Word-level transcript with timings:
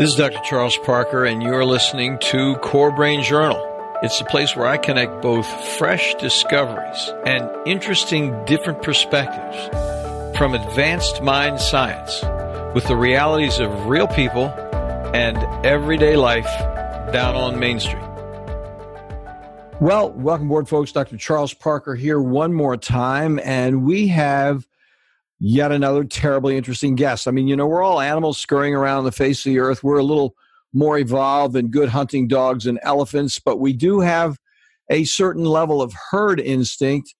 This 0.00 0.12
is 0.12 0.16
Dr. 0.16 0.40
Charles 0.44 0.78
Parker, 0.78 1.26
and 1.26 1.42
you're 1.42 1.66
listening 1.66 2.18
to 2.20 2.54
Core 2.62 2.90
Brain 2.90 3.22
Journal. 3.22 3.62
It's 4.02 4.18
the 4.18 4.24
place 4.24 4.56
where 4.56 4.66
I 4.66 4.78
connect 4.78 5.20
both 5.20 5.46
fresh 5.76 6.14
discoveries 6.14 7.12
and 7.26 7.50
interesting 7.66 8.42
different 8.46 8.80
perspectives 8.80 10.38
from 10.38 10.54
advanced 10.54 11.20
mind 11.20 11.60
science 11.60 12.22
with 12.74 12.86
the 12.88 12.96
realities 12.96 13.58
of 13.58 13.88
real 13.88 14.06
people 14.06 14.46
and 15.12 15.36
everyday 15.66 16.16
life 16.16 16.48
down 17.12 17.34
on 17.34 17.58
Main 17.58 17.78
Street. 17.78 18.02
Well, 19.82 20.12
welcome 20.12 20.46
aboard, 20.46 20.66
folks. 20.66 20.92
Dr. 20.92 21.18
Charles 21.18 21.52
Parker 21.52 21.94
here 21.94 22.22
one 22.22 22.54
more 22.54 22.78
time, 22.78 23.38
and 23.44 23.84
we 23.84 24.08
have 24.08 24.66
yet 25.40 25.72
another 25.72 26.04
terribly 26.04 26.56
interesting 26.56 26.94
guest. 26.94 27.26
I 27.26 27.30
mean, 27.30 27.48
you 27.48 27.56
know, 27.56 27.66
we're 27.66 27.82
all 27.82 28.00
animals 28.00 28.38
scurrying 28.38 28.74
around 28.74 29.04
the 29.04 29.12
face 29.12 29.44
of 29.44 29.50
the 29.50 29.58
earth. 29.58 29.82
We're 29.82 29.98
a 29.98 30.04
little 30.04 30.34
more 30.72 30.98
evolved 30.98 31.54
than 31.54 31.68
good 31.68 31.88
hunting 31.88 32.28
dogs 32.28 32.66
and 32.66 32.78
elephants, 32.82 33.38
but 33.38 33.58
we 33.58 33.72
do 33.72 34.00
have 34.00 34.36
a 34.90 35.04
certain 35.04 35.44
level 35.44 35.80
of 35.80 35.94
herd 36.10 36.40
instinct. 36.40 37.14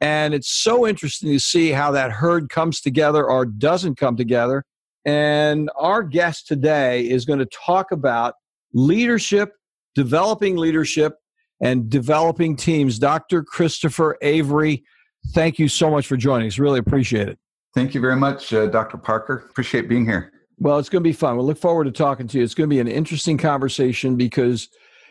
And 0.00 0.34
it's 0.34 0.50
so 0.50 0.86
interesting 0.86 1.30
to 1.32 1.40
see 1.40 1.70
how 1.70 1.90
that 1.92 2.12
herd 2.12 2.48
comes 2.48 2.80
together 2.80 3.24
or 3.24 3.44
doesn't 3.44 3.96
come 3.96 4.16
together. 4.16 4.64
And 5.04 5.70
our 5.76 6.02
guest 6.02 6.46
today 6.46 7.08
is 7.08 7.24
going 7.24 7.38
to 7.40 7.46
talk 7.46 7.90
about 7.90 8.34
leadership, 8.72 9.52
developing 9.94 10.56
leadership, 10.56 11.14
and 11.60 11.88
developing 11.90 12.56
teams. 12.56 12.98
Dr. 12.98 13.42
Christopher 13.42 14.16
Avery, 14.22 14.84
thank 15.32 15.58
you 15.58 15.68
so 15.68 15.90
much 15.90 16.06
for 16.06 16.16
joining 16.16 16.46
us. 16.46 16.58
Really 16.58 16.78
appreciate 16.78 17.28
it. 17.28 17.38
Thank 17.74 17.94
you 17.94 18.00
very 18.00 18.16
much, 18.16 18.52
uh, 18.52 18.66
Dr. 18.66 18.96
Parker. 18.96 19.46
Appreciate 19.50 19.88
being 19.88 20.04
here. 20.04 20.32
Well, 20.58 20.78
it's 20.78 20.88
going 20.88 21.02
to 21.02 21.08
be 21.08 21.12
fun. 21.12 21.36
We'll 21.36 21.46
look 21.46 21.58
forward 21.58 21.84
to 21.84 21.90
talking 21.90 22.28
to 22.28 22.38
you. 22.38 22.44
It's 22.44 22.54
going 22.54 22.70
to 22.70 22.74
be 22.74 22.80
an 22.80 22.86
interesting 22.86 23.36
conversation 23.36 24.16
because 24.16 24.68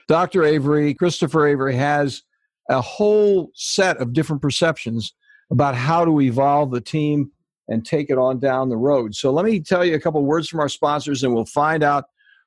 Dr. 0.08 0.44
Avery, 0.44 0.94
Christopher 0.94 1.48
Avery, 1.48 1.76
has 1.76 2.24
a 2.70 2.80
whole 2.80 3.52
set 3.54 3.98
of 3.98 4.14
different 4.14 4.42
perceptions 4.42 5.14
about 5.52 5.76
how 5.76 6.06
to 6.06 6.22
evolve 6.22 6.72
the 6.72 6.80
team 6.80 7.32
and 7.68 7.86
take 7.86 8.10
it 8.10 8.18
on 8.18 8.40
down 8.40 8.70
the 8.70 8.78
road. 8.78 9.14
So 9.16 9.32
let 9.32 9.46
me 9.46 9.60
tell 9.60 9.84
you 9.84 9.96
a 9.96 10.00
couple 10.00 10.24
words 10.24 10.48
from 10.48 10.62
our 10.62 10.70
sponsors 10.70 11.24
and 11.24 11.34
we'll 11.34 11.46
find 11.46 11.84
out 11.84 12.06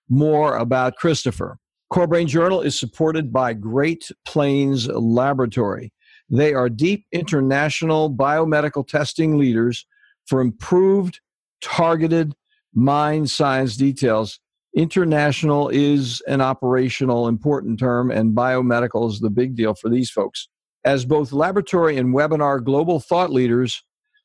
more 0.08 0.56
about 0.56 0.96
Christopher. 0.96 1.58
Core 1.90 2.06
Brain 2.06 2.26
Journal 2.26 2.62
is 2.62 2.78
supported 2.78 3.32
by 3.32 3.52
Great 3.52 4.10
Plains 4.24 4.88
Laboratory. 4.88 5.92
They 6.28 6.54
are 6.54 6.68
deep 6.68 7.06
international 7.12 8.12
biomedical 8.12 8.86
testing 8.86 9.36
leaders 9.38 9.86
for 10.26 10.40
improved, 10.40 11.20
targeted 11.60 12.34
mind 12.74 13.30
science 13.30 13.76
details. 13.76 14.38
International 14.74 15.68
is 15.70 16.20
an 16.26 16.40
operational 16.40 17.28
important 17.28 17.78
term, 17.78 18.10
and 18.10 18.36
biomedical 18.36 19.08
is 19.10 19.20
the 19.20 19.30
big 19.30 19.56
deal 19.56 19.74
for 19.74 19.88
these 19.88 20.10
folks. 20.10 20.48
As 20.84 21.04
both 21.04 21.32
laboratory 21.32 21.96
and 21.96 22.14
webinar 22.14 22.62
global 22.62 23.00
thought 23.00 23.32
leaders, 23.32 23.82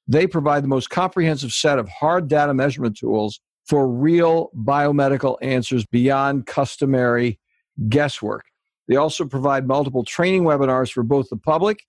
they 0.08 0.28
provide 0.28 0.64
the 0.64 0.68
most 0.68 0.90
comprehensive 0.90 1.52
set 1.52 1.80
of 1.80 1.88
hard 1.88 2.28
data 2.28 2.54
measurement 2.54 2.98
tools 2.98 3.40
for 3.66 3.88
real 3.88 4.50
biomedical 4.56 5.38
answers 5.42 5.86
beyond 5.86 6.46
customary 6.46 7.40
guesswork. 7.88 8.44
They 8.88 8.98
also 8.98 9.26
provide 9.26 9.68
multiple 9.68 10.04
training 10.04 10.44
webinars 10.44 10.92
for 10.92 11.04
both 11.04 11.30
the 11.30 11.38
public 11.38 11.84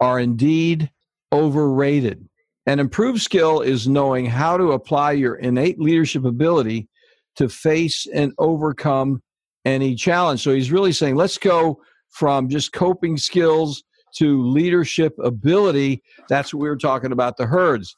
are 0.00 0.18
indeed 0.18 0.90
overrated. 1.32 2.28
An 2.66 2.78
improved 2.78 3.20
skill 3.20 3.60
is 3.60 3.88
knowing 3.88 4.26
how 4.26 4.56
to 4.56 4.72
apply 4.72 5.12
your 5.12 5.36
innate 5.36 5.80
leadership 5.80 6.24
ability 6.24 6.88
to 7.36 7.48
face 7.48 8.06
and 8.12 8.32
overcome 8.38 9.22
any 9.64 9.94
challenge. 9.94 10.42
So 10.42 10.52
he's 10.52 10.72
really 10.72 10.92
saying, 10.92 11.16
let's 11.16 11.38
go 11.38 11.80
from 12.10 12.48
just 12.48 12.72
coping 12.72 13.16
skills 13.16 13.82
to 14.16 14.42
leadership 14.42 15.14
ability. 15.22 16.02
That's 16.28 16.52
what 16.52 16.60
we 16.60 16.68
were 16.68 16.76
talking 16.76 17.12
about 17.12 17.36
the 17.36 17.46
herds. 17.46 17.96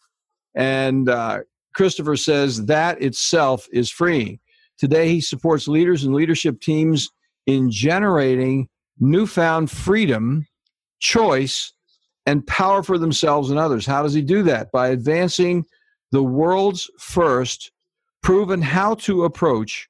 And 0.55 1.09
uh, 1.09 1.41
Christopher 1.75 2.17
says 2.17 2.67
that 2.67 3.01
itself 3.03 3.67
is 3.73 3.91
freeing. 3.91 4.39
Today, 4.79 5.09
he 5.09 5.21
supports 5.21 5.69
leaders 5.69 6.05
and 6.05 6.15
leadership 6.15 6.61
teams 6.61 7.09
in 7.47 7.71
generating 7.71 8.69
newfound 8.99 9.71
freedom, 9.71 10.47
choice, 11.01 11.73
and 12.27 12.47
power 12.47 12.83
for 12.83 12.99
themselves 12.99 13.51
and 13.51 13.59
others. 13.59 13.85
How 13.85 14.03
does 14.03 14.15
he 14.15 14.23
do 14.23 14.43
that? 14.45 14.71
By 14.73 14.89
advancing 14.89 15.65
the 16.13 16.23
world's 16.23 16.91
first 16.99 17.73
proven 18.23 18.63
how 18.63 18.95
to 18.95 19.25
approach 19.25 19.89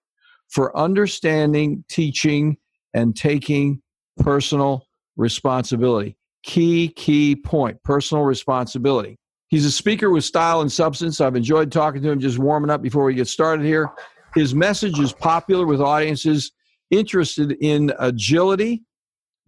for 0.49 0.77
understanding, 0.77 1.85
teaching, 1.89 2.57
and 2.95 3.17
taking 3.17 3.83
personal 4.19 4.87
responsibility. 5.17 6.17
Key, 6.43 6.89
key 6.89 7.37
point 7.37 7.83
personal 7.83 8.25
responsibility. 8.25 9.19
He's 9.49 9.67
a 9.67 9.71
speaker 9.71 10.11
with 10.11 10.25
style 10.25 10.63
and 10.63 10.73
substance. 10.73 11.21
I've 11.21 11.37
enjoyed 11.37 11.71
talking 11.71 12.03
to 12.03 12.11
him, 12.11 12.21
just 12.21 12.39
warming 12.39 12.71
up 12.71 12.83
before 12.83 13.05
we 13.05 13.15
get 13.15 13.29
started 13.29 13.67
here. 13.67 13.91
His 14.35 14.55
message 14.55 14.99
is 14.99 15.13
popular 15.13 15.67
with 15.67 15.81
audiences 15.81 16.53
interested 16.91 17.53
in 17.61 17.93
agility, 17.99 18.83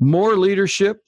more 0.01 0.37
leadership, 0.37 1.04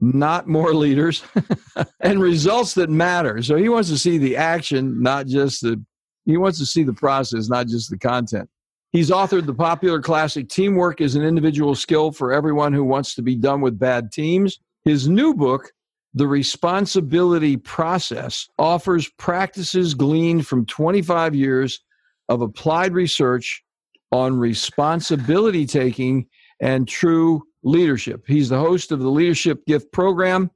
not 0.00 0.48
more 0.48 0.74
leaders, 0.74 1.22
and 2.00 2.20
results 2.20 2.74
that 2.74 2.90
matter. 2.90 3.42
So 3.42 3.56
he 3.56 3.68
wants 3.68 3.88
to 3.90 3.98
see 3.98 4.18
the 4.18 4.36
action, 4.36 5.02
not 5.02 5.26
just 5.26 5.62
the, 5.62 5.82
he 6.24 6.36
wants 6.36 6.58
to 6.58 6.66
see 6.66 6.82
the 6.82 6.92
process, 6.92 7.48
not 7.48 7.66
just 7.66 7.90
the 7.90 7.98
content. 7.98 8.48
He's 8.92 9.10
authored 9.10 9.46
the 9.46 9.54
popular 9.54 10.00
classic 10.00 10.48
Teamwork 10.48 11.00
is 11.00 11.14
an 11.14 11.22
Individual 11.22 11.74
Skill 11.74 12.10
for 12.10 12.32
Everyone 12.32 12.72
Who 12.72 12.82
Wants 12.82 13.14
to 13.14 13.22
Be 13.22 13.36
Done 13.36 13.60
with 13.60 13.78
Bad 13.78 14.10
Teams. 14.10 14.58
His 14.84 15.08
new 15.08 15.34
book, 15.34 15.70
The 16.14 16.26
Responsibility 16.26 17.56
Process, 17.56 18.48
offers 18.58 19.08
practices 19.10 19.94
gleaned 19.94 20.46
from 20.46 20.66
25 20.66 21.36
years 21.36 21.80
of 22.28 22.40
applied 22.40 22.92
research 22.92 23.62
on 24.10 24.38
responsibility 24.38 25.66
taking 25.66 26.26
and 26.60 26.88
true 26.88 27.42
leadership. 27.62 28.24
He's 28.26 28.48
the 28.48 28.58
host 28.58 28.92
of 28.92 29.00
the 29.00 29.10
Leadership 29.10 29.64
Gift 29.66 29.92
Program 29.92 30.50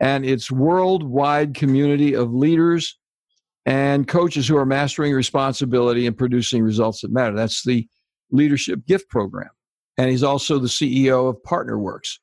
and 0.00 0.24
its 0.24 0.50
worldwide 0.50 1.54
community 1.54 2.14
of 2.14 2.32
leaders 2.32 2.98
and 3.66 4.08
coaches 4.08 4.48
who 4.48 4.56
are 4.56 4.66
mastering 4.66 5.12
responsibility 5.12 6.06
and 6.06 6.16
producing 6.16 6.62
results 6.62 7.02
that 7.02 7.12
matter. 7.12 7.36
That's 7.36 7.62
the 7.64 7.86
Leadership 8.30 8.86
Gift 8.86 9.08
Program. 9.10 9.50
And 9.98 10.10
he's 10.10 10.22
also 10.22 10.58
the 10.58 10.68
CEO 10.68 11.28
of 11.28 11.36
Partnerwerks. 11.42 12.18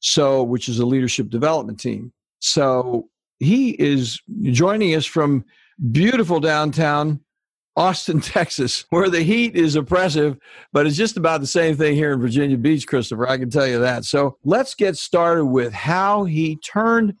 So, 0.00 0.42
which 0.42 0.68
is 0.68 0.80
a 0.80 0.86
leadership 0.86 1.30
development 1.30 1.78
team. 1.78 2.12
So 2.40 3.08
he 3.38 3.70
is 3.70 4.20
joining 4.42 4.96
us 4.96 5.06
from 5.06 5.44
beautiful 5.92 6.40
downtown 6.40 7.20
Austin, 7.76 8.20
Texas, 8.22 8.84
where 8.90 9.08
the 9.08 9.22
heat 9.22 9.56
is 9.56 9.76
oppressive, 9.76 10.38
but 10.72 10.86
it's 10.86 10.96
just 10.96 11.16
about 11.16 11.40
the 11.40 11.46
same 11.46 11.76
thing 11.76 11.94
here 11.94 12.12
in 12.12 12.20
Virginia 12.20 12.56
Beach, 12.56 12.86
Christopher. 12.86 13.28
I 13.28 13.38
can 13.38 13.50
tell 13.50 13.66
you 13.66 13.80
that. 13.80 14.04
So 14.04 14.36
let's 14.44 14.74
get 14.74 14.96
started 14.96 15.46
with 15.46 15.72
how 15.72 16.24
he 16.24 16.56
turned. 16.56 17.14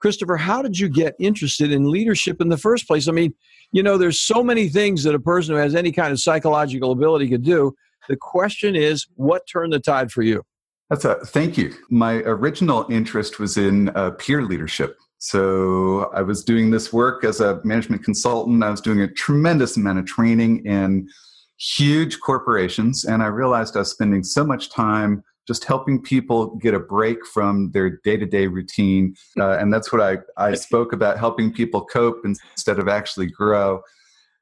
Christopher, 0.00 0.36
how 0.36 0.62
did 0.62 0.78
you 0.78 0.88
get 0.88 1.14
interested 1.18 1.72
in 1.72 1.90
leadership 1.90 2.40
in 2.40 2.48
the 2.48 2.58
first 2.58 2.86
place? 2.86 3.08
I 3.08 3.12
mean, 3.12 3.34
you 3.72 3.82
know, 3.82 3.98
there's 3.98 4.20
so 4.20 4.42
many 4.42 4.68
things 4.68 5.02
that 5.04 5.14
a 5.14 5.20
person 5.20 5.54
who 5.54 5.60
has 5.60 5.74
any 5.74 5.90
kind 5.90 6.12
of 6.12 6.20
psychological 6.20 6.92
ability 6.92 7.28
could 7.28 7.42
do. 7.42 7.74
The 8.08 8.16
question 8.16 8.76
is, 8.76 9.06
what 9.16 9.42
turned 9.50 9.72
the 9.72 9.80
tide 9.80 10.12
for 10.12 10.22
you? 10.22 10.42
That's 10.90 11.04
a 11.04 11.16
thank 11.26 11.58
you. 11.58 11.74
My 11.90 12.16
original 12.18 12.86
interest 12.88 13.40
was 13.40 13.56
in 13.56 13.88
uh, 13.90 14.10
peer 14.12 14.42
leadership. 14.42 14.96
So 15.18 16.10
I 16.14 16.22
was 16.22 16.44
doing 16.44 16.70
this 16.70 16.92
work 16.92 17.24
as 17.24 17.40
a 17.40 17.60
management 17.64 18.04
consultant. 18.04 18.62
I 18.62 18.70
was 18.70 18.80
doing 18.80 19.00
a 19.00 19.08
tremendous 19.08 19.76
amount 19.76 19.98
of 19.98 20.06
training 20.06 20.64
in 20.66 21.08
huge 21.58 22.20
corporations, 22.20 23.04
and 23.04 23.22
I 23.22 23.26
realized 23.26 23.76
I 23.76 23.80
was 23.80 23.90
spending 23.90 24.22
so 24.22 24.44
much 24.44 24.70
time 24.70 25.24
just 25.46 25.64
helping 25.64 26.02
people 26.02 26.56
get 26.56 26.74
a 26.74 26.78
break 26.78 27.24
from 27.26 27.70
their 27.70 28.00
day-to-day 28.02 28.48
routine 28.48 29.14
uh, 29.38 29.52
and 29.58 29.72
that's 29.72 29.92
what 29.92 30.02
I, 30.02 30.18
I 30.36 30.54
spoke 30.54 30.92
about 30.92 31.18
helping 31.18 31.52
people 31.52 31.84
cope 31.84 32.24
instead 32.24 32.78
of 32.78 32.88
actually 32.88 33.26
grow. 33.26 33.80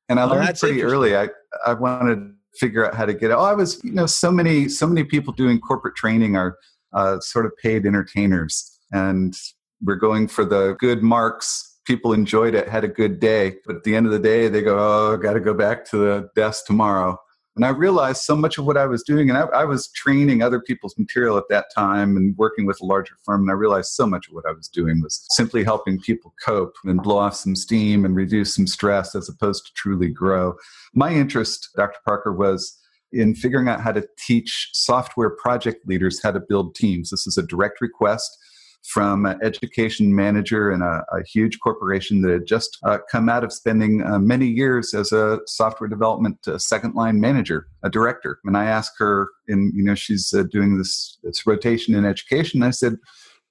And 0.09 0.19
i 0.19 0.25
oh, 0.25 0.29
learned 0.29 0.59
pretty 0.59 0.82
early 0.82 1.17
I, 1.17 1.29
I 1.67 1.75
wanted 1.75 2.17
to 2.17 2.32
figure 2.59 2.87
out 2.87 2.94
how 2.94 3.06
to 3.06 3.15
get 3.15 3.31
it. 3.31 3.35
Oh 3.35 3.41
i 3.41 3.55
was 3.55 3.82
you 3.82 3.93
know 3.93 4.06
so 4.06 4.31
many 4.31 4.69
so 4.69 4.87
many 4.87 5.05
people 5.05 5.32
doing 5.32 5.61
corporate 5.61 5.97
training 5.97 6.37
are 6.37 6.56
uh, 6.93 7.19
sort 7.20 7.47
of 7.47 7.53
paid 7.61 7.87
entertainers 7.87 8.79
and 8.93 9.35
we're 9.85 9.97
going 9.97 10.29
for 10.29 10.45
the 10.45 10.77
good 10.79 11.03
marks. 11.03 11.79
People 11.85 12.13
enjoyed 12.13 12.55
it, 12.55 12.69
had 12.69 12.85
a 12.85 12.89
good 12.89 13.21
day. 13.21 13.57
But 13.67 13.77
at 13.77 13.85
the 13.85 13.95
end 13.95 14.07
of 14.07 14.13
the 14.13 14.19
day, 14.19 14.49
they 14.49 14.63
go, 14.63 14.79
oh, 14.79 15.17
got 15.17 15.35
to 15.35 15.41
go 15.41 15.55
back 15.55 15.85
to 15.91 15.99
the 15.99 16.31
desk 16.35 16.67
tomorrow. 16.67 17.19
And 17.57 17.65
I 17.65 17.69
realized 17.69 18.23
so 18.23 18.35
much 18.35 18.59
of 18.59 18.65
what 18.65 18.77
I 18.77 18.87
was 18.87 19.05
doing, 19.05 19.31
and 19.31 19.39
I, 19.39 19.43
I, 19.43 19.65
was 19.65 19.87
training 19.93 20.43
other 20.43 20.59
people's 20.59 20.99
material 20.99 21.39
at 21.39 21.45
that 21.51 21.67
time 21.73 22.17
and 22.17 22.37
working 22.37 22.67
with 22.67 22.81
a 22.81 22.85
larger 22.85 23.15
firm. 23.23 23.43
And 23.43 23.51
I 23.51 23.55
realized 23.55 23.93
so 23.93 24.09
much 24.09 24.27
of 24.27 24.35
what 24.35 24.45
I 24.45 24.51
was 24.51 24.67
doing 24.67 25.01
was 25.01 25.25
simply 25.31 25.63
helping 25.63 26.01
people 26.01 26.35
cope 26.45 26.75
and 26.85 27.01
blow 27.01 27.19
off 27.19 27.37
some 27.37 27.55
steam 27.55 28.05
and 28.05 28.17
reduce 28.17 28.57
some 28.57 28.67
stress 28.67 29.15
as 29.15 29.29
opposed 29.29 29.67
to 29.67 29.73
truly 29.75 30.09
grow. 30.09 30.57
My 30.95 31.13
interest, 31.13 31.69
Dr. 31.77 32.01
Parker, 32.05 32.33
was 32.33 32.77
in 33.13 33.37
figuring 33.37 33.69
out 33.69 33.81
how 33.81 33.93
to 33.93 34.05
teach 34.19 34.71
software 34.73 35.31
project 35.31 35.87
leaders 35.87 36.21
how 36.21 36.33
to 36.33 36.41
build 36.41 36.75
teams. 36.75 37.11
This 37.11 37.25
is 37.25 37.39
a 37.39 37.47
direct 37.47 37.81
request 37.81 38.37
from 38.85 39.25
an 39.25 39.39
education 39.43 40.15
manager 40.15 40.71
in 40.71 40.83
a, 40.83 41.05
a 41.17 41.23
huge 41.27 41.59
corporation 41.61 42.21
that 42.21 42.31
had 42.31 42.47
just 42.47 42.79
uh, 42.85 42.99
come 43.11 43.29
out 43.29 43.43
of 43.43 43.53
spending 43.53 44.03
uh, 44.05 44.19
many 44.19 44.47
years 44.47 44.93
as 44.93 45.11
a 45.11 45.41
software 45.47 45.89
development 45.89 46.37
uh, 46.47 46.59
second 46.59 46.95
line 46.95 47.19
manager, 47.19 47.67
a 47.83 47.91
director. 47.91 48.39
And 48.45 48.57
I 48.57 48.67
asked 48.67 48.95
her, 48.99 49.29
in 49.49 49.73
you 49.75 49.83
know, 49.83 49.95
she's 49.95 50.33
uh, 50.35 50.45
doing 50.51 50.77
this, 50.77 51.19
this 51.23 51.47
rotation 51.47 51.95
in 51.95 52.05
education. 52.05 52.63
I 52.63 52.71
said, 52.71 52.97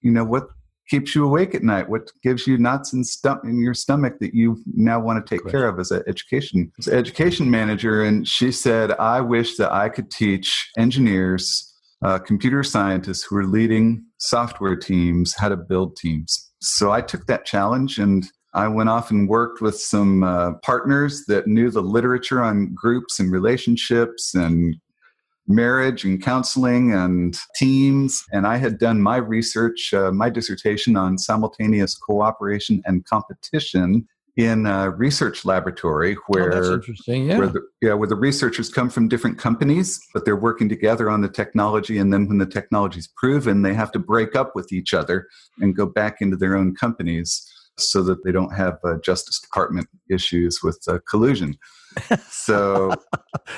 you 0.01 0.11
know, 0.11 0.23
what 0.23 0.47
keeps 0.87 1.15
you 1.15 1.25
awake 1.25 1.55
at 1.55 1.63
night? 1.63 1.89
What 1.89 2.11
gives 2.21 2.45
you 2.45 2.57
knots 2.57 2.93
in, 2.93 3.03
stom- 3.03 3.41
in 3.43 3.59
your 3.59 3.73
stomach 3.73 4.19
that 4.19 4.35
you 4.35 4.61
now 4.75 4.99
want 4.99 5.25
to 5.25 5.35
take 5.35 5.47
care 5.47 5.67
of 5.67 5.79
as 5.79 5.89
an 5.91 6.03
education 6.07 6.71
as 6.77 6.87
an 6.87 6.97
education 6.97 7.49
manager? 7.49 8.03
And 8.03 8.27
she 8.27 8.51
said, 8.51 8.91
I 8.91 9.21
wish 9.21 9.57
that 9.57 9.71
I 9.71 9.89
could 9.89 10.11
teach 10.11 10.69
engineers 10.77 11.72
uh, 12.03 12.19
computer 12.19 12.63
scientists 12.63 13.23
who 13.23 13.35
were 13.35 13.45
leading 13.45 14.05
software 14.17 14.75
teams 14.75 15.33
how 15.33 15.49
to 15.49 15.57
build 15.57 15.95
teams. 15.95 16.51
So 16.61 16.91
I 16.91 17.01
took 17.01 17.25
that 17.27 17.45
challenge 17.45 17.97
and 17.97 18.25
I 18.53 18.67
went 18.67 18.89
off 18.89 19.09
and 19.09 19.27
worked 19.27 19.61
with 19.61 19.79
some 19.79 20.23
uh, 20.23 20.53
partners 20.63 21.25
that 21.27 21.47
knew 21.47 21.71
the 21.71 21.81
literature 21.81 22.43
on 22.43 22.73
groups 22.73 23.19
and 23.19 23.31
relationships 23.31 24.35
and 24.35 24.75
marriage 25.47 26.05
and 26.05 26.21
counseling 26.21 26.93
and 26.93 27.37
teams. 27.55 28.23
And 28.31 28.45
I 28.45 28.57
had 28.57 28.77
done 28.77 29.01
my 29.01 29.17
research, 29.17 29.93
uh, 29.93 30.11
my 30.11 30.29
dissertation 30.29 30.95
on 30.95 31.17
simultaneous 31.17 31.95
cooperation 31.95 32.81
and 32.85 33.05
competition 33.05 34.07
in 34.35 34.65
a 34.65 34.89
research 34.89 35.45
laboratory 35.45 36.15
oh, 36.15 36.21
where, 36.27 36.53
oh, 36.53 36.81
yeah. 37.07 37.37
where, 37.37 37.47
the, 37.47 37.61
yeah, 37.81 37.93
where 37.93 38.07
the 38.07 38.15
researchers 38.15 38.69
come 38.69 38.89
from 38.89 39.07
different 39.07 39.37
companies, 39.37 39.99
but 40.13 40.25
they're 40.25 40.35
working 40.35 40.67
together 40.67 41.09
on 41.09 41.21
the 41.21 41.29
technology. 41.29 41.97
And 41.99 42.11
then 42.11 42.27
when 42.27 42.39
the 42.39 42.45
technology 42.45 42.99
is 42.99 43.07
proven, 43.07 43.61
they 43.61 43.73
have 43.73 43.91
to 43.91 43.99
break 43.99 44.35
up 44.35 44.55
with 44.55 44.73
each 44.73 44.93
other 44.93 45.27
and 45.59 45.75
go 45.75 45.85
back 45.85 46.17
into 46.19 46.35
their 46.35 46.57
own 46.57 46.75
companies 46.75 47.47
so 47.77 48.01
that 48.03 48.23
they 48.23 48.31
don't 48.31 48.55
have 48.55 48.77
uh, 48.83 48.95
Justice 49.03 49.39
Department 49.39 49.87
issues 50.09 50.61
with 50.63 50.79
uh, 50.87 50.99
collusion. 51.09 51.57
So, 52.27 52.91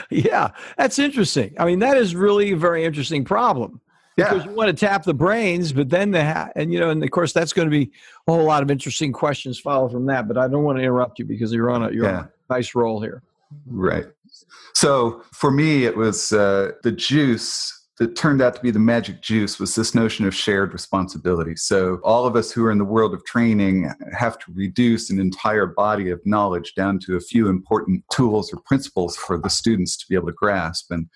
yeah, 0.10 0.51
that's 0.78 1.00
interesting. 1.00 1.56
I 1.57 1.63
mean, 1.63 1.80
that 1.80 1.95
is 1.95 2.18
really 2.18 2.51
a 2.51 2.57
very 2.57 2.83
interesting 2.83 3.24
problem 3.24 3.80
yeah. 4.17 4.33
because 4.33 4.45
you 4.45 4.51
want 4.51 4.69
to 4.69 4.85
tap 4.85 5.03
the 5.03 5.13
brains, 5.13 5.73
but 5.73 5.89
then 5.89 6.12
the 6.12 6.23
ha- 6.23 6.50
and 6.56 6.71
you 6.71 6.79
know, 6.79 6.89
and 6.89 7.03
of 7.03 7.12
course, 7.12 7.33
that's 7.33 7.53
going 7.53 7.67
to 7.67 7.71
be 7.71 7.91
a 8.27 8.31
whole 8.31 8.44
lot 8.44 8.63
of 8.63 8.71
interesting 8.71 9.12
questions 9.12 9.59
follow 9.59 9.89
from 9.89 10.06
that. 10.07 10.27
But 10.27 10.38
I 10.38 10.47
don't 10.47 10.63
want 10.63 10.77
to 10.77 10.83
interrupt 10.83 11.19
you 11.19 11.25
because 11.25 11.51
you're 11.53 11.69
on 11.69 11.83
a 11.83 11.91
you're 11.91 12.06
yeah. 12.06 12.17
on 12.17 12.23
a 12.50 12.53
nice 12.53 12.75
roll 12.75 13.01
here. 13.01 13.23
Right. 13.67 14.06
So 14.73 15.23
for 15.31 15.51
me, 15.51 15.85
it 15.85 15.95
was 15.95 16.33
uh, 16.33 16.71
the 16.83 16.91
juice 16.91 17.71
that 17.97 18.15
turned 18.15 18.41
out 18.41 18.53
to 18.53 18.62
be 18.62 18.71
the 18.71 18.79
magic 18.79 19.21
juice 19.21 19.57
was 19.57 19.73
this 19.73 19.95
notion 19.95 20.27
of 20.27 20.35
shared 20.35 20.73
responsibility. 20.73 21.56
So 21.56 22.00
all 22.03 22.25
of 22.25 22.35
us 22.35 22.51
who 22.51 22.65
are 22.65 22.71
in 22.71 22.77
the 22.77 22.83
world 22.83 23.13
of 23.13 23.23
training 23.23 23.89
have 24.11 24.38
to 24.39 24.51
reduce 24.53 25.09
an 25.09 25.19
entire 25.19 25.65
body 25.65 26.09
of 26.09 26.19
knowledge 26.25 26.73
down 26.75 27.00
to 27.06 27.15
a 27.15 27.21
few 27.21 27.47
important 27.47 28.03
tools 28.11 28.51
or 28.51 28.57
principles 28.65 29.15
for 29.15 29.38
the 29.38 29.50
students 29.50 29.95
to 29.97 30.06
be 30.09 30.15
able 30.15 30.27
to 30.27 30.33
grasp. 30.33 30.91
And 30.91 31.07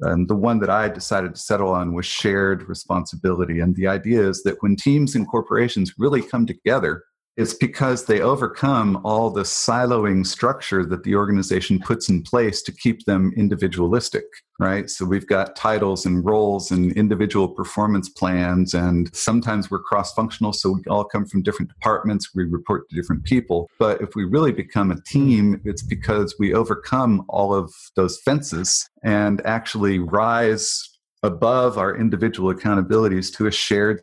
and 0.00 0.28
the 0.28 0.34
one 0.34 0.58
that 0.60 0.70
I 0.70 0.88
decided 0.88 1.34
to 1.34 1.40
settle 1.40 1.70
on 1.70 1.94
was 1.94 2.06
shared 2.06 2.68
responsibility. 2.68 3.60
And 3.60 3.76
the 3.76 3.86
idea 3.86 4.28
is 4.28 4.42
that 4.42 4.56
when 4.60 4.76
teams 4.76 5.14
and 5.14 5.28
corporations 5.28 5.94
really 5.98 6.22
come 6.22 6.46
together 6.46 7.04
it's 7.36 7.54
because 7.54 8.04
they 8.04 8.20
overcome 8.20 9.00
all 9.04 9.30
the 9.30 9.42
siloing 9.42 10.26
structure 10.26 10.84
that 10.84 11.02
the 11.02 11.14
organization 11.14 11.78
puts 11.78 12.08
in 12.10 12.22
place 12.22 12.62
to 12.62 12.72
keep 12.72 13.04
them 13.06 13.32
individualistic, 13.36 14.24
right? 14.58 14.90
So 14.90 15.06
we've 15.06 15.26
got 15.26 15.56
titles 15.56 16.04
and 16.04 16.24
roles 16.24 16.70
and 16.70 16.92
individual 16.92 17.48
performance 17.48 18.10
plans, 18.10 18.74
and 18.74 19.14
sometimes 19.14 19.70
we're 19.70 19.82
cross 19.82 20.12
functional, 20.12 20.52
so 20.52 20.72
we 20.72 20.82
all 20.90 21.04
come 21.04 21.24
from 21.24 21.42
different 21.42 21.70
departments, 21.70 22.34
we 22.34 22.44
report 22.44 22.88
to 22.90 22.96
different 22.96 23.24
people. 23.24 23.70
But 23.78 24.02
if 24.02 24.14
we 24.14 24.24
really 24.24 24.52
become 24.52 24.90
a 24.90 25.00
team, 25.00 25.60
it's 25.64 25.82
because 25.82 26.36
we 26.38 26.52
overcome 26.52 27.24
all 27.28 27.54
of 27.54 27.72
those 27.96 28.20
fences 28.20 28.88
and 29.02 29.40
actually 29.46 29.98
rise 29.98 30.86
above 31.22 31.78
our 31.78 31.96
individual 31.96 32.52
accountabilities 32.52 33.34
to 33.36 33.46
a 33.46 33.50
shared 33.50 34.02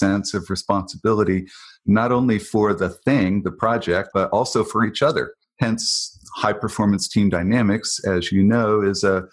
sense 0.00 0.34
of 0.34 0.50
responsibility, 0.50 1.46
not 1.86 2.10
only 2.10 2.38
for 2.38 2.74
the 2.74 2.88
thing, 2.90 3.42
the 3.42 3.52
project, 3.52 4.10
but 4.12 4.28
also 4.30 4.64
for 4.64 4.84
each 4.84 5.02
other. 5.02 5.34
Hence, 5.60 6.18
high 6.36 6.54
performance 6.54 7.06
team 7.08 7.28
dynamics, 7.28 8.00
as 8.04 8.32
you 8.32 8.42
know, 8.42 8.80
is 8.82 9.04
a 9.04 9.24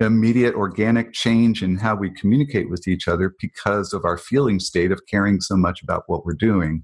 immediate 0.00 0.54
organic 0.54 1.12
change 1.12 1.62
in 1.62 1.76
how 1.76 1.94
we 1.94 2.10
communicate 2.10 2.68
with 2.68 2.88
each 2.88 3.06
other 3.06 3.34
because 3.40 3.92
of 3.92 4.04
our 4.04 4.18
feeling 4.18 4.58
state 4.58 4.90
of 4.90 5.00
caring 5.08 5.40
so 5.40 5.56
much 5.56 5.82
about 5.82 6.04
what 6.06 6.24
we're 6.24 6.34
doing 6.34 6.82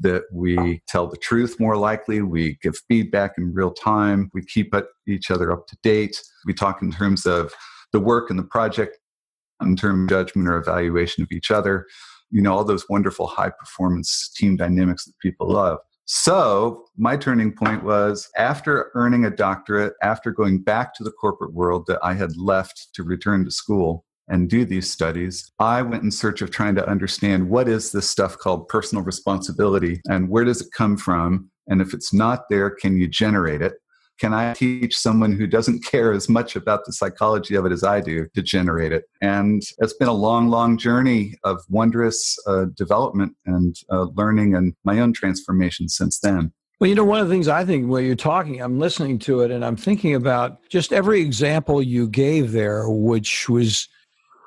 that 0.00 0.22
we 0.32 0.80
tell 0.86 1.06
the 1.08 1.16
truth 1.16 1.58
more 1.58 1.76
likely, 1.76 2.22
we 2.22 2.56
give 2.62 2.76
feedback 2.88 3.32
in 3.36 3.52
real 3.52 3.72
time, 3.72 4.30
we 4.32 4.44
keep 4.44 4.72
each 5.08 5.30
other 5.30 5.50
up 5.50 5.66
to 5.66 5.76
date, 5.82 6.20
we 6.46 6.54
talk 6.54 6.82
in 6.82 6.92
terms 6.92 7.26
of 7.26 7.52
the 7.92 8.00
work 8.00 8.30
and 8.30 8.38
the 8.38 8.44
project 8.44 8.98
in 9.60 9.74
terms 9.74 10.04
of 10.04 10.08
judgment 10.08 10.48
or 10.48 10.56
evaluation 10.56 11.22
of 11.22 11.28
each 11.32 11.50
other 11.50 11.86
you 12.30 12.42
know 12.42 12.54
all 12.54 12.64
those 12.64 12.88
wonderful 12.88 13.26
high 13.26 13.50
performance 13.50 14.30
team 14.34 14.56
dynamics 14.56 15.04
that 15.04 15.18
people 15.20 15.48
love. 15.48 15.78
So 16.10 16.86
my 16.96 17.18
turning 17.18 17.52
point 17.52 17.84
was 17.84 18.30
after 18.36 18.90
earning 18.94 19.26
a 19.26 19.30
doctorate 19.30 19.92
after 20.02 20.30
going 20.30 20.62
back 20.62 20.94
to 20.94 21.04
the 21.04 21.10
corporate 21.10 21.52
world 21.52 21.84
that 21.86 21.98
i 22.02 22.14
had 22.14 22.34
left 22.38 22.88
to 22.94 23.02
return 23.02 23.44
to 23.44 23.50
school 23.50 24.06
and 24.26 24.48
do 24.48 24.64
these 24.64 24.90
studies 24.90 25.52
i 25.58 25.82
went 25.82 26.02
in 26.02 26.10
search 26.10 26.40
of 26.40 26.50
trying 26.50 26.74
to 26.76 26.88
understand 26.88 27.50
what 27.50 27.68
is 27.68 27.92
this 27.92 28.08
stuff 28.08 28.38
called 28.38 28.68
personal 28.68 29.04
responsibility 29.04 30.00
and 30.08 30.30
where 30.30 30.44
does 30.44 30.62
it 30.62 30.72
come 30.74 30.96
from? 30.96 31.50
And 31.66 31.82
if 31.82 31.92
it's 31.92 32.14
not 32.14 32.44
there 32.48 32.70
can 32.70 32.96
you 32.96 33.06
generate 33.06 33.60
it 33.60 33.74
can 34.18 34.34
I 34.34 34.52
teach 34.54 34.96
someone 34.96 35.32
who 35.32 35.46
doesn't 35.46 35.84
care 35.84 36.12
as 36.12 36.28
much 36.28 36.56
about 36.56 36.84
the 36.84 36.92
psychology 36.92 37.54
of 37.54 37.64
it 37.66 37.72
as 37.72 37.84
I 37.84 38.00
do 38.00 38.26
to 38.34 38.42
generate 38.42 38.92
it? 38.92 39.04
And 39.20 39.62
it's 39.78 39.94
been 39.94 40.08
a 40.08 40.12
long, 40.12 40.48
long 40.48 40.76
journey 40.76 41.34
of 41.44 41.64
wondrous 41.68 42.36
uh, 42.46 42.66
development 42.74 43.36
and 43.46 43.76
uh, 43.90 44.06
learning 44.14 44.54
and 44.54 44.74
my 44.84 44.98
own 45.00 45.12
transformation 45.12 45.88
since 45.88 46.18
then. 46.18 46.52
Well, 46.80 46.88
you 46.88 46.94
know, 46.94 47.04
one 47.04 47.20
of 47.20 47.28
the 47.28 47.34
things 47.34 47.48
I 47.48 47.64
think 47.64 47.88
while 47.88 48.00
you're 48.00 48.14
talking, 48.14 48.60
I'm 48.60 48.78
listening 48.78 49.18
to 49.20 49.40
it 49.40 49.50
and 49.50 49.64
I'm 49.64 49.76
thinking 49.76 50.14
about 50.14 50.68
just 50.68 50.92
every 50.92 51.20
example 51.20 51.82
you 51.82 52.08
gave 52.08 52.52
there, 52.52 52.88
which 52.88 53.48
was 53.48 53.88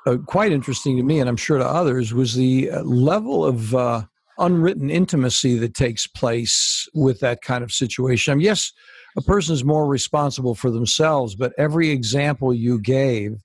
uh, 0.06 0.16
quite 0.26 0.50
interesting 0.50 0.96
to 0.96 1.02
me, 1.02 1.20
and 1.20 1.28
I'm 1.28 1.36
sure 1.36 1.58
to 1.58 1.66
others, 1.66 2.14
was 2.14 2.34
the 2.34 2.70
uh, 2.70 2.82
level 2.82 3.44
of 3.44 3.74
uh, 3.74 4.02
unwritten 4.38 4.90
intimacy 4.90 5.58
that 5.58 5.74
takes 5.74 6.06
place 6.06 6.88
with 6.94 7.20
that 7.20 7.42
kind 7.42 7.62
of 7.62 7.70
situation. 7.70 8.32
I 8.32 8.34
mean, 8.36 8.44
yes, 8.44 8.72
a 9.16 9.22
person 9.22 9.54
is 9.54 9.64
more 9.64 9.86
responsible 9.86 10.54
for 10.54 10.70
themselves, 10.70 11.34
but 11.34 11.52
every 11.58 11.90
example 11.90 12.54
you 12.54 12.78
gave 12.80 13.36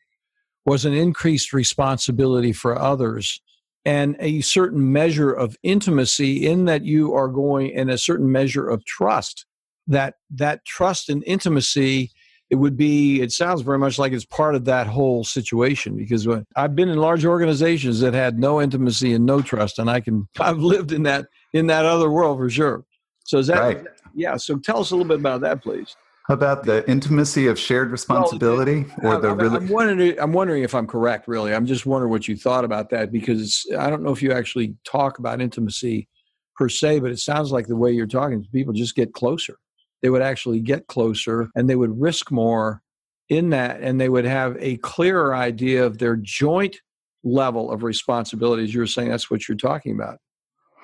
was 0.66 0.86
an 0.86 0.94
increased 0.94 1.54
responsibility 1.54 2.54
for 2.54 2.78
others 2.78 3.42
and 3.86 4.18
a 4.20 4.42
certain 4.42 4.92
measure 4.92 5.32
of 5.32 5.56
intimacy 5.64 6.46
in 6.46 6.66
that 6.66 6.84
you 6.84 7.14
are 7.14 7.30
going 7.30 7.70
in 7.70 7.90
a 7.90 7.98
certain 7.98 8.30
measure 8.30 8.68
of 8.68 8.84
trust 8.86 9.46
that 9.88 10.16
that 10.30 10.66
trust 10.66 11.10
and 11.10 11.24
intimacy 11.26 12.12
it 12.50 12.56
would 12.56 12.76
be 12.76 13.22
it 13.22 13.32
sounds 13.32 13.62
very 13.62 13.80
much 13.80 13.98
like 13.98 14.12
it's 14.12 14.26
part 14.26 14.56
of 14.56 14.66
that 14.66 14.88
whole 14.88 15.24
situation 15.24 15.96
because 15.96 16.28
uh, 16.28 16.42
i've 16.58 16.76
been 16.76 16.90
in 16.90 16.98
large 16.98 17.24
organizations 17.24 18.02
that 18.02 18.14
had 18.14 18.38
no 18.38 18.62
intimacy 18.62 19.14
and 19.14 19.26
no 19.26 19.42
trust 19.42 19.80
and 19.80 19.90
i 19.90 20.02
can 20.02 20.28
i've 20.40 20.60
lived 20.60 20.92
in 20.92 21.04
that 21.04 21.28
in 21.54 21.68
that 21.68 21.86
other 21.86 22.12
world 22.12 22.38
for 22.38 22.50
sure 22.50 22.84
so 23.24 23.38
is 23.38 23.48
that 23.48 23.60
right. 23.60 23.86
Yeah 24.18 24.36
so 24.36 24.58
tell 24.58 24.80
us 24.80 24.92
a 24.92 24.96
little 24.96 25.08
bit 25.08 25.20
about 25.20 25.40
that 25.42 25.64
please 25.64 25.96
about 26.30 26.66
the 26.66 26.90
intimacy 26.90 27.48
of 27.48 27.58
shared 27.58 27.90
responsibility 27.90 28.86
well, 29.02 29.18
or 29.18 29.22
the 29.22 29.30
I'm, 29.30 29.38
really- 29.38 29.58
I'm 29.58 29.68
wondering 29.70 30.20
I'm 30.20 30.34
wondering 30.34 30.64
if 30.64 30.76
I'm 30.76 30.88
correct 30.88 31.28
really. 31.28 31.54
I'm 31.54 31.66
just 31.66 31.86
wondering 31.86 32.12
what 32.12 32.28
you 32.28 32.36
thought 32.36 32.66
about 32.66 32.90
that 32.90 33.12
because 33.12 33.66
I 33.78 33.90
don't 33.90 34.04
know 34.04 34.12
if 34.12 34.22
you 34.22 34.34
actually 34.34 34.76
talk 34.84 35.20
about 35.20 35.42
intimacy 35.42 36.08
per 36.56 36.68
se, 36.70 37.00
but 37.00 37.12
it 37.12 37.20
sounds 37.20 37.52
like 37.52 37.68
the 37.68 37.76
way 37.76 37.92
you're 37.92 38.08
talking, 38.08 38.46
people 38.52 38.74
just 38.74 38.96
get 38.96 39.14
closer. 39.14 39.58
They 40.02 40.10
would 40.10 40.22
actually 40.22 40.60
get 40.60 40.88
closer 40.88 41.50
and 41.56 41.70
they 41.70 41.76
would 41.76 42.00
risk 42.00 42.32
more 42.32 42.82
in 43.30 43.50
that 43.52 43.82
and 43.82 44.00
they 44.00 44.10
would 44.10 44.26
have 44.26 44.58
a 44.60 44.78
clearer 44.78 45.36
idea 45.36 45.86
of 45.86 45.98
their 45.98 46.16
joint 46.16 46.78
level 47.24 47.72
of 47.72 47.84
responsibilities. 47.84 48.74
You 48.74 48.82
were 48.82 48.88
saying 48.88 49.10
that's 49.10 49.32
what 49.32 49.48
you're 49.48 49.58
talking 49.58 49.94
about. 49.94 50.18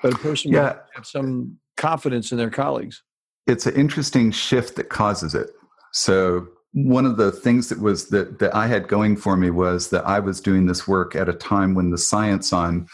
But 0.02 0.14
a 0.14 0.18
person 0.18 0.52
yeah. 0.52 0.62
would 0.62 0.80
have 0.94 1.06
some 1.06 1.58
confidence 1.76 2.32
in 2.32 2.38
their 2.38 2.50
colleagues 2.50 3.02
it's 3.46 3.66
an 3.66 3.74
interesting 3.74 4.30
shift 4.30 4.76
that 4.76 4.88
causes 4.88 5.34
it. 5.34 5.50
So 5.92 6.46
one 6.72 7.06
of 7.06 7.16
the 7.16 7.30
things 7.30 7.68
that 7.68 7.80
was 7.80 8.08
that 8.08 8.40
that 8.40 8.54
I 8.54 8.66
had 8.66 8.88
going 8.88 9.16
for 9.16 9.36
me 9.36 9.50
was 9.50 9.90
that 9.90 10.04
I 10.06 10.18
was 10.18 10.40
doing 10.40 10.66
this 10.66 10.88
work 10.88 11.14
at 11.14 11.28
a 11.28 11.34
time 11.34 11.74
when 11.74 11.90
the 11.90 11.98
science 11.98 12.52
on 12.52 12.86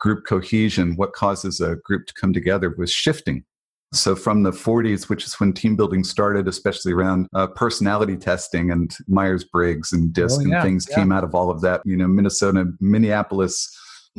group 0.00 0.26
cohesion, 0.26 0.96
what 0.96 1.12
causes 1.12 1.60
a 1.60 1.76
group 1.76 2.06
to 2.06 2.14
come 2.14 2.32
together, 2.32 2.74
was 2.76 2.90
shifting. 2.90 3.44
So 3.92 4.14
from 4.14 4.42
the 4.42 4.50
40s, 4.50 5.08
which 5.08 5.24
is 5.24 5.40
when 5.40 5.54
team 5.54 5.74
building 5.74 6.04
started, 6.04 6.46
especially 6.46 6.92
around 6.92 7.26
uh, 7.34 7.46
personality 7.46 8.16
testing 8.16 8.70
and 8.70 8.94
Myers 9.06 9.44
Briggs 9.44 9.92
and 9.92 10.12
DISC 10.12 10.40
oh, 10.40 10.44
yeah, 10.44 10.56
and 10.56 10.62
things 10.62 10.86
yeah. 10.90 10.96
came 10.96 11.10
out 11.10 11.24
of 11.24 11.34
all 11.34 11.50
of 11.50 11.62
that. 11.62 11.80
You 11.86 11.96
know, 11.96 12.06
Minnesota, 12.06 12.66
Minneapolis, 12.80 13.66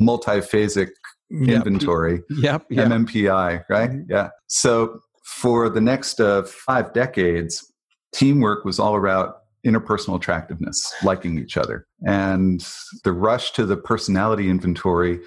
multiphasic 0.00 0.88
yep. 1.30 1.64
inventory, 1.64 2.22
yep, 2.30 2.64
yep. 2.68 2.88
MMPI, 2.88 3.64
right? 3.68 3.90
Mm-hmm. 3.90 4.10
Yeah. 4.10 4.30
So 4.48 5.00
for 5.30 5.70
the 5.70 5.80
next 5.80 6.20
uh, 6.20 6.42
five 6.42 6.92
decades, 6.92 7.72
teamwork 8.12 8.64
was 8.64 8.78
all 8.78 8.98
about 8.98 9.42
interpersonal 9.64 10.16
attractiveness, 10.16 10.92
liking 11.04 11.38
each 11.38 11.56
other. 11.56 11.86
And 12.06 12.66
the 13.04 13.12
rush 13.12 13.52
to 13.52 13.64
the 13.64 13.76
personality 13.76 14.50
inventory 14.50 15.20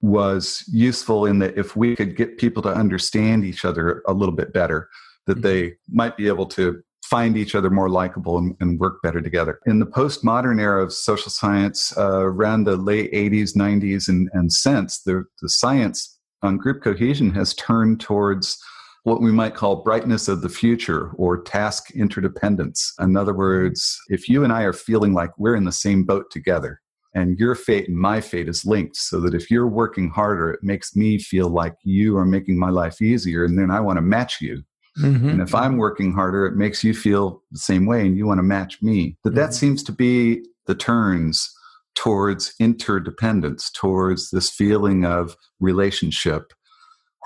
was 0.00 0.64
useful 0.72 1.26
in 1.26 1.40
that 1.40 1.58
if 1.58 1.76
we 1.76 1.94
could 1.94 2.16
get 2.16 2.38
people 2.38 2.62
to 2.62 2.70
understand 2.70 3.44
each 3.44 3.64
other 3.64 4.02
a 4.08 4.14
little 4.14 4.34
bit 4.34 4.52
better, 4.52 4.88
that 5.26 5.34
mm-hmm. 5.34 5.42
they 5.42 5.74
might 5.90 6.16
be 6.16 6.26
able 6.26 6.46
to 6.46 6.82
find 7.04 7.36
each 7.36 7.54
other 7.54 7.68
more 7.68 7.90
likable 7.90 8.38
and, 8.38 8.56
and, 8.60 8.78
work 8.78 9.02
better 9.02 9.20
together. 9.20 9.60
In 9.66 9.78
the 9.78 9.86
postmodern 9.86 10.60
era 10.60 10.82
of 10.82 10.92
social 10.92 11.30
science, 11.30 11.92
uh, 11.98 12.20
around 12.20 12.64
the 12.64 12.76
late 12.76 13.12
80s, 13.12 13.56
90s, 13.56 14.08
and, 14.08 14.30
and 14.32 14.52
since, 14.52 15.02
the, 15.02 15.24
the 15.42 15.48
science 15.48 16.18
on 16.42 16.56
group 16.56 16.82
cohesion 16.82 17.32
has 17.34 17.52
turned 17.54 18.00
towards 18.00 18.58
what 19.04 19.20
we 19.20 19.32
might 19.32 19.54
call 19.54 19.82
brightness 19.82 20.28
of 20.28 20.42
the 20.42 20.48
future 20.48 21.10
or 21.16 21.42
task 21.42 21.90
interdependence. 21.92 22.92
In 23.00 23.16
other 23.16 23.34
words, 23.34 23.98
if 24.08 24.28
you 24.28 24.44
and 24.44 24.52
I 24.52 24.62
are 24.62 24.72
feeling 24.72 25.14
like 25.14 25.30
we're 25.38 25.56
in 25.56 25.64
the 25.64 25.72
same 25.72 26.04
boat 26.04 26.30
together, 26.30 26.80
and 27.14 27.38
your 27.38 27.54
fate 27.54 27.88
and 27.88 27.98
my 27.98 28.20
fate 28.20 28.48
is 28.48 28.64
linked 28.64 28.96
so 28.96 29.20
that 29.20 29.34
if 29.34 29.50
you're 29.50 29.66
working 29.66 30.10
harder, 30.10 30.50
it 30.52 30.62
makes 30.62 30.94
me 30.94 31.18
feel 31.18 31.48
like 31.48 31.74
you 31.82 32.16
are 32.16 32.24
making 32.24 32.58
my 32.58 32.70
life 32.70 33.02
easier, 33.02 33.44
and 33.44 33.58
then 33.58 33.70
I 33.70 33.80
want 33.80 33.96
to 33.96 34.02
match 34.02 34.40
you. 34.40 34.62
Mm-hmm. 34.98 35.28
And 35.28 35.40
if 35.40 35.54
I'm 35.54 35.76
working 35.76 36.12
harder, 36.12 36.46
it 36.46 36.56
makes 36.56 36.84
you 36.84 36.94
feel 36.94 37.42
the 37.50 37.58
same 37.58 37.86
way 37.86 38.06
and 38.06 38.16
you 38.16 38.26
want 38.26 38.38
to 38.38 38.44
match 38.44 38.82
me. 38.82 39.16
That 39.22 39.30
mm-hmm. 39.30 39.38
that 39.38 39.54
seems 39.54 39.82
to 39.84 39.92
be 39.92 40.44
the 40.66 40.74
turns 40.74 41.52
towards 41.94 42.54
interdependence, 42.60 43.70
towards 43.70 44.30
this 44.30 44.50
feeling 44.50 45.04
of 45.04 45.36
relationship 45.58 46.52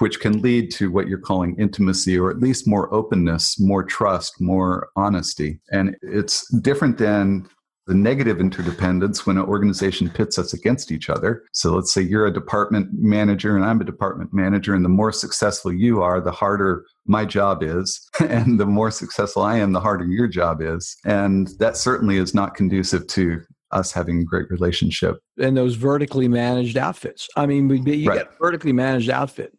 which 0.00 0.20
can 0.20 0.42
lead 0.42 0.70
to 0.72 0.90
what 0.90 1.08
you're 1.08 1.18
calling 1.18 1.56
intimacy 1.58 2.18
or 2.18 2.30
at 2.30 2.40
least 2.40 2.66
more 2.66 2.92
openness, 2.92 3.58
more 3.60 3.84
trust, 3.84 4.40
more 4.40 4.88
honesty. 4.96 5.60
And 5.70 5.96
it's 6.02 6.48
different 6.60 6.98
than 6.98 7.48
the 7.86 7.94
negative 7.94 8.40
interdependence 8.40 9.26
when 9.26 9.36
an 9.36 9.44
organization 9.44 10.08
pits 10.08 10.38
us 10.38 10.54
against 10.54 10.90
each 10.90 11.10
other. 11.10 11.44
So 11.52 11.74
let's 11.74 11.92
say 11.92 12.00
you're 12.00 12.26
a 12.26 12.32
department 12.32 12.88
manager 12.92 13.56
and 13.56 13.64
I'm 13.64 13.80
a 13.80 13.84
department 13.84 14.30
manager, 14.32 14.74
and 14.74 14.84
the 14.84 14.88
more 14.88 15.12
successful 15.12 15.72
you 15.72 16.02
are, 16.02 16.20
the 16.20 16.32
harder 16.32 16.84
my 17.06 17.24
job 17.24 17.62
is. 17.62 18.00
And 18.24 18.58
the 18.58 18.66
more 18.66 18.90
successful 18.90 19.42
I 19.42 19.58
am, 19.58 19.72
the 19.72 19.80
harder 19.80 20.06
your 20.06 20.26
job 20.26 20.62
is. 20.62 20.96
And 21.04 21.48
that 21.58 21.76
certainly 21.76 22.16
is 22.16 22.34
not 22.34 22.54
conducive 22.54 23.06
to 23.08 23.40
us 23.70 23.92
having 23.92 24.20
a 24.20 24.24
great 24.24 24.50
relationship. 24.50 25.18
And 25.38 25.56
those 25.56 25.74
vertically 25.74 26.26
managed 26.26 26.78
outfits. 26.78 27.28
I 27.36 27.46
mean, 27.46 27.68
you 27.68 28.08
right. 28.08 28.20
get 28.20 28.38
vertically 28.38 28.72
managed 28.72 29.10
outfit 29.10 29.52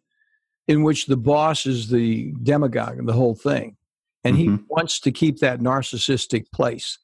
in 0.68 0.82
which 0.82 1.06
the 1.06 1.16
boss 1.16 1.66
is 1.66 1.88
the 1.88 2.32
demagogue 2.42 2.98
and 2.98 3.08
the 3.08 3.12
whole 3.12 3.34
thing. 3.34 3.76
And 4.24 4.36
mm-hmm. 4.36 4.56
he 4.56 4.62
wants 4.68 5.00
to 5.00 5.12
keep 5.12 5.38
that 5.38 5.60
narcissistic 5.60 6.50
place 6.52 6.98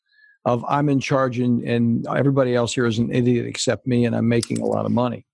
of 0.44 0.64
I'm 0.68 0.88
in 0.88 0.98
charge 0.98 1.38
and, 1.38 1.62
and 1.62 2.06
everybody 2.08 2.54
else 2.54 2.74
here 2.74 2.86
is 2.86 2.98
an 2.98 3.12
idiot 3.12 3.46
except 3.46 3.86
me 3.86 4.04
and 4.04 4.16
I'm 4.16 4.28
making 4.28 4.60
a 4.60 4.66
lot 4.66 4.84
of 4.84 4.92
money. 4.92 5.24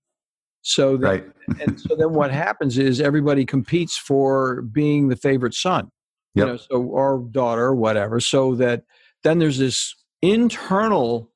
So 0.61 0.97
that, 0.97 1.07
right. 1.07 1.25
and 1.61 1.79
so 1.79 1.95
then 1.95 2.13
what 2.13 2.31
happens 2.31 2.77
is 2.77 3.01
everybody 3.01 3.45
competes 3.45 3.97
for 3.97 4.61
being 4.61 5.07
the 5.07 5.15
favorite 5.15 5.53
son. 5.53 5.89
Yep. 6.35 6.45
You 6.45 6.51
know, 6.51 6.57
so 6.57 6.83
or 6.83 7.27
daughter 7.31 7.65
or 7.65 7.75
whatever. 7.75 8.19
So 8.19 8.53
that 8.55 8.83
then 9.23 9.39
there's 9.39 9.57
this 9.57 9.95
internal 10.21 11.31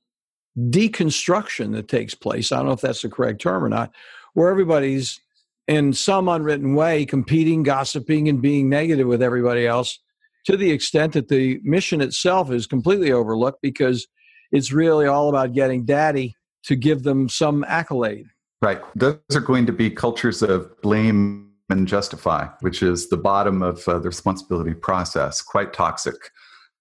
deconstruction 0.57 1.73
that 1.73 1.87
takes 1.87 2.13
place. 2.13 2.51
I 2.51 2.57
don't 2.57 2.67
know 2.67 2.73
if 2.73 2.81
that's 2.81 3.01
the 3.01 3.09
correct 3.09 3.41
term 3.41 3.63
or 3.63 3.69
not, 3.69 3.91
where 4.33 4.49
everybody's 4.49 5.19
in 5.67 5.93
some 5.93 6.27
unwritten 6.27 6.75
way 6.75 7.05
competing, 7.05 7.63
gossiping, 7.63 8.27
and 8.27 8.41
being 8.41 8.69
negative 8.69 9.07
with 9.07 9.21
everybody 9.21 9.65
else 9.65 9.99
to 10.45 10.57
the 10.57 10.71
extent 10.71 11.13
that 11.13 11.29
the 11.29 11.59
mission 11.63 12.01
itself 12.01 12.51
is 12.51 12.67
completely 12.67 13.11
overlooked 13.11 13.61
because 13.61 14.07
it's 14.51 14.71
really 14.71 15.07
all 15.07 15.29
about 15.29 15.53
getting 15.53 15.85
daddy 15.85 16.35
to 16.63 16.75
give 16.75 17.03
them 17.03 17.29
some 17.29 17.63
accolade. 17.65 18.25
Right. 18.61 18.81
Those 18.95 19.17
are 19.35 19.41
going 19.41 19.65
to 19.65 19.73
be 19.73 19.89
cultures 19.89 20.41
of 20.41 20.69
blame 20.81 21.51
and 21.69 21.87
justify, 21.87 22.47
which 22.61 22.83
is 22.83 23.09
the 23.09 23.17
bottom 23.17 23.61
of 23.61 23.87
uh, 23.87 23.99
the 23.99 24.07
responsibility 24.07 24.73
process, 24.73 25.41
quite 25.41 25.73
toxic 25.73 26.15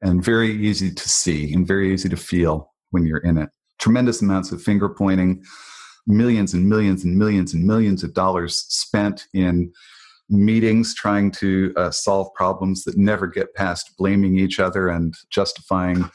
and 0.02 0.22
very 0.22 0.50
easy 0.50 0.92
to 0.92 1.08
see 1.08 1.52
and 1.52 1.66
very 1.66 1.92
easy 1.92 2.08
to 2.08 2.16
feel 2.16 2.72
when 2.90 3.06
you're 3.06 3.18
in 3.18 3.38
it. 3.38 3.48
Tremendous 3.78 4.20
amounts 4.20 4.52
of 4.52 4.62
finger 4.62 4.88
pointing, 4.88 5.42
millions 6.06 6.54
and 6.54 6.68
millions 6.68 7.04
and 7.04 7.16
millions 7.16 7.54
and 7.54 7.64
millions 7.64 8.02
of 8.02 8.14
dollars 8.14 8.64
spent 8.68 9.26
in 9.34 9.72
meetings 10.28 10.94
trying 10.94 11.30
to 11.30 11.72
uh, 11.76 11.90
solve 11.90 12.32
problems 12.34 12.84
that 12.84 12.96
never 12.96 13.26
get 13.26 13.54
past 13.54 13.92
blaming 13.98 14.38
each 14.38 14.58
other 14.58 14.88
and 14.88 15.14
justifying 15.30 16.10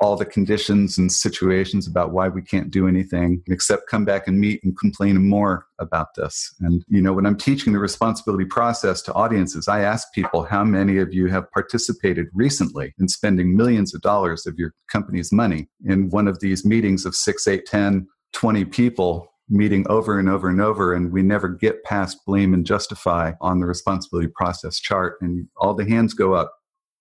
all 0.00 0.16
the 0.16 0.24
conditions 0.24 0.96
and 0.98 1.10
situations 1.10 1.86
about 1.86 2.12
why 2.12 2.28
we 2.28 2.40
can't 2.40 2.70
do 2.70 2.86
anything 2.86 3.42
except 3.48 3.88
come 3.88 4.04
back 4.04 4.28
and 4.28 4.38
meet 4.38 4.62
and 4.62 4.78
complain 4.78 5.16
more 5.28 5.66
about 5.80 6.14
this. 6.14 6.54
And, 6.60 6.84
you 6.88 7.02
know, 7.02 7.12
when 7.12 7.26
I'm 7.26 7.36
teaching 7.36 7.72
the 7.72 7.78
responsibility 7.78 8.44
process 8.44 9.02
to 9.02 9.12
audiences, 9.14 9.66
I 9.68 9.80
ask 9.80 10.12
people 10.14 10.44
how 10.44 10.64
many 10.64 10.98
of 10.98 11.12
you 11.12 11.26
have 11.26 11.50
participated 11.50 12.28
recently 12.32 12.94
in 12.98 13.08
spending 13.08 13.56
millions 13.56 13.94
of 13.94 14.00
dollars 14.00 14.46
of 14.46 14.56
your 14.56 14.72
company's 14.90 15.32
money 15.32 15.68
in 15.84 16.10
one 16.10 16.28
of 16.28 16.38
these 16.40 16.64
meetings 16.64 17.04
of 17.04 17.14
six, 17.16 17.48
eight, 17.48 17.66
ten 17.66 18.06
20 18.32 18.64
people 18.66 19.32
meeting 19.48 19.86
over 19.88 20.18
and 20.18 20.28
over 20.28 20.48
and 20.48 20.60
over 20.60 20.92
and 20.92 21.10
we 21.10 21.22
never 21.22 21.48
get 21.48 21.82
past 21.84 22.18
blame 22.26 22.52
and 22.52 22.66
justify 22.66 23.32
on 23.40 23.60
the 23.60 23.66
responsibility 23.66 24.28
process 24.34 24.78
chart 24.78 25.16
and 25.22 25.48
all 25.56 25.74
the 25.74 25.88
hands 25.88 26.12
go 26.14 26.34
up. 26.34 26.52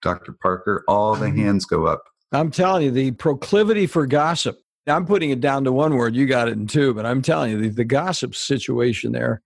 Dr 0.01 0.31
parker 0.41 0.83
all 0.87 1.15
the 1.15 1.25
mm-hmm. 1.25 1.39
hands 1.39 1.65
go 1.65 1.85
up. 1.85 2.03
I'm 2.31 2.51
telling 2.51 2.83
you 2.83 2.91
the 2.91 3.11
proclivity 3.11 3.87
for 3.87 4.05
gossip 4.05 4.59
i'm 4.85 5.05
putting 5.05 5.31
it 5.31 5.41
down 5.41 5.65
to 5.65 5.71
one 5.71 5.95
word 5.95 6.15
you 6.15 6.25
got 6.25 6.47
it 6.47 6.53
in 6.53 6.65
two 6.65 6.93
but 6.93 7.05
i'm 7.05 7.21
telling 7.21 7.51
you 7.51 7.57
the, 7.57 7.67
the 7.67 7.83
gossip 7.83 8.33
situation 8.33 9.11
there 9.11 9.41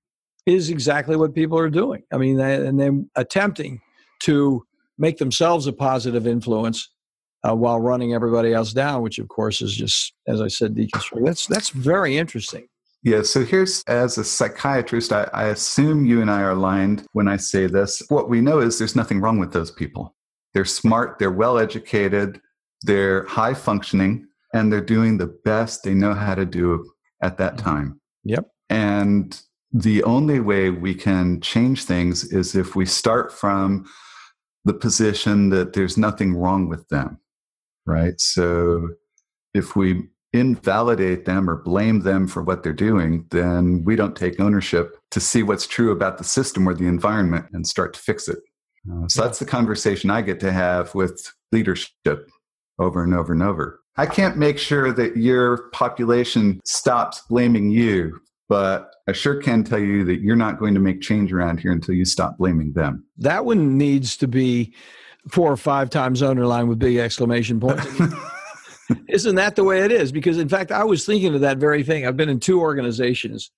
is 0.46 0.70
exactly 0.70 1.16
what 1.16 1.36
people 1.36 1.58
are 1.58 1.70
doing. 1.70 2.04
I 2.12 2.18
mean 2.18 2.38
they, 2.38 2.56
and 2.56 2.80
then 2.80 3.10
attempting 3.16 3.82
to 4.24 4.64
make 4.98 5.18
themselves 5.18 5.68
a 5.68 5.74
positive 5.74 6.28
influence 6.28 6.90
uh, 7.48 7.56
while 7.56 7.80
running 7.80 8.14
everybody 8.14 8.54
else 8.54 8.74
down, 8.74 9.02
which 9.02 9.20
of 9.20 9.28
course 9.28 9.62
is 9.62 9.76
just, 9.76 10.14
as 10.28 10.42
I 10.42 10.48
said, 10.48 10.76
deconstruct. 10.76 11.26
That's 11.26 11.48
that's 11.48 11.70
very 11.70 12.18
interesting. 12.18 12.68
Yeah, 13.04 13.24
so 13.24 13.44
here's 13.44 13.82
as 13.88 14.20
a 14.20 14.24
psychiatrist, 14.24 15.12
I, 15.12 15.28
I 15.34 15.46
assume 15.46 16.06
you 16.06 16.22
and 16.22 16.30
I 16.30 16.42
are 16.42 16.52
aligned 16.52 17.08
when 17.14 17.28
I 17.28 17.38
say 17.38 17.66
this. 17.66 18.04
What 18.10 18.30
we 18.30 18.42
know 18.42 18.60
is 18.60 18.78
there's 18.78 18.96
nothing 18.96 19.20
wrong 19.22 19.40
with 19.40 19.54
those 19.54 19.72
people. 19.72 20.16
They're 20.54 20.66
smart, 20.66 21.18
they're 21.18 21.32
well 21.32 21.58
educated, 21.58 22.40
they're 22.84 23.26
high 23.26 23.56
functioning, 23.56 24.28
and 24.54 24.72
they're 24.72 24.82
doing 24.82 25.18
the 25.18 25.36
best 25.46 25.84
they 25.84 25.96
know 25.96 26.14
how 26.14 26.36
to 26.36 26.46
do 26.46 26.92
at 27.24 27.38
that 27.38 27.56
mm-hmm. 27.56 27.66
time. 27.66 28.02
Yep. 28.24 28.48
And 28.70 29.42
the 29.74 30.04
only 30.04 30.40
way 30.40 30.70
we 30.70 30.94
can 30.94 31.42
change 31.42 31.86
things 31.86 32.26
is 32.26 32.56
if 32.56 32.76
we 32.76 32.86
start 32.86 33.32
from 33.32 33.86
the 34.66 34.74
position 34.74 35.50
that 35.50 35.74
there's 35.74 35.98
nothing 35.98 36.36
wrong 36.36 36.68
with 36.68 36.88
them, 36.90 37.18
right? 37.86 38.20
So 38.20 38.90
if 39.54 39.76
we 39.76 40.04
invalidate 40.34 41.26
them 41.26 41.50
or 41.50 41.58
blame 41.58 42.02
them 42.02 42.28
for 42.28 42.42
what 42.42 42.64
they're 42.64 42.74
doing, 42.74 43.26
then 43.32 43.84
we 43.84 43.96
don't 43.96 44.16
take 44.16 44.40
ownership 44.40 44.98
to 45.12 45.20
see 45.20 45.44
what's 45.44 45.68
true 45.68 45.92
about 45.92 46.18
the 46.18 46.24
system 46.24 46.68
or 46.68 46.74
the 46.74 46.88
environment 46.88 47.46
and 47.52 47.68
start 47.68 47.94
to 47.94 48.00
fix 48.00 48.28
it. 48.28 48.40
Uh, 48.90 49.08
so 49.08 49.24
that's 49.24 49.40
the 49.40 49.46
conversation 49.46 50.10
I 50.10 50.22
get 50.22 50.40
to 50.40 50.52
have 50.52 50.96
with 50.96 51.32
leadership 51.52 52.30
over 52.80 53.04
and 53.04 53.14
over 53.14 53.34
and 53.34 53.44
over. 53.44 53.80
I 53.98 54.06
can't 54.06 54.38
make 54.38 54.58
sure 54.58 54.94
that 54.94 55.18
your 55.18 55.70
population 55.72 56.62
stops 56.64 57.22
blaming 57.30 57.70
you, 57.70 58.20
but 58.48 58.90
I 59.08 59.12
sure 59.12 59.42
can 59.42 59.64
tell 59.64 59.80
you 59.80 60.06
that 60.06 60.22
you're 60.22 60.38
not 60.38 60.60
going 60.60 60.74
to 60.74 60.80
make 60.80 61.02
change 61.02 61.34
around 61.34 61.60
here 61.60 61.74
until 61.74 61.96
you 61.96 62.06
stop 62.06 62.38
blaming 62.38 62.72
them. 62.72 63.06
That 63.18 63.46
one 63.46 63.78
needs 63.78 64.16
to 64.18 64.28
be 64.28 64.74
four 65.30 65.52
or 65.52 65.58
five 65.58 65.90
times 65.90 66.22
underlined 66.22 66.70
with 66.70 66.80
big 66.80 66.98
exclamation 66.98 67.60
points. 67.60 67.86
Isn't 69.08 69.36
that 69.36 69.56
the 69.56 69.64
way 69.64 69.82
it 69.82 69.92
is? 69.92 70.12
Because, 70.12 70.38
in 70.38 70.50
fact, 70.50 70.72
I 70.72 70.84
was 70.84 71.06
thinking 71.06 71.34
of 71.34 71.42
that 71.42 71.58
very 71.58 71.84
thing. 71.84 72.06
I've 72.06 72.18
been 72.18 72.30
in 72.30 72.40
two 72.40 72.60
organizations 72.60 73.52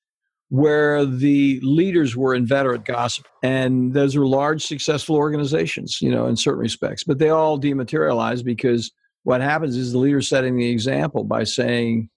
where 0.50 1.03
the 1.03 1.60
leaders 1.63 2.15
were 2.15 2.36
inveterate 2.36 2.86
gossip. 2.86 3.25
And 3.41 3.93
those 3.93 4.15
are 4.15 4.27
large, 4.27 4.63
successful 4.63 5.15
organizations, 5.15 6.00
you 6.00 6.12
know, 6.12 6.27
in 6.27 6.36
certain 6.36 6.60
respects. 6.60 7.03
But 7.03 7.17
they 7.17 7.29
all 7.29 7.60
dematerialize 7.60 8.43
because 8.43 8.91
what 9.24 9.41
happens 9.41 9.75
is 9.75 9.91
the 9.91 9.98
leader 9.98 10.22
setting 10.22 10.58
the 10.58 10.70
example 10.70 11.24
by 11.24 11.43
saying 11.43 12.10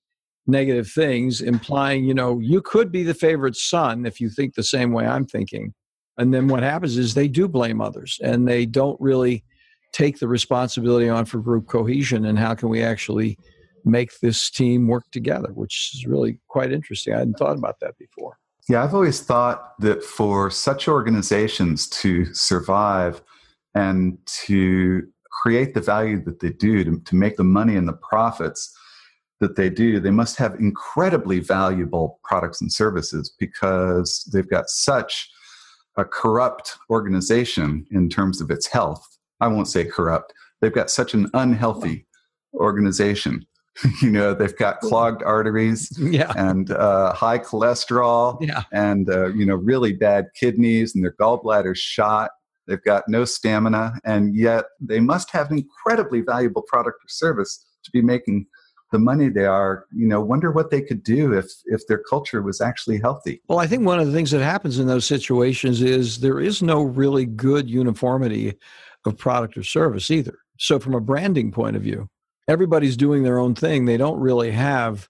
negative 0.46 0.88
things, 0.88 1.40
implying, 1.40 2.04
you 2.04 2.12
know, 2.12 2.38
you 2.38 2.60
could 2.60 2.92
be 2.92 3.02
the 3.02 3.14
favorite 3.14 3.56
son 3.56 4.04
if 4.04 4.20
you 4.20 4.28
think 4.28 4.54
the 4.54 4.62
same 4.62 4.92
way 4.92 5.06
I'm 5.06 5.24
thinking. 5.24 5.72
And 6.18 6.32
then 6.32 6.48
what 6.48 6.62
happens 6.62 6.96
is 6.96 7.14
they 7.14 7.28
do 7.28 7.48
blame 7.48 7.80
others 7.80 8.18
and 8.22 8.48
they 8.48 8.66
don't 8.66 9.00
really 9.00 9.44
take 9.92 10.18
the 10.18 10.28
responsibility 10.28 11.08
on 11.08 11.24
for 11.24 11.38
group 11.38 11.66
cohesion 11.66 12.24
and 12.26 12.38
how 12.38 12.54
can 12.54 12.68
we 12.68 12.82
actually 12.82 13.38
make 13.84 14.18
this 14.20 14.50
team 14.50 14.88
work 14.88 15.04
together, 15.12 15.50
which 15.54 15.92
is 15.94 16.06
really 16.06 16.38
quite 16.48 16.72
interesting. 16.72 17.14
I 17.14 17.18
hadn't 17.18 17.38
thought 17.38 17.56
about 17.56 17.80
that 17.80 17.96
before. 17.98 18.38
Yeah, 18.68 18.82
I've 18.82 18.94
always 18.94 19.20
thought 19.20 19.78
that 19.78 20.02
for 20.02 20.50
such 20.50 20.88
organizations 20.88 21.88
to 21.90 22.24
survive 22.34 23.22
and 23.74 24.18
to 24.44 25.06
create 25.30 25.74
the 25.74 25.80
value 25.80 26.22
that 26.24 26.40
they 26.40 26.50
do, 26.50 26.82
to, 26.82 26.98
to 26.98 27.14
make 27.14 27.36
the 27.36 27.44
money 27.44 27.76
and 27.76 27.86
the 27.86 27.92
profits 27.92 28.76
that 29.40 29.54
they 29.54 29.70
do, 29.70 30.00
they 30.00 30.10
must 30.10 30.36
have 30.38 30.54
incredibly 30.56 31.38
valuable 31.38 32.18
products 32.24 32.60
and 32.60 32.72
services 32.72 33.32
because 33.38 34.28
they've 34.32 34.48
got 34.48 34.68
such 34.68 35.30
a 35.96 36.04
corrupt 36.04 36.76
organization 36.90 37.86
in 37.90 38.08
terms 38.08 38.40
of 38.40 38.50
its 38.50 38.66
health 38.66 39.16
I 39.40 39.48
won't 39.48 39.68
say 39.68 39.84
corrupt. 39.84 40.32
They've 40.60 40.72
got 40.72 40.90
such 40.90 41.14
an 41.14 41.28
unhealthy 41.34 42.06
organization. 42.54 43.46
you 44.02 44.10
know, 44.10 44.32
they've 44.32 44.56
got 44.56 44.80
clogged 44.80 45.22
arteries 45.22 45.90
yeah. 46.00 46.32
and 46.34 46.70
uh, 46.70 47.12
high 47.12 47.38
cholesterol 47.38 48.38
yeah. 48.40 48.62
and, 48.72 49.10
uh, 49.10 49.26
you 49.34 49.44
know, 49.44 49.56
really 49.56 49.92
bad 49.92 50.28
kidneys 50.34 50.94
and 50.94 51.04
their 51.04 51.14
gallbladders 51.20 51.76
shot. 51.76 52.30
They've 52.66 52.82
got 52.82 53.04
no 53.06 53.24
stamina, 53.24 54.00
and 54.04 54.34
yet 54.34 54.64
they 54.80 54.98
must 54.98 55.30
have 55.30 55.52
an 55.52 55.58
incredibly 55.58 56.20
valuable 56.22 56.62
product 56.62 56.96
or 56.96 57.08
service 57.08 57.64
to 57.84 57.90
be 57.92 58.00
making 58.00 58.46
the 58.92 58.98
money 58.98 59.28
they 59.28 59.44
are 59.44 59.86
you 59.94 60.06
know 60.06 60.20
wonder 60.20 60.52
what 60.52 60.70
they 60.70 60.80
could 60.80 61.02
do 61.02 61.32
if 61.32 61.50
if 61.66 61.86
their 61.86 61.98
culture 61.98 62.42
was 62.42 62.60
actually 62.60 62.98
healthy 62.98 63.40
well 63.48 63.58
i 63.58 63.66
think 63.66 63.84
one 63.84 63.98
of 63.98 64.06
the 64.06 64.12
things 64.12 64.30
that 64.30 64.42
happens 64.42 64.78
in 64.78 64.86
those 64.86 65.04
situations 65.04 65.82
is 65.82 66.20
there 66.20 66.40
is 66.40 66.62
no 66.62 66.82
really 66.82 67.26
good 67.26 67.68
uniformity 67.68 68.56
of 69.06 69.16
product 69.16 69.56
or 69.56 69.62
service 69.62 70.10
either. 70.10 70.38
So, 70.58 70.78
from 70.78 70.94
a 70.94 71.00
branding 71.00 71.52
point 71.52 71.76
of 71.76 71.82
view, 71.82 72.08
everybody's 72.48 72.96
doing 72.96 73.22
their 73.22 73.38
own 73.38 73.54
thing. 73.54 73.84
They 73.84 73.96
don't 73.96 74.20
really 74.20 74.50
have 74.50 75.08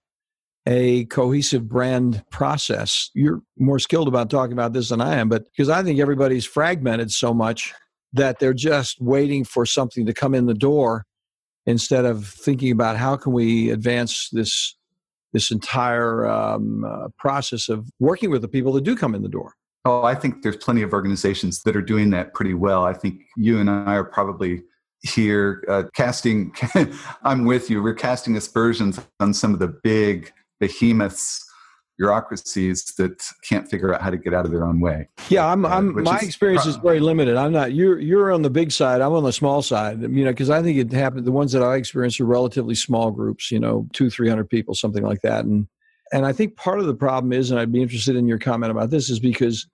a 0.66 1.04
cohesive 1.06 1.68
brand 1.68 2.24
process. 2.30 3.10
You're 3.14 3.40
more 3.56 3.78
skilled 3.78 4.08
about 4.08 4.30
talking 4.30 4.52
about 4.52 4.72
this 4.72 4.88
than 4.88 5.00
I 5.00 5.16
am, 5.16 5.28
but 5.28 5.44
because 5.44 5.68
I 5.68 5.82
think 5.82 6.00
everybody's 6.00 6.44
fragmented 6.44 7.12
so 7.12 7.32
much 7.32 7.72
that 8.12 8.38
they're 8.38 8.54
just 8.54 9.00
waiting 9.00 9.44
for 9.44 9.64
something 9.64 10.06
to 10.06 10.12
come 10.12 10.34
in 10.34 10.46
the 10.46 10.54
door 10.54 11.04
instead 11.66 12.04
of 12.04 12.26
thinking 12.26 12.72
about 12.72 12.96
how 12.96 13.16
can 13.16 13.32
we 13.32 13.70
advance 13.70 14.28
this 14.30 14.76
this 15.32 15.50
entire 15.50 16.26
um, 16.26 16.84
uh, 16.84 17.08
process 17.18 17.68
of 17.68 17.90
working 17.98 18.30
with 18.30 18.40
the 18.40 18.48
people 18.48 18.72
that 18.72 18.84
do 18.84 18.96
come 18.96 19.14
in 19.14 19.22
the 19.22 19.28
door. 19.28 19.52
Oh, 19.84 20.02
I 20.02 20.14
think 20.14 20.42
there's 20.42 20.56
plenty 20.56 20.82
of 20.82 20.92
organizations 20.92 21.62
that 21.64 21.76
are 21.76 21.82
doing 21.82 22.10
that 22.10 22.32
pretty 22.32 22.54
well. 22.54 22.84
I 22.84 22.94
think 22.94 23.20
you 23.36 23.60
and 23.60 23.68
I 23.68 23.96
are 23.96 24.04
probably 24.04 24.62
here 25.02 25.62
uh, 25.68 25.84
casting, 25.94 26.52
I'm 27.22 27.44
with 27.44 27.70
you, 27.70 27.82
we're 27.82 27.94
casting 27.94 28.36
aspersions 28.36 28.98
on 29.20 29.34
some 29.34 29.52
of 29.52 29.60
the 29.60 29.68
big 29.68 30.32
behemoths 30.58 31.45
bureaucracies 31.98 32.84
that 32.96 33.22
can't 33.42 33.68
figure 33.68 33.94
out 33.94 34.02
how 34.02 34.10
to 34.10 34.16
get 34.16 34.34
out 34.34 34.44
of 34.44 34.50
their 34.50 34.64
own 34.64 34.80
way. 34.80 35.08
Yeah, 35.28 35.46
I'm. 35.46 35.64
I'm 35.64 36.02
my 36.02 36.18
is 36.18 36.22
experience 36.22 36.62
pro- 36.62 36.70
is 36.70 36.76
very 36.76 37.00
limited. 37.00 37.36
I'm 37.36 37.52
not. 37.52 37.72
You're 37.72 37.98
you're 37.98 38.32
on 38.32 38.42
the 38.42 38.50
big 38.50 38.72
side. 38.72 39.00
I'm 39.00 39.12
on 39.12 39.24
the 39.24 39.32
small 39.32 39.62
side. 39.62 40.00
You 40.02 40.24
know, 40.24 40.30
because 40.30 40.50
I 40.50 40.62
think 40.62 40.78
it 40.78 40.92
happened. 40.92 41.24
The 41.24 41.32
ones 41.32 41.52
that 41.52 41.62
I 41.62 41.76
experienced 41.76 42.20
are 42.20 42.26
relatively 42.26 42.74
small 42.74 43.10
groups. 43.10 43.50
You 43.50 43.60
know, 43.60 43.88
two, 43.92 44.10
three 44.10 44.28
hundred 44.28 44.50
people, 44.50 44.74
something 44.74 45.02
like 45.02 45.22
that. 45.22 45.44
And 45.44 45.66
and 46.12 46.26
I 46.26 46.32
think 46.32 46.56
part 46.56 46.78
of 46.78 46.86
the 46.86 46.94
problem 46.94 47.32
is, 47.32 47.50
and 47.50 47.58
I'd 47.58 47.72
be 47.72 47.82
interested 47.82 48.16
in 48.16 48.26
your 48.26 48.38
comment 48.38 48.70
about 48.70 48.90
this, 48.90 49.10
is 49.10 49.18
because 49.18 49.66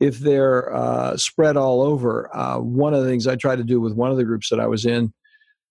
if 0.00 0.18
they're 0.18 0.74
uh, 0.74 1.16
spread 1.16 1.56
all 1.56 1.82
over. 1.82 2.34
Uh, 2.36 2.58
one 2.58 2.94
of 2.94 3.02
the 3.02 3.08
things 3.08 3.26
I 3.26 3.36
tried 3.36 3.56
to 3.56 3.64
do 3.64 3.80
with 3.80 3.94
one 3.94 4.10
of 4.10 4.16
the 4.16 4.24
groups 4.24 4.48
that 4.50 4.60
I 4.60 4.66
was 4.66 4.86
in, 4.86 5.12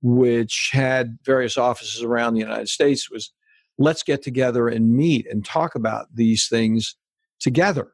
which 0.01 0.69
had 0.73 1.17
various 1.23 1.57
offices 1.57 2.03
around 2.03 2.33
the 2.33 2.41
United 2.41 2.69
States, 2.69 3.09
was 3.09 3.31
let's 3.77 4.03
get 4.03 4.23
together 4.23 4.67
and 4.67 4.95
meet 4.95 5.27
and 5.29 5.45
talk 5.45 5.75
about 5.75 6.07
these 6.13 6.47
things 6.47 6.95
together. 7.39 7.91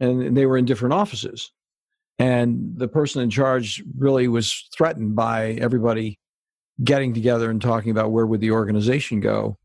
And, 0.00 0.36
they 0.36 0.46
were 0.46 0.56
in 0.56 0.64
different 0.64 0.94
offices. 0.94 1.52
And 2.18 2.72
the 2.76 2.88
person 2.88 3.22
in 3.22 3.30
charge 3.30 3.82
really 3.98 4.28
was 4.28 4.68
threatened 4.76 5.14
by 5.16 5.52
everybody 5.52 6.18
getting 6.82 7.14
together 7.14 7.50
and 7.50 7.60
talking 7.60 7.90
about 7.90 8.12
where 8.12 8.26
would 8.26 8.40
the 8.40 8.50
organization 8.50 9.20
go 9.20 9.58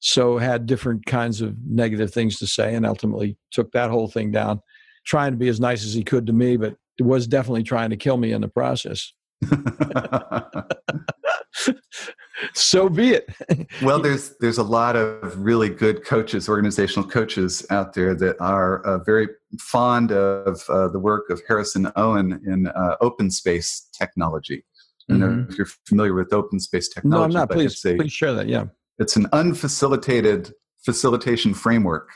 so 0.00 0.36
had 0.36 0.66
different 0.66 1.06
kinds 1.06 1.40
of 1.40 1.56
negative 1.66 2.12
things 2.12 2.38
to 2.38 2.46
say 2.46 2.74
and 2.74 2.84
ultimately 2.84 3.38
took 3.50 3.72
that 3.72 3.90
whole 3.90 4.08
thing 4.08 4.30
down 4.30 4.60
trying 5.04 5.32
to 5.32 5.36
be 5.36 5.48
as 5.48 5.60
nice 5.60 5.84
as 5.84 5.92
he 5.94 6.02
could 6.02 6.26
to 6.26 6.32
me, 6.32 6.56
but 6.56 6.76
was 7.00 7.26
definitely 7.26 7.62
trying 7.62 7.90
to 7.90 7.96
kill 7.96 8.16
me 8.16 8.32
in 8.32 8.40
the 8.40 8.48
process. 8.48 9.12
so 12.54 12.88
be 12.88 13.10
it. 13.10 13.28
well, 13.82 14.00
there's 14.00 14.36
there's 14.40 14.58
a 14.58 14.62
lot 14.62 14.96
of 14.96 15.38
really 15.38 15.68
good 15.68 16.04
coaches, 16.04 16.48
organizational 16.48 17.08
coaches 17.08 17.66
out 17.70 17.94
there 17.94 18.14
that 18.14 18.36
are 18.40 18.84
uh, 18.84 18.98
very 19.04 19.28
fond 19.58 20.12
of 20.12 20.62
uh, 20.68 20.88
the 20.88 20.98
work 20.98 21.30
of 21.30 21.42
Harrison 21.46 21.90
Owen 21.96 22.40
in 22.46 22.66
uh, 22.68 22.96
open 23.00 23.30
space 23.30 23.88
technology. 23.96 24.64
I 25.08 25.12
don't 25.12 25.20
mm-hmm. 25.20 25.40
know 25.40 25.46
if 25.50 25.58
you're 25.58 25.68
familiar 25.86 26.14
with 26.14 26.32
open 26.32 26.58
space 26.58 26.88
technology. 26.88 27.18
No, 27.18 27.24
I'm 27.24 27.30
not. 27.32 27.50
Please, 27.50 27.84
a, 27.84 27.96
please 27.96 28.12
share 28.12 28.32
that. 28.34 28.48
Yeah, 28.48 28.66
it's 28.98 29.16
an 29.16 29.26
unfacilitated 29.26 30.52
facilitation 30.84 31.54
framework 31.54 32.10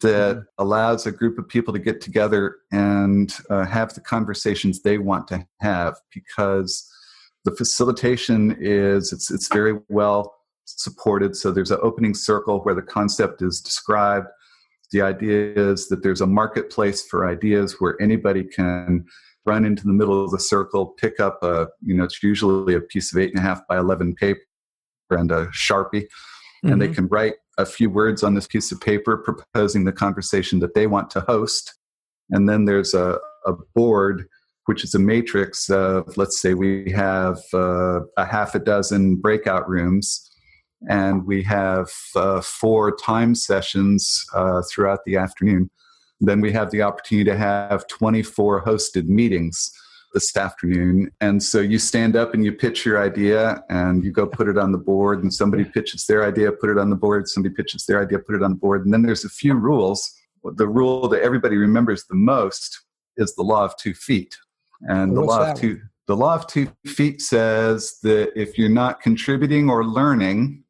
that 0.00 0.36
mm-hmm. 0.36 0.42
allows 0.58 1.06
a 1.06 1.12
group 1.12 1.38
of 1.38 1.48
people 1.48 1.72
to 1.72 1.78
get 1.78 2.00
together 2.00 2.56
and 2.72 3.36
uh, 3.50 3.64
have 3.64 3.92
the 3.94 4.00
conversations 4.00 4.82
they 4.82 4.98
want 4.98 5.28
to 5.28 5.46
have 5.60 5.94
because 6.12 6.88
the 7.44 7.52
facilitation 7.52 8.56
is 8.60 9.12
it's 9.12 9.30
it's 9.30 9.48
very 9.52 9.78
well 9.88 10.34
supported 10.64 11.36
so 11.36 11.50
there's 11.50 11.70
an 11.70 11.78
opening 11.82 12.14
circle 12.14 12.60
where 12.60 12.74
the 12.74 12.82
concept 12.82 13.42
is 13.42 13.60
described 13.60 14.26
the 14.92 15.02
idea 15.02 15.52
is 15.54 15.88
that 15.88 16.02
there's 16.02 16.20
a 16.20 16.26
marketplace 16.26 17.04
for 17.04 17.28
ideas 17.28 17.76
where 17.78 18.00
anybody 18.00 18.44
can 18.44 19.04
run 19.44 19.64
into 19.64 19.84
the 19.84 19.92
middle 19.92 20.24
of 20.24 20.30
the 20.30 20.38
circle 20.38 20.86
pick 20.86 21.18
up 21.18 21.42
a 21.42 21.66
you 21.82 21.94
know 21.94 22.04
it's 22.04 22.22
usually 22.22 22.74
a 22.74 22.80
piece 22.80 23.12
of 23.12 23.18
eight 23.18 23.30
and 23.30 23.38
a 23.38 23.42
half 23.42 23.66
by 23.68 23.78
11 23.78 24.14
paper 24.14 24.40
and 25.10 25.30
a 25.32 25.46
sharpie 25.46 25.90
mm-hmm. 25.92 26.72
and 26.72 26.80
they 26.80 26.86
mm-hmm. 26.86 26.94
can 26.94 27.08
write 27.08 27.34
a 27.58 27.66
few 27.66 27.90
words 27.90 28.22
on 28.22 28.34
this 28.34 28.46
piece 28.46 28.72
of 28.72 28.80
paper 28.80 29.16
proposing 29.16 29.84
the 29.84 29.92
conversation 29.92 30.58
that 30.60 30.74
they 30.74 30.86
want 30.86 31.10
to 31.10 31.20
host. 31.20 31.74
And 32.30 32.48
then 32.48 32.64
there's 32.64 32.94
a, 32.94 33.18
a 33.46 33.52
board 33.74 34.26
which 34.66 34.84
is 34.84 34.94
a 34.94 34.98
matrix 34.98 35.68
of, 35.70 36.16
let's 36.16 36.40
say, 36.40 36.54
we 36.54 36.90
have 36.92 37.38
uh, 37.52 38.00
a 38.16 38.24
half 38.24 38.54
a 38.54 38.58
dozen 38.58 39.16
breakout 39.16 39.68
rooms 39.68 40.30
and 40.88 41.26
we 41.26 41.42
have 41.42 41.90
uh, 42.16 42.40
four 42.40 42.96
time 42.96 43.34
sessions 43.34 44.24
uh, 44.34 44.62
throughout 44.70 45.00
the 45.04 45.16
afternoon. 45.16 45.70
Then 46.20 46.40
we 46.40 46.52
have 46.52 46.70
the 46.70 46.82
opportunity 46.82 47.28
to 47.30 47.36
have 47.36 47.86
24 47.88 48.64
hosted 48.64 49.06
meetings 49.06 49.72
this 50.14 50.36
afternoon. 50.36 51.10
And 51.20 51.42
so 51.42 51.60
you 51.60 51.78
stand 51.78 52.16
up 52.16 52.34
and 52.34 52.44
you 52.44 52.52
pitch 52.52 52.84
your 52.84 53.02
idea 53.02 53.64
and 53.70 54.04
you 54.04 54.12
go 54.12 54.26
put 54.26 54.48
it 54.48 54.58
on 54.58 54.72
the 54.72 54.78
board, 54.78 55.22
and 55.22 55.32
somebody 55.32 55.64
pitches 55.64 56.06
their 56.06 56.24
idea, 56.24 56.52
put 56.52 56.70
it 56.70 56.78
on 56.78 56.90
the 56.90 56.96
board, 56.96 57.28
somebody 57.28 57.54
pitches 57.54 57.86
their 57.86 58.02
idea, 58.02 58.18
put 58.18 58.34
it 58.34 58.42
on 58.42 58.50
the 58.52 58.58
board. 58.58 58.84
And 58.84 58.92
then 58.92 59.02
there's 59.02 59.24
a 59.24 59.30
few 59.30 59.54
rules. 59.54 60.14
The 60.44 60.68
rule 60.68 61.08
that 61.08 61.22
everybody 61.22 61.56
remembers 61.56 62.04
the 62.04 62.16
most 62.16 62.82
is 63.16 63.34
the 63.34 63.42
law 63.42 63.64
of 63.64 63.76
two 63.76 63.94
feet. 63.94 64.36
And 64.88 65.16
the 65.16 65.20
law 65.20 65.50
of 65.50 65.58
two 65.58 65.80
the 66.08 66.16
law 66.16 66.34
of 66.34 66.46
two 66.46 66.68
feet 66.86 67.20
says 67.20 67.98
that 68.02 68.32
if 68.34 68.58
you're 68.58 68.68
not 68.68 69.00
contributing 69.00 69.70
or 69.70 69.84
learning, 69.84 70.64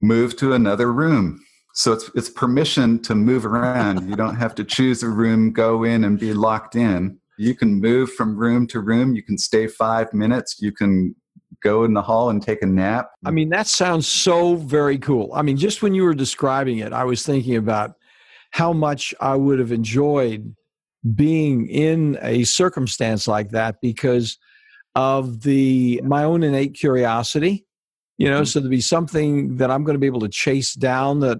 move 0.00 0.36
to 0.36 0.54
another 0.54 0.92
room. 0.92 1.44
So 1.74 1.92
it's 1.92 2.10
it's 2.14 2.30
permission 2.30 3.00
to 3.02 3.14
move 3.14 3.46
around. 3.46 4.08
You 4.08 4.16
don't 4.16 4.36
have 4.36 4.54
to 4.56 4.64
choose 4.64 5.02
a 5.02 5.08
room, 5.08 5.52
go 5.52 5.84
in 5.84 6.04
and 6.04 6.18
be 6.18 6.32
locked 6.32 6.76
in. 6.76 7.18
You 7.38 7.54
can 7.54 7.80
move 7.80 8.12
from 8.12 8.36
room 8.36 8.66
to 8.68 8.80
room. 8.80 9.14
You 9.14 9.22
can 9.22 9.38
stay 9.38 9.66
five 9.66 10.12
minutes. 10.12 10.56
You 10.60 10.72
can 10.72 11.14
go 11.62 11.84
in 11.84 11.94
the 11.94 12.02
hall 12.02 12.30
and 12.30 12.42
take 12.42 12.62
a 12.62 12.66
nap. 12.66 13.10
I 13.24 13.30
mean, 13.30 13.48
that 13.50 13.66
sounds 13.66 14.06
so 14.06 14.56
very 14.56 14.98
cool. 14.98 15.30
I 15.34 15.42
mean, 15.42 15.56
just 15.56 15.82
when 15.82 15.94
you 15.94 16.02
were 16.02 16.14
describing 16.14 16.78
it, 16.78 16.92
I 16.92 17.04
was 17.04 17.24
thinking 17.24 17.56
about 17.56 17.92
how 18.50 18.72
much 18.72 19.14
I 19.20 19.34
would 19.34 19.58
have 19.58 19.72
enjoyed 19.72 20.54
being 21.14 21.66
in 21.68 22.18
a 22.22 22.44
circumstance 22.44 23.26
like 23.26 23.50
that 23.50 23.80
because 23.80 24.38
of 24.94 25.42
the 25.42 26.00
my 26.04 26.22
own 26.22 26.42
innate 26.42 26.74
curiosity 26.74 27.66
you 28.18 28.28
know 28.28 28.36
mm-hmm. 28.36 28.44
so 28.44 28.60
to 28.60 28.68
be 28.68 28.80
something 28.80 29.56
that 29.56 29.70
i'm 29.70 29.84
going 29.84 29.94
to 29.94 30.00
be 30.00 30.06
able 30.06 30.20
to 30.20 30.28
chase 30.28 30.74
down 30.74 31.20
that 31.20 31.38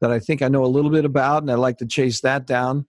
that 0.00 0.10
i 0.10 0.18
think 0.18 0.40
i 0.40 0.48
know 0.48 0.64
a 0.64 0.66
little 0.66 0.90
bit 0.90 1.04
about 1.04 1.42
and 1.42 1.50
i 1.50 1.54
like 1.54 1.76
to 1.76 1.86
chase 1.86 2.20
that 2.20 2.46
down 2.46 2.86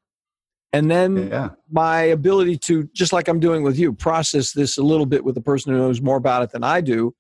and 0.72 0.90
then 0.90 1.30
yeah. 1.30 1.50
my 1.70 2.02
ability 2.02 2.58
to 2.58 2.88
just 2.94 3.12
like 3.12 3.28
i'm 3.28 3.40
doing 3.40 3.64
with 3.64 3.78
you 3.78 3.92
process 3.92 4.54
this 4.54 4.78
a 4.78 4.84
little 4.84 5.06
bit 5.06 5.26
with 5.26 5.36
a 5.36 5.42
person 5.42 5.74
who 5.74 5.80
knows 5.80 6.02
more 6.02 6.18
about 6.18 6.44
it 6.44 6.52
than 6.52 6.64
i 6.64 6.80
do 6.80 7.14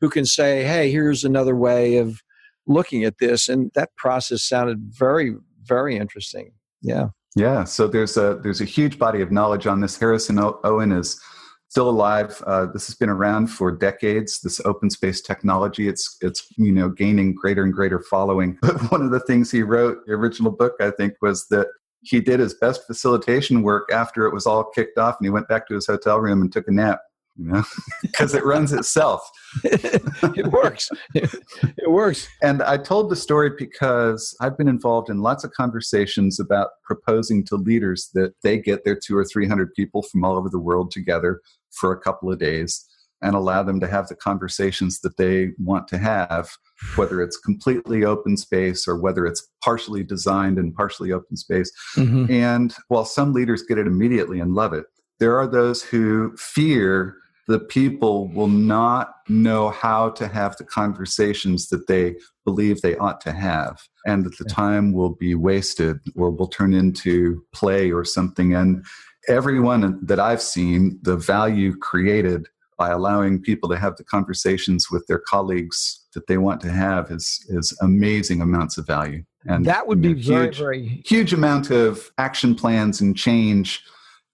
who 0.00 0.08
can 0.08 0.24
say 0.24 0.64
hey 0.64 0.90
here's 0.90 1.22
another 1.22 1.54
way 1.54 1.98
of 1.98 2.22
looking 2.66 3.04
at 3.04 3.18
this 3.18 3.48
and 3.48 3.70
that 3.74 3.94
process 3.96 4.42
sounded 4.42 4.78
very 4.88 5.34
very 5.64 5.96
interesting 5.96 6.50
yeah 6.80 7.08
yeah, 7.38 7.62
so 7.62 7.86
there's 7.86 8.16
a 8.16 8.40
there's 8.42 8.60
a 8.60 8.64
huge 8.64 8.98
body 8.98 9.20
of 9.20 9.30
knowledge 9.30 9.68
on 9.68 9.80
this. 9.80 9.96
Harrison 9.96 10.40
Owen 10.64 10.90
is 10.90 11.20
still 11.68 11.88
alive. 11.88 12.42
Uh, 12.44 12.66
this 12.66 12.88
has 12.88 12.96
been 12.96 13.08
around 13.08 13.46
for 13.46 13.70
decades. 13.70 14.40
This 14.40 14.60
open 14.64 14.90
space 14.90 15.20
technology, 15.20 15.86
it's 15.86 16.16
it's 16.20 16.52
you 16.56 16.72
know 16.72 16.88
gaining 16.88 17.34
greater 17.34 17.62
and 17.62 17.72
greater 17.72 18.00
following. 18.00 18.58
But 18.62 18.90
one 18.90 19.02
of 19.02 19.12
the 19.12 19.20
things 19.20 19.52
he 19.52 19.62
wrote, 19.62 19.98
the 20.06 20.14
original 20.14 20.50
book, 20.50 20.74
I 20.80 20.90
think, 20.90 21.14
was 21.22 21.46
that 21.50 21.68
he 22.02 22.20
did 22.20 22.40
his 22.40 22.54
best 22.54 22.84
facilitation 22.88 23.62
work 23.62 23.88
after 23.92 24.26
it 24.26 24.34
was 24.34 24.44
all 24.44 24.64
kicked 24.64 24.98
off, 24.98 25.16
and 25.20 25.26
he 25.26 25.30
went 25.30 25.46
back 25.46 25.68
to 25.68 25.74
his 25.74 25.86
hotel 25.86 26.18
room 26.18 26.42
and 26.42 26.52
took 26.52 26.66
a 26.66 26.72
nap 26.72 27.00
you 27.38 27.44
know, 27.44 27.64
because 28.02 28.34
it 28.34 28.44
runs 28.44 28.72
itself. 28.72 29.22
it 29.64 30.48
works. 30.48 30.90
It 31.14 31.90
works. 31.90 32.28
And 32.42 32.62
I 32.62 32.76
told 32.76 33.10
the 33.10 33.16
story 33.16 33.50
because 33.56 34.36
I've 34.40 34.58
been 34.58 34.68
involved 34.68 35.08
in 35.08 35.22
lots 35.22 35.44
of 35.44 35.52
conversations 35.52 36.40
about 36.40 36.70
proposing 36.84 37.44
to 37.46 37.56
leaders 37.56 38.10
that 38.14 38.34
they 38.42 38.58
get 38.58 38.84
their 38.84 38.98
two 38.98 39.16
or 39.16 39.24
300 39.24 39.72
people 39.74 40.02
from 40.02 40.24
all 40.24 40.36
over 40.36 40.48
the 40.48 40.58
world 40.58 40.90
together 40.90 41.40
for 41.70 41.92
a 41.92 42.00
couple 42.00 42.30
of 42.30 42.38
days 42.38 42.84
and 43.22 43.34
allow 43.34 43.62
them 43.62 43.80
to 43.80 43.88
have 43.88 44.06
the 44.08 44.14
conversations 44.14 45.00
that 45.00 45.16
they 45.16 45.50
want 45.58 45.88
to 45.88 45.98
have, 45.98 46.50
whether 46.94 47.20
it's 47.20 47.36
completely 47.36 48.04
open 48.04 48.36
space 48.36 48.86
or 48.86 48.96
whether 48.96 49.26
it's 49.26 49.48
partially 49.62 50.04
designed 50.04 50.58
and 50.58 50.74
partially 50.74 51.12
open 51.12 51.36
space. 51.36 51.72
Mm-hmm. 51.96 52.30
And 52.30 52.74
while 52.88 53.04
some 53.04 53.32
leaders 53.32 53.62
get 53.62 53.78
it 53.78 53.86
immediately 53.86 54.38
and 54.38 54.54
love 54.54 54.72
it, 54.72 54.84
there 55.18 55.36
are 55.36 55.48
those 55.48 55.82
who 55.82 56.36
fear 56.36 57.16
the 57.48 57.58
people 57.58 58.28
will 58.28 58.48
not 58.48 59.14
know 59.28 59.70
how 59.70 60.10
to 60.10 60.28
have 60.28 60.56
the 60.58 60.64
conversations 60.64 61.68
that 61.70 61.88
they 61.88 62.14
believe 62.44 62.80
they 62.80 62.96
ought 62.96 63.20
to 63.22 63.32
have 63.32 63.80
and 64.06 64.24
that 64.24 64.36
the 64.38 64.44
time 64.44 64.92
will 64.92 65.14
be 65.14 65.34
wasted 65.34 65.98
or 66.14 66.30
will 66.30 66.46
turn 66.46 66.74
into 66.74 67.42
play 67.52 67.90
or 67.90 68.04
something. 68.04 68.54
And 68.54 68.84
everyone 69.28 69.98
that 70.06 70.18
i've 70.18 70.40
seen 70.40 70.98
the 71.02 71.16
value 71.16 71.76
created 71.76 72.46
by 72.78 72.90
allowing 72.90 73.42
people 73.42 73.68
to 73.68 73.76
have 73.76 73.96
the 73.96 74.04
conversations 74.04 74.90
with 74.90 75.06
their 75.06 75.18
colleagues 75.18 76.06
that 76.14 76.26
they 76.28 76.38
want 76.38 76.60
to 76.60 76.70
have 76.70 77.10
is 77.10 77.44
is 77.48 77.76
amazing 77.82 78.40
amounts 78.40 78.78
of 78.78 78.86
value. 78.86 79.22
And 79.46 79.64
that 79.66 79.86
would 79.86 80.00
be 80.00 80.14
very 80.14 80.46
huge, 80.46 80.58
very 80.58 81.02
huge 81.04 81.32
amount 81.32 81.70
of 81.70 82.10
action 82.18 82.54
plans 82.54 83.00
and 83.00 83.16
change 83.16 83.82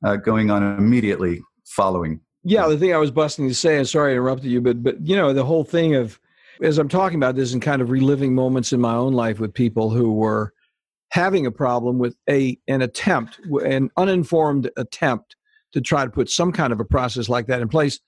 uh, 0.05 0.16
going 0.16 0.50
on 0.50 0.62
immediately 0.62 1.40
following 1.64 2.20
yeah, 2.44 2.66
the 2.68 2.78
thing 2.78 2.94
I 2.94 2.98
was 2.98 3.11
busting 3.11 3.48
to 3.48 3.54
say, 3.54 3.78
and 3.78 3.88
sorry 3.88 4.12
I 4.12 4.14
interrupted 4.14 4.50
you, 4.50 4.61
but 4.61 4.83
but 4.83 5.00
you 5.07 5.16
know 5.16 5.33
the 5.33 5.44
whole 5.44 5.64
thing 5.64 5.94
of 5.94 6.20
as 6.62 6.78
I'm 6.78 6.88
talking 6.88 7.18
about 7.18 7.35
this 7.35 7.52
and 7.52 7.61
kind 7.61 7.83
of 7.83 7.90
reliving 7.90 8.35
moments 8.35 8.72
in 8.72 8.80
my 8.80 8.94
own 8.94 9.12
life 9.12 9.40
with 9.40 9.52
people 9.52 9.90
who 9.90 10.12
were 10.12 10.52
having 11.11 11.46
a 11.46 11.50
problem 11.50 11.98
with 11.98 12.16
a 12.28 12.59
an 12.68 12.83
attempt, 12.83 13.40
an 13.64 13.90
uninformed 13.96 14.70
attempt 14.76 15.37
to 15.72 15.80
try 15.80 16.04
to 16.04 16.11
put 16.11 16.30
some 16.30 16.52
kind 16.52 16.72
of 16.72 16.80
a 16.80 16.85
process 16.85 17.28
like 17.28 17.46
that 17.46 17.62
in 17.62 17.68
place. 17.68 17.98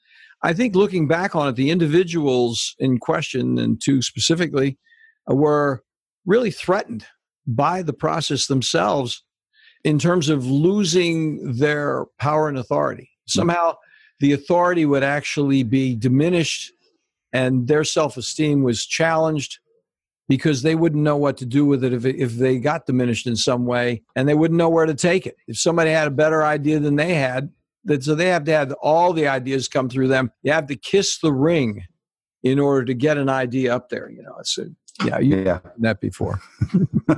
I 0.43 0.53
think 0.53 0.77
looking 0.77 1.09
back 1.09 1.35
on 1.35 1.49
it, 1.49 1.57
the 1.57 1.71
individuals 1.71 2.77
in 2.79 2.99
question 2.99 3.59
and 3.59 3.81
two 3.81 4.03
specifically 4.03 4.79
were 5.27 5.83
really 6.27 6.51
threatened 6.51 7.07
by 7.47 7.83
the 7.83 7.93
process 7.93 8.47
themselves 8.47 9.25
in 9.83 9.99
terms 9.99 10.29
of 10.29 10.45
losing 10.47 11.59
their 11.59 12.07
power 12.19 12.49
and 12.49 12.59
authority. 12.59 13.11
Hmm. 13.29 13.39
Somehow 13.39 13.77
the 14.21 14.33
authority 14.33 14.87
would 14.87 15.03
actually 15.03 15.63
be 15.63 15.95
diminished 15.95 16.73
and 17.33 17.69
their 17.69 17.85
self-esteem 17.85 18.63
was 18.63 18.87
challenged 18.87 19.59
because 20.29 20.63
they 20.63 20.75
wouldn't 20.75 21.05
know 21.05 21.17
what 21.17 21.37
to 21.37 21.47
do 21.47 21.65
with 21.65 21.85
it 21.85 21.93
if, 21.93 22.05
if 22.05 22.33
they 22.33 22.59
got 22.59 22.87
diminished 22.87 23.27
in 23.27 23.37
some 23.37 23.67
way 23.67 24.03
and 24.17 24.29
they 24.29 24.35
wouldn't 24.35 24.59
know 24.59 24.69
where 24.69 24.87
to 24.87 24.95
take 24.95 25.27
it. 25.27 25.37
If 25.47 25.59
somebody 25.59 25.91
had 25.91 26.09
a 26.09 26.11
better 26.11 26.43
idea 26.43 26.81
than 26.81 26.97
they 26.97 27.15
had 27.15 27.51
that 27.85 28.05
so 28.05 28.15
they 28.15 28.29
have 28.29 28.45
to 28.45 28.53
have 28.53 28.73
all 28.83 29.13
the 29.13 29.29
ideas 29.29 29.69
come 29.69 29.89
through 29.89 30.09
them. 30.09 30.33
You 30.43 30.53
have 30.53 30.67
to 30.67 30.77
kiss 30.77 31.19
the 31.19 31.33
ring 31.33 31.85
in 32.43 32.59
order 32.59 32.85
to 32.85 32.95
get 32.95 33.19
an 33.19 33.29
idea 33.29 33.75
up 33.75 33.89
there 33.89 34.09
you 34.11 34.23
know 34.23 34.37
it's 34.39 34.57
a, 34.59 34.67
yeah 35.05 35.19
you 35.19 35.39
yeah. 35.39 35.59
that 35.79 36.01
before. 36.01 36.41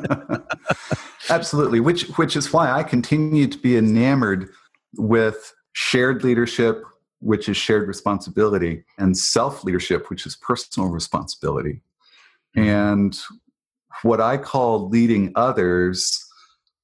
Absolutely 1.30 1.80
which 1.80 2.04
which 2.16 2.37
is 2.37 2.52
why 2.52 2.70
i 2.70 2.82
continue 2.82 3.46
to 3.46 3.58
be 3.58 3.76
enamored 3.76 4.48
with 4.96 5.52
shared 5.72 6.24
leadership, 6.24 6.83
which 7.20 7.48
is 7.48 7.57
shared 7.57 7.88
responsibility, 7.88 8.85
and 8.98 9.16
self 9.16 9.64
leadership, 9.64 10.11
which 10.11 10.26
is 10.26 10.37
personal 10.37 10.88
responsibility. 10.88 11.83
Mm-hmm. 12.57 12.68
And 12.68 13.18
what 14.02 14.20
I 14.20 14.37
call 14.37 14.88
leading 14.88 15.33
others, 15.35 16.24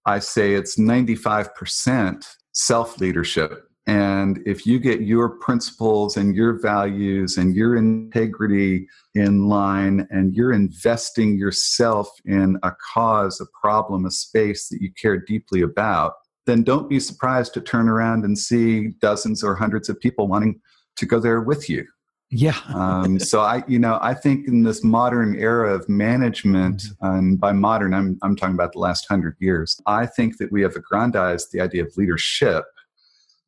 I 0.06 0.18
say 0.18 0.54
it's 0.54 0.76
95% 0.76 2.24
self 2.52 3.00
leadership. 3.00 3.68
And 3.86 4.40
if 4.46 4.64
you 4.64 4.78
get 4.78 5.02
your 5.02 5.28
principles 5.28 6.16
and 6.16 6.34
your 6.34 6.58
values 6.58 7.36
and 7.36 7.54
your 7.54 7.76
integrity 7.76 8.88
in 9.14 9.46
line 9.46 10.08
and 10.10 10.32
you're 10.34 10.54
investing 10.54 11.36
yourself 11.36 12.08
in 12.24 12.58
a 12.62 12.72
cause, 12.94 13.42
a 13.42 13.46
problem, 13.60 14.06
a 14.06 14.10
space 14.10 14.68
that 14.68 14.80
you 14.80 14.90
care 14.90 15.18
deeply 15.18 15.60
about, 15.60 16.14
then 16.46 16.62
don't 16.62 16.88
be 16.88 17.00
surprised 17.00 17.54
to 17.54 17.60
turn 17.60 17.88
around 17.88 18.24
and 18.24 18.38
see 18.38 18.88
dozens 19.00 19.42
or 19.42 19.54
hundreds 19.54 19.88
of 19.88 19.98
people 19.98 20.28
wanting 20.28 20.60
to 20.96 21.06
go 21.06 21.18
there 21.18 21.40
with 21.40 21.68
you. 21.68 21.86
Yeah. 22.30 22.58
um, 22.74 23.18
so 23.18 23.40
I, 23.40 23.62
you 23.68 23.78
know, 23.78 23.98
I 24.02 24.14
think 24.14 24.48
in 24.48 24.62
this 24.62 24.82
modern 24.82 25.36
era 25.36 25.74
of 25.74 25.88
management, 25.88 26.82
mm-hmm. 26.82 27.06
and 27.06 27.40
by 27.40 27.52
modern, 27.52 27.94
I'm 27.94 28.18
I'm 28.22 28.36
talking 28.36 28.54
about 28.54 28.72
the 28.72 28.80
last 28.80 29.06
hundred 29.08 29.36
years. 29.40 29.80
I 29.86 30.06
think 30.06 30.38
that 30.38 30.50
we 30.50 30.62
have 30.62 30.76
aggrandized 30.76 31.52
the 31.52 31.60
idea 31.60 31.84
of 31.84 31.96
leadership. 31.96 32.64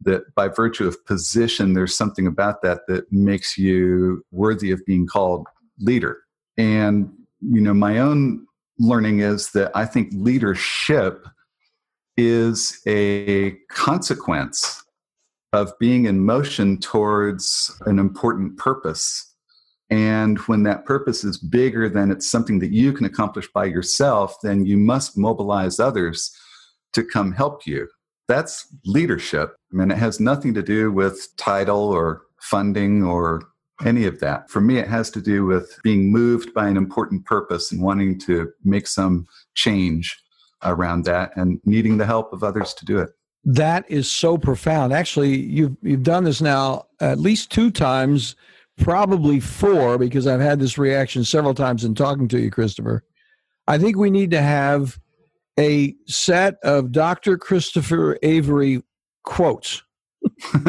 That 0.03 0.35
by 0.35 0.49
virtue 0.49 0.87
of 0.87 1.05
position, 1.07 1.73
there's 1.73 1.97
something 1.97 2.27
about 2.27 2.61
that 2.63 2.83
that 2.87 3.11
makes 3.11 3.57
you 3.57 4.23
worthy 4.31 4.71
of 4.71 4.85
being 4.85 5.07
called 5.07 5.47
leader. 5.81 6.19
And 6.59 7.11
you 7.41 7.63
know, 7.63 7.75
my 7.75 7.99
own 7.99 8.47
learning 8.79 9.21
is 9.21 9.53
that 9.53 9.73
I 9.75 9.87
think 9.87 10.11
leadership 10.13 11.27
is 12.16 12.81
a 12.87 13.52
consequence 13.70 14.83
of 15.52 15.72
being 15.79 16.07
in 16.07 16.24
motion 16.24 16.79
towards 16.79 17.74
an 17.87 17.98
important 17.98 18.57
purpose. 18.57 19.35
And 19.90 20.38
when 20.40 20.64
that 20.64 20.85
purpose 20.85 21.22
is 21.24 21.38
bigger 21.38 21.88
than 21.88 22.11
it's 22.11 22.29
something 22.29 22.59
that 22.59 22.72
you 22.72 22.92
can 22.92 23.07
accomplish 23.07 23.48
by 23.52 23.66
yourself, 23.66 24.37
then 24.42 24.66
you 24.66 24.76
must 24.76 25.16
mobilize 25.16 25.79
others 25.79 26.35
to 26.92 27.05
come 27.05 27.33
help 27.33 27.66
you. 27.66 27.88
That's 28.29 28.66
leadership. 28.85 29.55
I 29.72 29.76
mean, 29.76 29.90
it 29.90 29.98
has 29.98 30.18
nothing 30.18 30.55
to 30.55 30.62
do 30.62 30.90
with 30.90 31.29
title 31.37 31.90
or 31.90 32.22
funding 32.40 33.05
or 33.05 33.42
any 33.85 34.07
of 34.07 34.18
that. 34.20 34.50
For 34.50 34.61
me, 34.61 34.79
it 34.79 34.88
has 34.88 35.11
to 35.11 35.20
do 35.20 35.44
with 35.44 35.79
being 35.85 36.11
moved 36.11 36.52
by 36.55 36.66
an 36.68 36.76
important 36.76 37.24
purpose 37.24 37.70
and 37.70 37.83
wanting 37.83 38.18
to 38.20 38.50
make 38.64 38.88
some 38.88 39.26
change 39.55 40.18
around 40.62 41.05
that 41.05 41.37
and 41.37 41.61
needing 41.64 41.99
the 41.99 42.07
help 42.07 42.33
of 42.33 42.42
others 42.42 42.75
to 42.75 42.85
do 42.85 42.99
it. 42.99 43.11
That 43.45 43.88
is 43.88 44.11
so 44.11 44.37
profound. 44.37 44.92
Actually, 44.92 45.37
you've 45.37 45.77
you've 45.83 46.03
done 46.03 46.25
this 46.25 46.40
now 46.40 46.87
at 47.01 47.21
least 47.21 47.51
two 47.51 47.71
times, 47.71 48.35
probably 48.77 49.38
four, 49.38 49.99
because 49.99 50.27
I've 50.27 50.40
had 50.40 50.59
this 50.59 50.79
reaction 50.79 51.23
several 51.25 51.55
times 51.55 51.85
in 51.85 51.95
talking 51.95 52.27
to 52.29 52.40
you, 52.40 52.51
Christopher. 52.51 53.05
I 53.69 53.79
think 53.79 53.97
we 53.97 54.11
need 54.11 54.33
to 54.33 54.42
have 54.42 54.99
a 55.59 55.95
set 56.07 56.57
of 56.62 56.92
Dr. 56.92 57.38
Christopher 57.38 58.19
Avery 58.23 58.83
quotes 59.25 59.83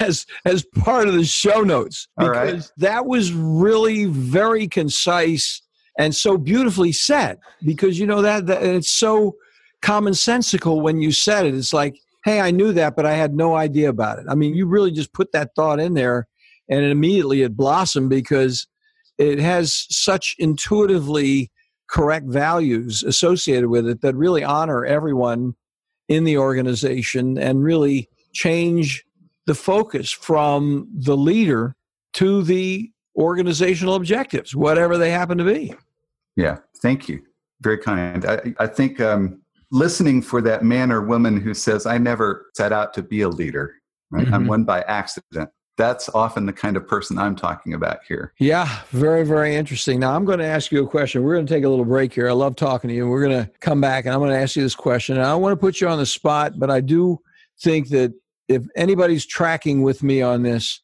as 0.00 0.26
as 0.44 0.64
part 0.76 1.08
of 1.08 1.14
the 1.14 1.24
show 1.24 1.62
notes 1.62 2.08
because 2.18 2.72
that 2.78 3.06
was 3.06 3.32
really 3.32 4.06
very 4.06 4.66
concise 4.68 5.62
and 5.98 6.14
so 6.14 6.36
beautifully 6.36 6.92
said 6.92 7.38
because 7.64 7.98
you 7.98 8.06
know 8.06 8.22
that, 8.22 8.46
that 8.46 8.62
it's 8.62 8.90
so 8.90 9.36
commonsensical 9.82 10.82
when 10.82 11.00
you 11.00 11.12
said 11.12 11.46
it. 11.46 11.54
It's 11.54 11.72
like 11.72 11.98
hey 12.24 12.40
i 12.40 12.50
knew 12.50 12.72
that 12.72 12.96
but 12.96 13.06
i 13.06 13.12
had 13.12 13.34
no 13.34 13.54
idea 13.54 13.88
about 13.88 14.18
it. 14.18 14.26
I 14.28 14.34
mean 14.34 14.54
you 14.54 14.66
really 14.66 14.90
just 14.90 15.12
put 15.12 15.32
that 15.32 15.54
thought 15.54 15.80
in 15.80 15.94
there 15.94 16.26
and 16.68 16.84
immediately 16.84 17.42
it 17.42 17.56
blossomed 17.56 18.10
because 18.10 18.66
it 19.18 19.38
has 19.38 19.86
such 19.88 20.34
intuitively 20.38 21.50
correct 21.88 22.26
values 22.26 23.02
associated 23.02 23.68
with 23.68 23.86
it 23.88 24.00
that 24.02 24.14
really 24.16 24.42
honor 24.42 24.84
everyone 24.84 25.54
in 26.08 26.24
the 26.24 26.36
organization 26.36 27.38
and 27.38 27.62
really 27.62 28.08
change 28.32 29.04
the 29.46 29.54
focus 29.54 30.10
from 30.10 30.88
the 30.92 31.16
leader 31.16 31.76
to 32.12 32.42
the 32.42 32.90
organizational 33.16 33.94
objectives, 33.94 34.54
whatever 34.54 34.98
they 34.98 35.10
happen 35.10 35.38
to 35.38 35.44
be. 35.44 35.74
Yeah, 36.36 36.58
thank 36.82 37.08
you. 37.08 37.22
Very 37.62 37.78
kind. 37.78 38.24
I, 38.24 38.54
I 38.58 38.66
think 38.66 39.00
um, 39.00 39.40
listening 39.70 40.22
for 40.22 40.42
that 40.42 40.62
man 40.62 40.92
or 40.92 41.02
woman 41.02 41.40
who 41.40 41.54
says, 41.54 41.86
I 41.86 41.98
never 41.98 42.50
set 42.54 42.72
out 42.72 42.92
to 42.94 43.02
be 43.02 43.22
a 43.22 43.28
leader, 43.28 43.74
right? 44.10 44.26
Mm-hmm. 44.26 44.34
I'm 44.34 44.46
one 44.46 44.64
by 44.64 44.82
accident 44.82 45.50
that's 45.76 46.08
often 46.10 46.46
the 46.46 46.52
kind 46.52 46.76
of 46.76 46.86
person 46.86 47.18
I'm 47.18 47.36
talking 47.36 47.74
about 47.74 47.98
here. 48.08 48.32
Yeah, 48.38 48.80
very, 48.90 49.24
very 49.24 49.54
interesting. 49.54 50.00
Now, 50.00 50.14
I'm 50.14 50.24
going 50.24 50.38
to 50.38 50.46
ask 50.46 50.72
you 50.72 50.82
a 50.82 50.88
question. 50.88 51.22
We're 51.22 51.34
going 51.34 51.46
to 51.46 51.52
take 51.52 51.64
a 51.64 51.68
little 51.68 51.84
break 51.84 52.14
here. 52.14 52.28
I 52.28 52.32
love 52.32 52.56
talking 52.56 52.88
to 52.88 52.94
you. 52.94 53.08
We're 53.08 53.26
going 53.26 53.44
to 53.44 53.50
come 53.60 53.80
back 53.80 54.06
and 54.06 54.14
I'm 54.14 54.20
going 54.20 54.30
to 54.30 54.38
ask 54.38 54.56
you 54.56 54.62
this 54.62 54.74
question. 54.74 55.16
And 55.16 55.26
I 55.26 55.34
want 55.34 55.52
to 55.52 55.56
put 55.56 55.80
you 55.80 55.88
on 55.88 55.98
the 55.98 56.06
spot, 56.06 56.58
but 56.58 56.70
I 56.70 56.80
do 56.80 57.18
think 57.60 57.88
that 57.90 58.14
if 58.48 58.64
anybody's 58.74 59.26
tracking 59.26 59.82
with 59.82 60.02
me 60.02 60.22
on 60.22 60.42
this, 60.42 60.80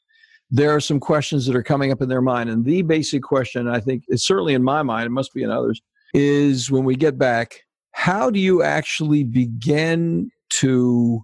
there 0.55 0.71
are 0.71 0.81
some 0.81 1.01
questions 1.01 1.47
that 1.47 1.57
are 1.57 1.63
coming 1.63 1.91
up 1.91 2.03
in 2.03 2.11
their 2.11 2.21
mind. 2.21 2.51
And 2.51 2.65
the 2.65 2.83
basic 2.83 3.23
question, 3.23 3.67
I 3.69 3.81
think, 3.81 4.05
is 4.09 4.25
certainly 4.25 4.53
in 4.53 4.63
my 4.63 4.83
mind, 4.83 5.07
it 5.07 5.11
must 5.11 5.33
be 5.33 5.43
in 5.43 5.51
others, 5.51 5.81
is 6.13 6.71
when 6.71 6.85
we 6.85 6.95
get 6.95 7.17
back, 7.17 7.63
how 7.93 8.31
do 8.31 8.39
you 8.39 8.63
actually 8.63 9.25
begin 9.25 10.31
to 10.51 11.23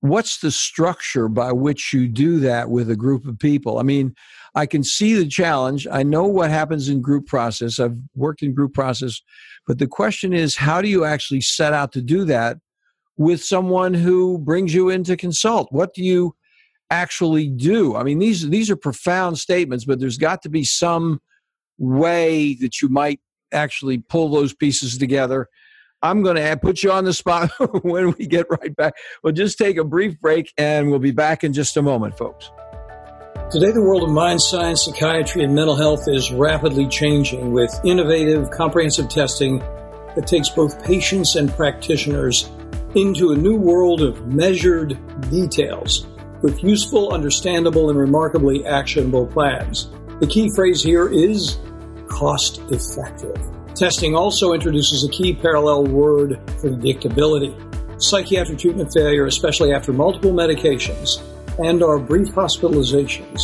what's 0.00 0.40
the 0.40 0.50
structure 0.50 1.28
by 1.28 1.52
which 1.52 1.92
you 1.92 2.08
do 2.08 2.40
that 2.40 2.70
with 2.70 2.90
a 2.90 2.96
group 2.96 3.26
of 3.26 3.38
people? 3.38 3.78
I 3.78 3.82
mean, 3.82 4.14
I 4.54 4.64
can 4.64 4.82
see 4.82 5.14
the 5.14 5.28
challenge. 5.28 5.86
I 5.92 6.02
know 6.02 6.24
what 6.24 6.48
happens 6.48 6.88
in 6.88 7.02
group 7.02 7.26
process. 7.26 7.78
I've 7.78 7.98
worked 8.14 8.42
in 8.42 8.54
group 8.54 8.72
process. 8.72 9.20
But 9.66 9.78
the 9.78 9.86
question 9.86 10.32
is, 10.32 10.56
how 10.56 10.80
do 10.80 10.88
you 10.88 11.04
actually 11.04 11.42
set 11.42 11.74
out 11.74 11.92
to 11.92 12.00
do 12.00 12.24
that 12.24 12.56
with 13.18 13.44
someone 13.44 13.92
who 13.92 14.38
brings 14.38 14.72
you 14.72 14.88
in 14.88 15.04
to 15.04 15.18
consult? 15.18 15.68
What 15.70 15.92
do 15.92 16.02
you 16.02 16.34
actually 16.90 17.48
do? 17.48 17.96
I 17.96 18.02
mean, 18.02 18.18
these, 18.18 18.48
these 18.48 18.70
are 18.70 18.76
profound 18.76 19.38
statements, 19.38 19.84
but 19.84 20.00
there's 20.00 20.18
got 20.18 20.42
to 20.42 20.48
be 20.48 20.64
some 20.64 21.20
way 21.78 22.54
that 22.60 22.82
you 22.82 22.88
might 22.88 23.20
actually 23.52 23.98
pull 23.98 24.28
those 24.28 24.52
pieces 24.52 24.98
together 24.98 25.48
I'm 26.02 26.22
going 26.22 26.36
to 26.36 26.56
put 26.56 26.82
you 26.82 26.92
on 26.92 27.04
the 27.04 27.12
spot 27.12 27.50
when 27.82 28.14
we 28.18 28.26
get 28.26 28.46
right 28.48 28.74
back. 28.74 28.94
We'll 29.22 29.34
just 29.34 29.58
take 29.58 29.76
a 29.76 29.84
brief 29.84 30.18
break 30.18 30.52
and 30.56 30.90
we'll 30.90 30.98
be 30.98 31.10
back 31.10 31.44
in 31.44 31.52
just 31.52 31.76
a 31.76 31.82
moment, 31.82 32.16
folks. 32.16 32.50
Today, 33.50 33.72
the 33.72 33.82
world 33.82 34.04
of 34.04 34.10
mind 34.10 34.40
science, 34.40 34.84
psychiatry, 34.84 35.42
and 35.42 35.54
mental 35.54 35.74
health 35.74 36.04
is 36.06 36.30
rapidly 36.30 36.86
changing 36.86 37.52
with 37.52 37.70
innovative, 37.84 38.50
comprehensive 38.50 39.08
testing 39.08 39.58
that 40.14 40.26
takes 40.26 40.48
both 40.48 40.82
patients 40.84 41.34
and 41.36 41.52
practitioners 41.52 42.48
into 42.94 43.32
a 43.32 43.36
new 43.36 43.56
world 43.56 44.02
of 44.02 44.26
measured 44.26 44.98
details 45.30 46.06
with 46.42 46.62
useful, 46.62 47.12
understandable, 47.12 47.90
and 47.90 47.98
remarkably 47.98 48.64
actionable 48.66 49.26
plans. 49.26 49.90
The 50.20 50.26
key 50.26 50.50
phrase 50.54 50.82
here 50.82 51.08
is 51.08 51.58
cost 52.08 52.60
effective. 52.70 53.36
Testing 53.74 54.14
also 54.14 54.52
introduces 54.52 55.04
a 55.04 55.08
key 55.10 55.32
parallel 55.32 55.84
word 55.84 56.40
predictability. 56.58 57.54
Psychiatric 58.02 58.58
treatment 58.58 58.92
failure, 58.92 59.26
especially 59.26 59.72
after 59.72 59.92
multiple 59.92 60.32
medications 60.32 61.22
and 61.58 61.82
or 61.82 61.98
brief 61.98 62.28
hospitalizations, 62.28 63.40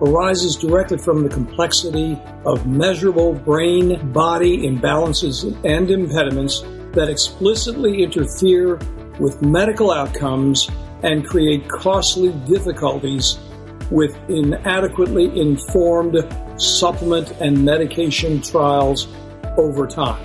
arises 0.00 0.56
directly 0.56 0.98
from 0.98 1.22
the 1.22 1.28
complexity 1.28 2.18
of 2.44 2.66
measurable 2.66 3.34
brain 3.34 4.12
body 4.12 4.58
imbalances 4.58 5.44
and 5.64 5.90
impediments 5.90 6.62
that 6.92 7.08
explicitly 7.08 8.02
interfere 8.02 8.78
with 9.18 9.42
medical 9.42 9.90
outcomes 9.90 10.68
and 11.02 11.26
create 11.26 11.68
costly 11.68 12.32
difficulties 12.46 13.38
with 13.90 14.16
inadequately 14.28 15.38
informed 15.38 16.16
supplement 16.56 17.30
and 17.40 17.64
medication 17.64 18.40
trials 18.42 19.08
over 19.56 19.86
time. 19.86 20.24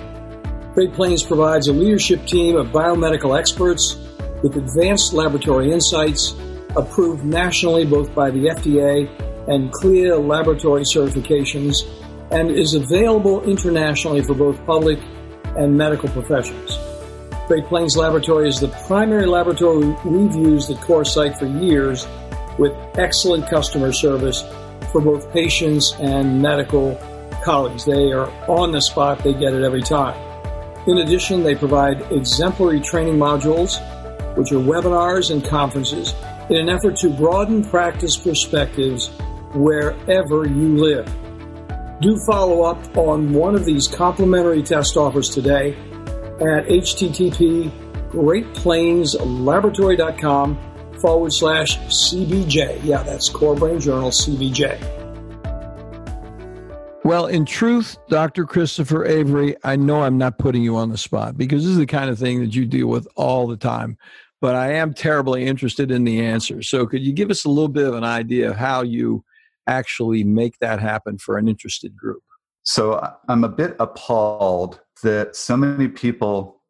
Great 0.74 0.92
Plains 0.92 1.22
provides 1.22 1.68
a 1.68 1.72
leadership 1.72 2.26
team 2.26 2.56
of 2.56 2.68
biomedical 2.68 3.38
experts 3.38 3.96
with 4.42 4.56
advanced 4.56 5.12
laboratory 5.12 5.72
insights 5.72 6.34
approved 6.76 7.24
nationally 7.24 7.84
both 7.84 8.14
by 8.14 8.30
the 8.30 8.46
FDA 8.46 9.08
and 9.48 9.72
CLIA 9.72 10.16
laboratory 10.16 10.82
certifications 10.82 11.84
and 12.30 12.50
is 12.50 12.74
available 12.74 13.44
internationally 13.44 14.22
for 14.22 14.34
both 14.34 14.64
public 14.66 14.98
and 15.56 15.76
medical 15.76 16.08
professions. 16.08 16.83
Great 17.46 17.66
Plains 17.66 17.94
Laboratory 17.94 18.48
is 18.48 18.58
the 18.58 18.68
primary 18.86 19.26
laboratory 19.26 19.94
we've 20.06 20.34
used 20.34 20.70
at 20.70 20.78
CorePsych 20.78 21.38
for 21.38 21.44
years 21.44 22.06
with 22.58 22.72
excellent 22.96 23.46
customer 23.50 23.92
service 23.92 24.42
for 24.90 25.02
both 25.02 25.30
patients 25.30 25.92
and 26.00 26.40
medical 26.40 26.98
colleagues. 27.44 27.84
They 27.84 28.12
are 28.12 28.30
on 28.48 28.72
the 28.72 28.80
spot, 28.80 29.18
they 29.18 29.34
get 29.34 29.52
it 29.52 29.62
every 29.62 29.82
time. 29.82 30.18
In 30.88 30.98
addition, 30.98 31.42
they 31.42 31.54
provide 31.54 32.00
exemplary 32.10 32.80
training 32.80 33.18
modules, 33.18 33.78
which 34.38 34.50
are 34.50 34.56
webinars 34.56 35.30
and 35.30 35.44
conferences, 35.44 36.14
in 36.48 36.56
an 36.56 36.70
effort 36.70 36.96
to 36.96 37.10
broaden 37.10 37.62
practice 37.62 38.16
perspectives 38.16 39.10
wherever 39.52 40.46
you 40.46 40.78
live. 40.78 41.04
Do 42.00 42.18
follow 42.24 42.62
up 42.62 42.96
on 42.96 43.34
one 43.34 43.54
of 43.54 43.66
these 43.66 43.86
complimentary 43.86 44.62
test 44.62 44.96
offers 44.96 45.28
today 45.28 45.76
at 46.40 46.66
http 46.66 47.70
greatplainslaboratory.com 48.10 50.58
forward 51.00 51.32
slash 51.32 51.78
CBJ. 51.78 52.84
Yeah, 52.84 53.02
that's 53.02 53.28
Core 53.28 53.56
Brain 53.56 53.80
Journal 53.80 54.10
CBJ. 54.10 55.04
Well, 57.04 57.26
in 57.26 57.44
truth, 57.44 57.98
Dr. 58.08 58.46
Christopher 58.46 59.04
Avery, 59.04 59.56
I 59.62 59.76
know 59.76 60.02
I'm 60.02 60.16
not 60.16 60.38
putting 60.38 60.62
you 60.62 60.76
on 60.76 60.88
the 60.88 60.96
spot 60.96 61.36
because 61.36 61.62
this 61.62 61.72
is 61.72 61.76
the 61.76 61.84
kind 61.84 62.08
of 62.08 62.18
thing 62.18 62.40
that 62.40 62.54
you 62.54 62.64
deal 62.64 62.86
with 62.86 63.06
all 63.14 63.46
the 63.46 63.58
time. 63.58 63.98
But 64.40 64.54
I 64.54 64.72
am 64.74 64.94
terribly 64.94 65.44
interested 65.44 65.90
in 65.90 66.04
the 66.04 66.24
answer. 66.24 66.62
So, 66.62 66.86
could 66.86 67.02
you 67.02 67.12
give 67.12 67.30
us 67.30 67.44
a 67.44 67.50
little 67.50 67.68
bit 67.68 67.86
of 67.86 67.94
an 67.94 68.04
idea 68.04 68.50
of 68.50 68.56
how 68.56 68.82
you 68.82 69.24
actually 69.66 70.24
make 70.24 70.58
that 70.60 70.80
happen 70.80 71.18
for 71.18 71.36
an 71.36 71.48
interested 71.48 71.96
group? 71.96 72.22
So, 72.64 73.00
I'm 73.28 73.44
a 73.44 73.48
bit 73.48 73.76
appalled 73.78 74.80
that 75.02 75.36
so 75.36 75.56
many 75.56 75.88
people 75.88 76.62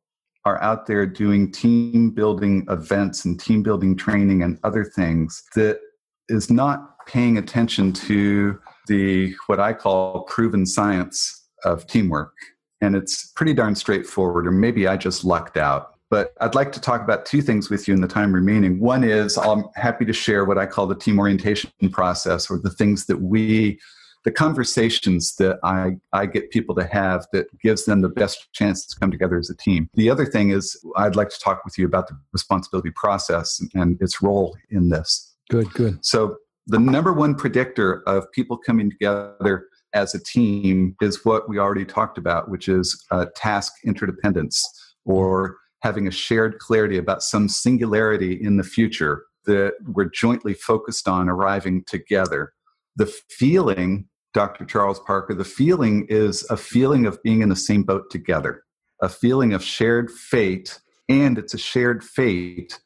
are 0.44 0.62
out 0.62 0.86
there 0.86 1.06
doing 1.06 1.50
team 1.50 2.10
building 2.10 2.66
events 2.68 3.24
and 3.24 3.40
team 3.40 3.62
building 3.62 3.96
training 3.96 4.42
and 4.42 4.58
other 4.62 4.84
things 4.84 5.42
that 5.54 5.80
is 6.28 6.50
not 6.50 7.06
paying 7.06 7.38
attention 7.38 7.92
to 7.92 8.58
the 8.86 9.34
what 9.46 9.60
I 9.60 9.72
call 9.72 10.24
proven 10.24 10.66
science 10.66 11.46
of 11.64 11.86
teamwork. 11.86 12.34
And 12.80 12.94
it's 12.94 13.32
pretty 13.32 13.54
darn 13.54 13.74
straightforward, 13.74 14.46
or 14.46 14.52
maybe 14.52 14.86
I 14.86 14.96
just 14.96 15.24
lucked 15.24 15.56
out. 15.56 15.92
But 16.10 16.34
I'd 16.40 16.54
like 16.54 16.70
to 16.72 16.80
talk 16.80 17.00
about 17.00 17.24
two 17.24 17.40
things 17.40 17.70
with 17.70 17.88
you 17.88 17.94
in 17.94 18.00
the 18.02 18.08
time 18.08 18.34
remaining. 18.34 18.78
One 18.78 19.02
is 19.02 19.38
I'm 19.38 19.64
happy 19.74 20.04
to 20.04 20.12
share 20.12 20.44
what 20.44 20.58
I 20.58 20.66
call 20.66 20.86
the 20.86 20.94
team 20.94 21.18
orientation 21.18 21.70
process, 21.90 22.50
or 22.50 22.58
the 22.58 22.70
things 22.70 23.06
that 23.06 23.22
we 23.22 23.80
the 24.24 24.32
conversations 24.32 25.36
that 25.36 25.58
I, 25.62 25.96
I 26.12 26.26
get 26.26 26.50
people 26.50 26.74
to 26.76 26.86
have 26.86 27.26
that 27.32 27.46
gives 27.60 27.84
them 27.84 28.00
the 28.00 28.08
best 28.08 28.48
chance 28.52 28.86
to 28.86 28.98
come 28.98 29.10
together 29.10 29.38
as 29.38 29.50
a 29.50 29.56
team. 29.56 29.88
The 29.94 30.10
other 30.10 30.24
thing 30.24 30.50
is, 30.50 30.76
I'd 30.96 31.16
like 31.16 31.28
to 31.28 31.38
talk 31.38 31.64
with 31.64 31.78
you 31.78 31.86
about 31.86 32.08
the 32.08 32.18
responsibility 32.32 32.90
process 32.90 33.60
and 33.74 34.00
its 34.00 34.22
role 34.22 34.56
in 34.70 34.88
this. 34.88 35.34
Good, 35.50 35.72
good. 35.74 36.04
So, 36.04 36.38
the 36.66 36.78
number 36.78 37.12
one 37.12 37.34
predictor 37.34 38.02
of 38.08 38.32
people 38.32 38.56
coming 38.56 38.90
together 38.90 39.66
as 39.92 40.14
a 40.14 40.22
team 40.22 40.96
is 41.02 41.22
what 41.24 41.46
we 41.46 41.58
already 41.58 41.84
talked 41.84 42.16
about, 42.16 42.48
which 42.48 42.68
is 42.68 43.04
uh, 43.10 43.26
task 43.36 43.74
interdependence 43.84 44.66
or 45.04 45.58
having 45.82 46.08
a 46.08 46.10
shared 46.10 46.58
clarity 46.58 46.96
about 46.96 47.22
some 47.22 47.50
singularity 47.50 48.42
in 48.42 48.56
the 48.56 48.64
future 48.64 49.24
that 49.44 49.74
we're 49.86 50.08
jointly 50.08 50.54
focused 50.54 51.06
on 51.06 51.28
arriving 51.28 51.84
together. 51.86 52.54
The 52.96 53.12
feeling, 53.28 54.08
Dr. 54.34 54.64
Charles 54.64 55.00
Parker, 55.00 55.32
the 55.32 55.44
feeling 55.44 56.06
is 56.08 56.44
a 56.50 56.56
feeling 56.56 57.06
of 57.06 57.22
being 57.22 57.40
in 57.40 57.48
the 57.48 57.56
same 57.56 57.84
boat 57.84 58.10
together, 58.10 58.64
a 59.00 59.08
feeling 59.08 59.54
of 59.54 59.62
shared 59.62 60.10
fate, 60.10 60.80
and 61.08 61.38
it's 61.38 61.54
a 61.54 61.58
shared 61.58 62.02
fate 62.02 62.80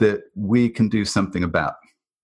that 0.00 0.22
we 0.34 0.68
can 0.68 0.88
do 0.88 1.04
something 1.04 1.44
about. 1.44 1.74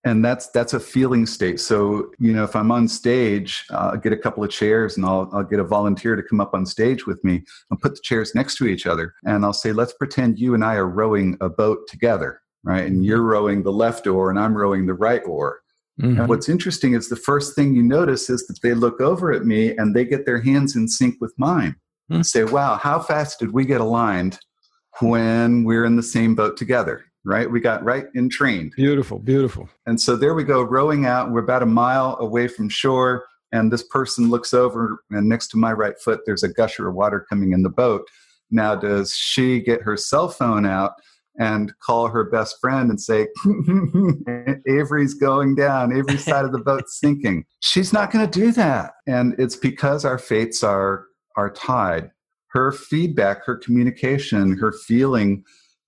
And 0.03 0.23
that's 0.23 0.49
that's 0.49 0.73
a 0.73 0.79
feeling 0.79 1.25
state. 1.25 1.59
So 1.59 2.11
you 2.19 2.31
know 2.33 2.43
if 2.43 2.55
i'm 2.55 2.71
on 2.71 2.87
stage 2.87 3.65
uh, 3.71 3.91
i'll 3.93 3.97
get 3.97 4.13
a 4.13 4.17
couple 4.17 4.43
of 4.43 4.49
chairs 4.49 4.95
and 4.95 5.05
I'll, 5.05 5.29
I'll 5.33 5.43
get 5.43 5.59
a 5.59 5.63
volunteer 5.63 6.15
to 6.15 6.23
come 6.23 6.39
up 6.39 6.53
on 6.53 6.65
stage 6.65 7.05
with 7.05 7.23
me. 7.23 7.43
I'll 7.71 7.77
put 7.77 7.95
the 7.95 8.01
chairs 8.01 8.33
next 8.35 8.57
to 8.57 8.67
each 8.67 8.85
other 8.85 9.13
and 9.25 9.43
i'll 9.43 9.53
say 9.53 9.73
let's 9.73 9.93
pretend 9.93 10.39
you 10.39 10.53
and 10.53 10.63
i 10.63 10.75
are 10.75 10.87
rowing 10.87 11.37
a 11.41 11.49
boat 11.49 11.79
together 11.87 12.41
right? 12.63 12.85
And 12.85 13.05
you're 13.05 13.21
rowing 13.21 13.63
the 13.63 13.71
left 13.71 14.07
oar 14.07 14.29
and 14.29 14.39
i'm 14.39 14.55
rowing 14.55 14.85
the 14.85 14.93
right 14.93 15.21
oar 15.25 15.61
mm-hmm. 16.01 16.19
and 16.19 16.29
what's 16.29 16.49
interesting 16.49 16.93
is 16.93 17.09
the 17.09 17.15
first 17.15 17.55
thing 17.55 17.73
you 17.73 17.83
notice 17.83 18.29
is 18.29 18.45
that 18.47 18.61
they 18.61 18.73
look 18.73 19.01
over 19.01 19.31
at 19.31 19.45
me 19.45 19.75
and 19.77 19.95
they 19.95 20.05
get 20.05 20.25
their 20.25 20.41
hands 20.41 20.75
in 20.75 20.87
sync 20.87 21.15
with 21.19 21.33
mine 21.37 21.71
mm-hmm. 21.71 22.15
and 22.15 22.25
say 22.25 22.43
wow 22.43 22.75
how 22.75 22.99
fast 22.99 23.39
did 23.39 23.51
we 23.51 23.65
get 23.65 23.81
aligned 23.81 24.39
when 24.99 25.63
we're 25.63 25.85
in 25.85 25.95
the 25.95 26.03
same 26.03 26.35
boat 26.35 26.57
together 26.57 27.03
right? 27.27 27.51
We 27.51 27.59
got 27.59 27.83
right 27.83 28.05
in 28.15 28.29
trained. 28.29 28.71
Beautiful, 28.77 29.19
beautiful. 29.19 29.67
And 29.85 29.99
so 29.99 30.15
there 30.15 30.33
we 30.33 30.45
go, 30.45 30.63
rowing 30.63 31.05
out. 31.05 31.29
We're 31.29 31.43
about 31.43 31.61
a 31.61 31.67
mile 31.67 32.15
away 32.21 32.47
from 32.47 32.69
shore, 32.69 33.25
and 33.51 33.71
this 33.71 33.83
person 33.83 34.29
looks 34.29 34.53
over, 34.53 35.03
and 35.11 35.27
next 35.27 35.49
to 35.49 35.57
my 35.57 35.73
right 35.73 35.99
foot, 35.99 36.21
there's 36.25 36.43
a 36.43 36.47
gusher 36.47 36.87
of 36.87 36.95
water 36.95 37.25
coming 37.29 37.51
in 37.51 37.63
the 37.63 37.69
boat. 37.69 38.07
Now, 38.49 38.75
does 38.75 39.13
she 39.13 39.59
get 39.59 39.81
her 39.81 39.97
cell 39.97 40.29
phone 40.29 40.65
out 40.65 40.93
and 41.37 41.71
call 41.79 42.07
her 42.07 42.23
best 42.23 42.57
friend 42.59 42.89
and 42.89 42.99
say, 42.99 43.27
Avery's 44.67 45.13
going 45.13 45.55
down, 45.55 45.95
Avery's 45.95 46.25
side 46.25 46.45
of 46.45 46.51
the 46.51 46.59
boat's 46.59 46.99
sinking? 46.99 47.45
She's 47.59 47.93
not 47.93 48.11
going 48.11 48.29
to 48.29 48.39
do 48.39 48.51
that. 48.53 48.93
And 49.05 49.35
it's 49.37 49.55
because 49.55 50.05
our 50.05 50.17
fates 50.17 50.63
are, 50.63 51.05
are 51.35 51.51
tied. 51.51 52.11
Her 52.49 52.71
feedback, 52.71 53.45
her 53.45 53.55
communication, 53.55 54.57
her 54.57 54.71
feeling 54.71 55.43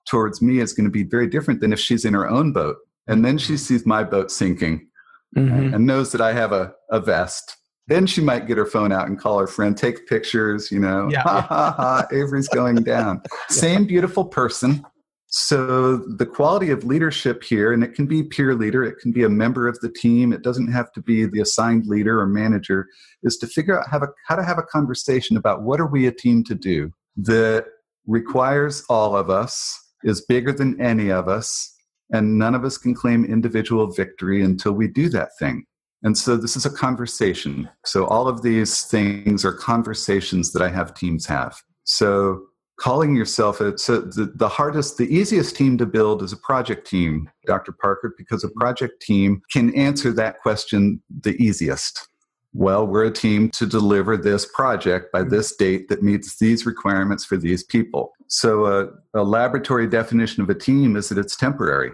towards 0.07 0.41
me 0.41 0.59
is 0.59 0.73
going 0.73 0.85
to 0.85 0.91
be 0.91 1.03
very 1.03 1.27
different 1.27 1.61
than 1.61 1.73
if 1.73 1.79
she's 1.79 2.05
in 2.05 2.13
her 2.13 2.29
own 2.29 2.51
boat. 2.51 2.77
And 3.07 3.25
then 3.25 3.37
she 3.37 3.57
sees 3.57 3.85
my 3.85 4.03
boat 4.03 4.31
sinking 4.31 4.87
mm-hmm. 5.35 5.73
and 5.73 5.85
knows 5.85 6.11
that 6.11 6.21
I 6.21 6.33
have 6.33 6.51
a, 6.51 6.73
a 6.91 6.99
vest. 6.99 7.55
Then 7.87 8.05
she 8.05 8.21
might 8.21 8.45
get 8.45 8.57
her 8.57 8.67
phone 8.67 8.91
out 8.91 9.07
and 9.07 9.19
call 9.19 9.39
her 9.39 9.47
friend, 9.47 9.75
take 9.75 10.07
pictures, 10.07 10.71
you 10.71 10.79
know, 10.79 11.09
yeah, 11.11 11.21
ha 11.21 11.41
ha 11.41 11.73
ha, 11.75 12.07
Avery's 12.11 12.47
going 12.47 12.75
down. 12.75 13.21
yeah. 13.31 13.55
Same 13.55 13.85
beautiful 13.85 14.25
person. 14.25 14.85
So 15.31 15.97
the 15.97 16.25
quality 16.25 16.71
of 16.71 16.83
leadership 16.83 17.43
here, 17.43 17.71
and 17.71 17.83
it 17.83 17.93
can 17.93 18.07
be 18.07 18.23
peer 18.23 18.55
leader, 18.55 18.83
it 18.83 18.97
can 18.99 19.11
be 19.11 19.23
a 19.23 19.29
member 19.29 19.67
of 19.67 19.79
the 19.79 19.91
team, 19.91 20.33
it 20.33 20.41
doesn't 20.41 20.71
have 20.71 20.91
to 20.93 21.01
be 21.01 21.25
the 21.25 21.41
assigned 21.41 21.85
leader 21.85 22.19
or 22.19 22.25
manager, 22.25 22.87
is 23.21 23.37
to 23.37 23.47
figure 23.47 23.79
out 23.79 23.87
how, 23.87 23.99
a, 23.99 24.07
how 24.27 24.35
to 24.35 24.43
have 24.43 24.57
a 24.57 24.63
conversation 24.63 25.37
about 25.37 25.61
what 25.61 25.79
are 25.79 25.87
we 25.87 26.07
a 26.07 26.11
team 26.11 26.43
to 26.45 26.55
do 26.55 26.91
that 27.15 27.65
requires 28.07 28.83
all 28.89 29.15
of 29.15 29.29
us 29.29 29.79
is 30.03 30.25
bigger 30.25 30.51
than 30.51 30.81
any 30.81 31.11
of 31.11 31.27
us, 31.27 31.75
and 32.11 32.39
none 32.39 32.55
of 32.55 32.65
us 32.65 32.79
can 32.79 32.95
claim 32.95 33.23
individual 33.23 33.85
victory 33.91 34.43
until 34.43 34.71
we 34.71 34.87
do 34.87 35.09
that 35.09 35.29
thing. 35.37 35.63
And 36.01 36.17
so 36.17 36.37
this 36.37 36.55
is 36.55 36.65
a 36.65 36.71
conversation. 36.71 37.69
So 37.85 38.07
all 38.07 38.27
of 38.27 38.41
these 38.41 38.83
things 38.83 39.45
are 39.45 39.53
conversations 39.53 40.53
that 40.53 40.61
I 40.63 40.69
have 40.69 40.95
teams 40.95 41.27
have. 41.27 41.55
So 41.83 42.45
calling 42.79 43.15
yourself 43.15 43.61
a, 43.61 43.77
so 43.77 44.01
the, 44.01 44.31
the 44.35 44.47
hardest, 44.47 44.97
the 44.97 45.13
easiest 45.13 45.55
team 45.55 45.77
to 45.77 45.85
build 45.85 46.23
is 46.23 46.33
a 46.33 46.37
project 46.37 46.87
team, 46.87 47.29
Dr. 47.45 47.71
Parker, 47.71 48.13
because 48.17 48.43
a 48.43 48.49
project 48.49 49.01
team 49.01 49.41
can 49.51 49.73
answer 49.75 50.11
that 50.13 50.39
question 50.39 51.01
the 51.21 51.35
easiest 51.43 52.09
well, 52.53 52.87
we're 52.87 53.05
a 53.05 53.11
team 53.11 53.49
to 53.51 53.65
deliver 53.65 54.17
this 54.17 54.45
project 54.45 55.11
by 55.11 55.23
this 55.23 55.55
date 55.55 55.87
that 55.89 56.01
meets 56.01 56.39
these 56.39 56.65
requirements 56.65 57.23
for 57.23 57.37
these 57.37 57.63
people. 57.63 58.13
So, 58.27 58.65
uh, 58.65 58.87
a 59.13 59.23
laboratory 59.23 59.87
definition 59.87 60.41
of 60.41 60.49
a 60.49 60.55
team 60.55 60.95
is 60.95 61.09
that 61.09 61.17
it's 61.17 61.35
temporary, 61.35 61.91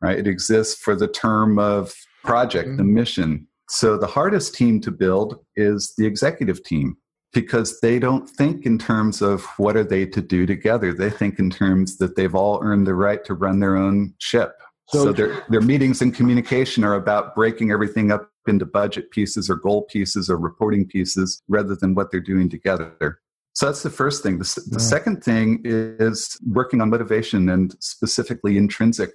right? 0.00 0.18
It 0.18 0.26
exists 0.26 0.80
for 0.80 0.94
the 0.94 1.08
term 1.08 1.58
of 1.58 1.92
project, 2.22 2.68
mm-hmm. 2.68 2.76
the 2.76 2.84
mission. 2.84 3.46
So, 3.68 3.96
the 3.96 4.06
hardest 4.06 4.54
team 4.54 4.80
to 4.82 4.90
build 4.90 5.44
is 5.56 5.94
the 5.96 6.06
executive 6.06 6.62
team 6.62 6.96
because 7.32 7.80
they 7.80 7.98
don't 7.98 8.28
think 8.28 8.66
in 8.66 8.78
terms 8.78 9.22
of 9.22 9.44
what 9.56 9.76
are 9.76 9.84
they 9.84 10.04
to 10.06 10.20
do 10.20 10.46
together. 10.46 10.92
They 10.92 11.10
think 11.10 11.38
in 11.38 11.50
terms 11.50 11.98
that 11.98 12.16
they've 12.16 12.34
all 12.34 12.60
earned 12.62 12.86
the 12.86 12.94
right 12.94 13.24
to 13.24 13.34
run 13.34 13.60
their 13.60 13.76
own 13.76 14.14
ship. 14.18 14.54
So, 14.88 15.04
so 15.04 15.12
their, 15.12 15.44
their 15.48 15.60
meetings 15.60 16.02
and 16.02 16.12
communication 16.12 16.82
are 16.82 16.94
about 16.94 17.36
breaking 17.36 17.70
everything 17.70 18.10
up 18.10 18.28
into 18.48 18.66
budget 18.66 19.12
pieces 19.12 19.48
or 19.48 19.54
goal 19.54 19.82
pieces 19.82 20.28
or 20.28 20.36
reporting 20.36 20.86
pieces 20.86 21.40
rather 21.46 21.76
than 21.76 21.94
what 21.94 22.10
they're 22.10 22.20
doing 22.20 22.48
together. 22.48 23.20
So 23.52 23.66
that's 23.66 23.82
the 23.82 23.90
first 23.90 24.22
thing. 24.22 24.38
The, 24.38 24.62
the 24.70 24.80
second 24.80 25.22
thing 25.22 25.60
is 25.64 26.36
working 26.46 26.80
on 26.80 26.90
motivation 26.90 27.48
and 27.48 27.74
specifically 27.78 28.56
intrinsic 28.56 29.10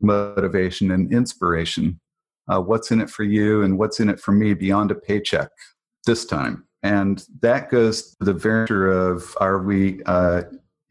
motivation 0.00 0.90
and 0.90 1.12
inspiration. 1.12 2.00
Uh, 2.48 2.60
what's 2.60 2.90
in 2.90 3.00
it 3.00 3.10
for 3.10 3.24
you 3.24 3.62
and 3.62 3.78
what's 3.78 3.98
in 4.00 4.08
it 4.08 4.20
for 4.20 4.32
me 4.32 4.54
beyond 4.54 4.90
a 4.90 4.94
paycheck 4.94 5.50
this 6.06 6.24
time? 6.24 6.64
And 6.86 7.24
that 7.40 7.68
goes 7.68 8.14
to 8.14 8.24
the 8.24 8.32
venture 8.32 8.88
of 8.88 9.36
are 9.40 9.60
we 9.60 10.02
uh, 10.04 10.42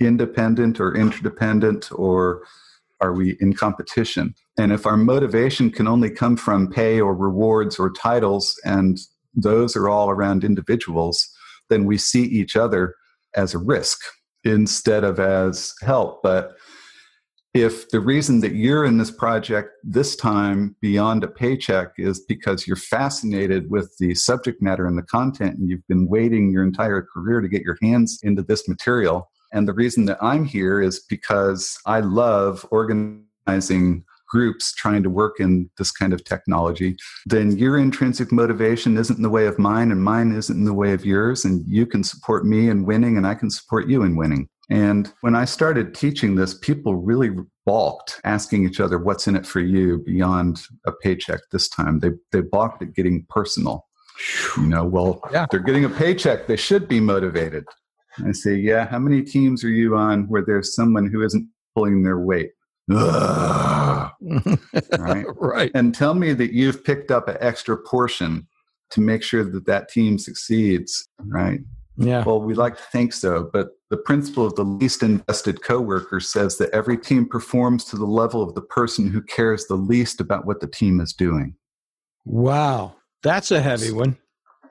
independent 0.01 0.79
or 0.81 0.93
interdependent 0.93 1.89
or 1.93 2.43
are 2.99 3.13
we 3.13 3.37
in 3.39 3.53
competition? 3.53 4.35
And 4.57 4.73
if 4.73 4.85
our 4.85 4.97
motivation 4.97 5.71
can 5.71 5.87
only 5.87 6.09
come 6.09 6.35
from 6.35 6.69
pay 6.69 6.99
or 6.99 7.15
rewards 7.15 7.79
or 7.79 7.91
titles, 7.91 8.59
and 8.65 8.99
those 9.33 9.77
are 9.77 9.87
all 9.87 10.09
around 10.09 10.43
individuals, 10.43 11.29
then 11.69 11.85
we 11.85 11.97
see 11.97 12.23
each 12.23 12.57
other 12.57 12.95
as 13.33 13.53
a 13.53 13.57
risk 13.57 13.99
instead 14.43 15.05
of 15.05 15.19
as 15.19 15.73
help. 15.81 16.21
But 16.21 16.57
if 17.55 17.87
the 17.87 18.01
reason 18.01 18.41
that 18.41 18.53
you're 18.53 18.83
in 18.83 18.97
this 18.97 19.09
project 19.09 19.69
this 19.81 20.17
time 20.17 20.75
beyond 20.81 21.23
a 21.23 21.27
paycheck 21.27 21.93
is 21.97 22.19
because 22.19 22.67
you're 22.67 22.75
fascinated 22.75 23.71
with 23.71 23.95
the 23.97 24.13
subject 24.13 24.61
matter 24.61 24.85
and 24.85 24.97
the 24.97 25.03
content, 25.03 25.57
and 25.57 25.69
you've 25.69 25.87
been 25.87 26.05
waiting 26.09 26.51
your 26.51 26.63
entire 26.63 27.01
career 27.01 27.39
to 27.39 27.47
get 27.47 27.61
your 27.61 27.77
hands 27.81 28.19
into 28.23 28.43
this 28.43 28.67
material, 28.67 29.31
and 29.53 29.69
the 29.69 29.73
reason 29.73 30.03
that 30.05 30.17
I'm 30.21 30.43
here 30.43 30.81
is 30.81 31.05
because 31.09 31.79
I 31.85 32.01
love 32.01 32.65
organizing 32.71 34.03
groups 34.27 34.73
trying 34.73 35.03
to 35.03 35.09
work 35.09 35.39
in 35.39 35.69
this 35.77 35.91
kind 35.91 36.11
of 36.11 36.25
technology, 36.25 36.97
then 37.25 37.57
your 37.57 37.77
intrinsic 37.77 38.33
motivation 38.33 38.97
isn't 38.97 39.15
in 39.15 39.23
the 39.23 39.29
way 39.29 39.45
of 39.45 39.57
mine, 39.57 39.91
and 39.91 40.03
mine 40.03 40.35
isn't 40.35 40.57
in 40.57 40.65
the 40.65 40.73
way 40.73 40.91
of 40.91 41.05
yours. 41.05 41.45
And 41.45 41.63
you 41.67 41.85
can 41.85 42.03
support 42.03 42.45
me 42.45 42.69
in 42.69 42.85
winning, 42.85 43.15
and 43.15 43.25
I 43.25 43.35
can 43.35 43.49
support 43.49 43.87
you 43.87 44.03
in 44.03 44.17
winning. 44.17 44.49
And 44.69 45.13
when 45.21 45.35
I 45.35 45.45
started 45.45 45.93
teaching 45.93 46.35
this, 46.35 46.57
people 46.57 46.95
really 46.95 47.31
balked 47.65 48.19
asking 48.23 48.65
each 48.65 48.79
other, 48.79 48.97
What's 48.97 49.27
in 49.27 49.35
it 49.35 49.45
for 49.45 49.59
you 49.59 49.99
beyond 49.99 50.61
a 50.85 50.91
paycheck 50.91 51.41
this 51.51 51.69
time? 51.69 51.99
They, 51.99 52.11
they 52.31 52.41
balked 52.41 52.81
at 52.81 52.93
getting 52.93 53.25
personal. 53.29 53.85
You 54.57 54.67
know, 54.67 54.85
well, 54.85 55.21
yeah. 55.31 55.45
they're 55.51 55.59
getting 55.59 55.85
a 55.85 55.89
paycheck, 55.89 56.47
they 56.47 56.55
should 56.55 56.87
be 56.87 56.99
motivated. 56.99 57.65
I 58.25 58.31
say, 58.31 58.55
yeah, 58.55 58.87
how 58.87 58.99
many 58.99 59.21
teams 59.21 59.63
are 59.63 59.69
you 59.69 59.97
on 59.97 60.27
where 60.29 60.43
there's 60.45 60.73
someone 60.75 61.09
who 61.09 61.21
isn't 61.21 61.49
pulling 61.75 62.03
their 62.03 62.19
weight? 62.19 62.51
right? 62.87 64.13
right. 64.99 65.71
And 65.73 65.93
tell 65.93 66.13
me 66.13 66.33
that 66.33 66.53
you've 66.53 66.83
picked 66.83 67.11
up 67.11 67.27
an 67.27 67.37
extra 67.39 67.77
portion 67.77 68.47
to 68.91 69.01
make 69.01 69.23
sure 69.23 69.43
that 69.43 69.65
that 69.65 69.89
team 69.89 70.17
succeeds, 70.17 71.09
right? 71.25 71.59
Yeah. 71.97 72.23
Well, 72.23 72.41
we 72.41 72.53
like 72.53 72.75
to 72.77 72.83
think 72.91 73.13
so, 73.13 73.49
but 73.53 73.69
the 73.89 73.97
principle 73.97 74.45
of 74.45 74.55
the 74.55 74.65
least 74.65 75.01
invested 75.01 75.63
coworker 75.63 76.19
says 76.19 76.57
that 76.57 76.71
every 76.71 76.97
team 76.97 77.27
performs 77.27 77.85
to 77.85 77.95
the 77.95 78.05
level 78.05 78.41
of 78.41 78.53
the 78.53 78.61
person 78.61 79.09
who 79.09 79.21
cares 79.21 79.65
the 79.67 79.75
least 79.75 80.19
about 80.19 80.45
what 80.45 80.59
the 80.59 80.67
team 80.67 80.99
is 80.99 81.13
doing. 81.13 81.55
Wow. 82.25 82.95
That's 83.23 83.51
a 83.51 83.61
heavy 83.61 83.91
one. 83.91 84.17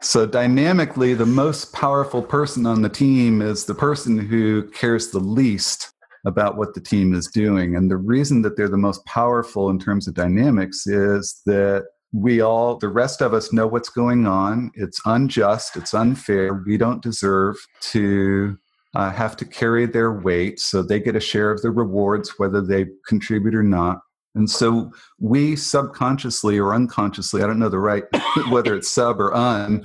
So, 0.00 0.26
dynamically, 0.26 1.14
the 1.14 1.24
most 1.24 1.72
powerful 1.72 2.20
person 2.20 2.66
on 2.66 2.82
the 2.82 2.90
team 2.90 3.40
is 3.40 3.64
the 3.64 3.74
person 3.74 4.18
who 4.18 4.68
cares 4.70 5.10
the 5.10 5.18
least 5.18 5.94
about 6.26 6.56
what 6.56 6.74
the 6.74 6.80
team 6.80 7.14
is 7.14 7.26
doing. 7.28 7.76
And 7.76 7.90
the 7.90 7.96
reason 7.96 8.42
that 8.42 8.56
they're 8.56 8.68
the 8.68 8.76
most 8.76 9.04
powerful 9.06 9.70
in 9.70 9.78
terms 9.78 10.06
of 10.06 10.14
dynamics 10.14 10.86
is 10.86 11.40
that 11.46 11.84
we 12.14 12.40
all, 12.40 12.76
the 12.76 12.88
rest 12.88 13.20
of 13.20 13.34
us, 13.34 13.52
know 13.52 13.66
what's 13.66 13.88
going 13.88 14.24
on. 14.24 14.70
It's 14.74 15.00
unjust, 15.04 15.76
it's 15.76 15.92
unfair. 15.92 16.62
We 16.64 16.76
don't 16.76 17.02
deserve 17.02 17.56
to 17.92 18.56
uh, 18.94 19.10
have 19.10 19.36
to 19.38 19.44
carry 19.44 19.86
their 19.86 20.12
weight, 20.12 20.60
so 20.60 20.80
they 20.80 21.00
get 21.00 21.16
a 21.16 21.20
share 21.20 21.50
of 21.50 21.60
the 21.62 21.72
rewards, 21.72 22.34
whether 22.38 22.60
they 22.60 22.86
contribute 23.08 23.56
or 23.56 23.64
not. 23.64 23.98
And 24.36 24.48
so 24.48 24.92
we 25.18 25.56
subconsciously 25.56 26.56
or 26.56 26.72
unconsciously, 26.72 27.42
I 27.42 27.48
don't 27.48 27.58
know 27.58 27.68
the 27.68 27.80
right, 27.80 28.04
whether 28.48 28.76
it's 28.76 28.90
sub 28.90 29.20
or 29.20 29.34
un, 29.34 29.84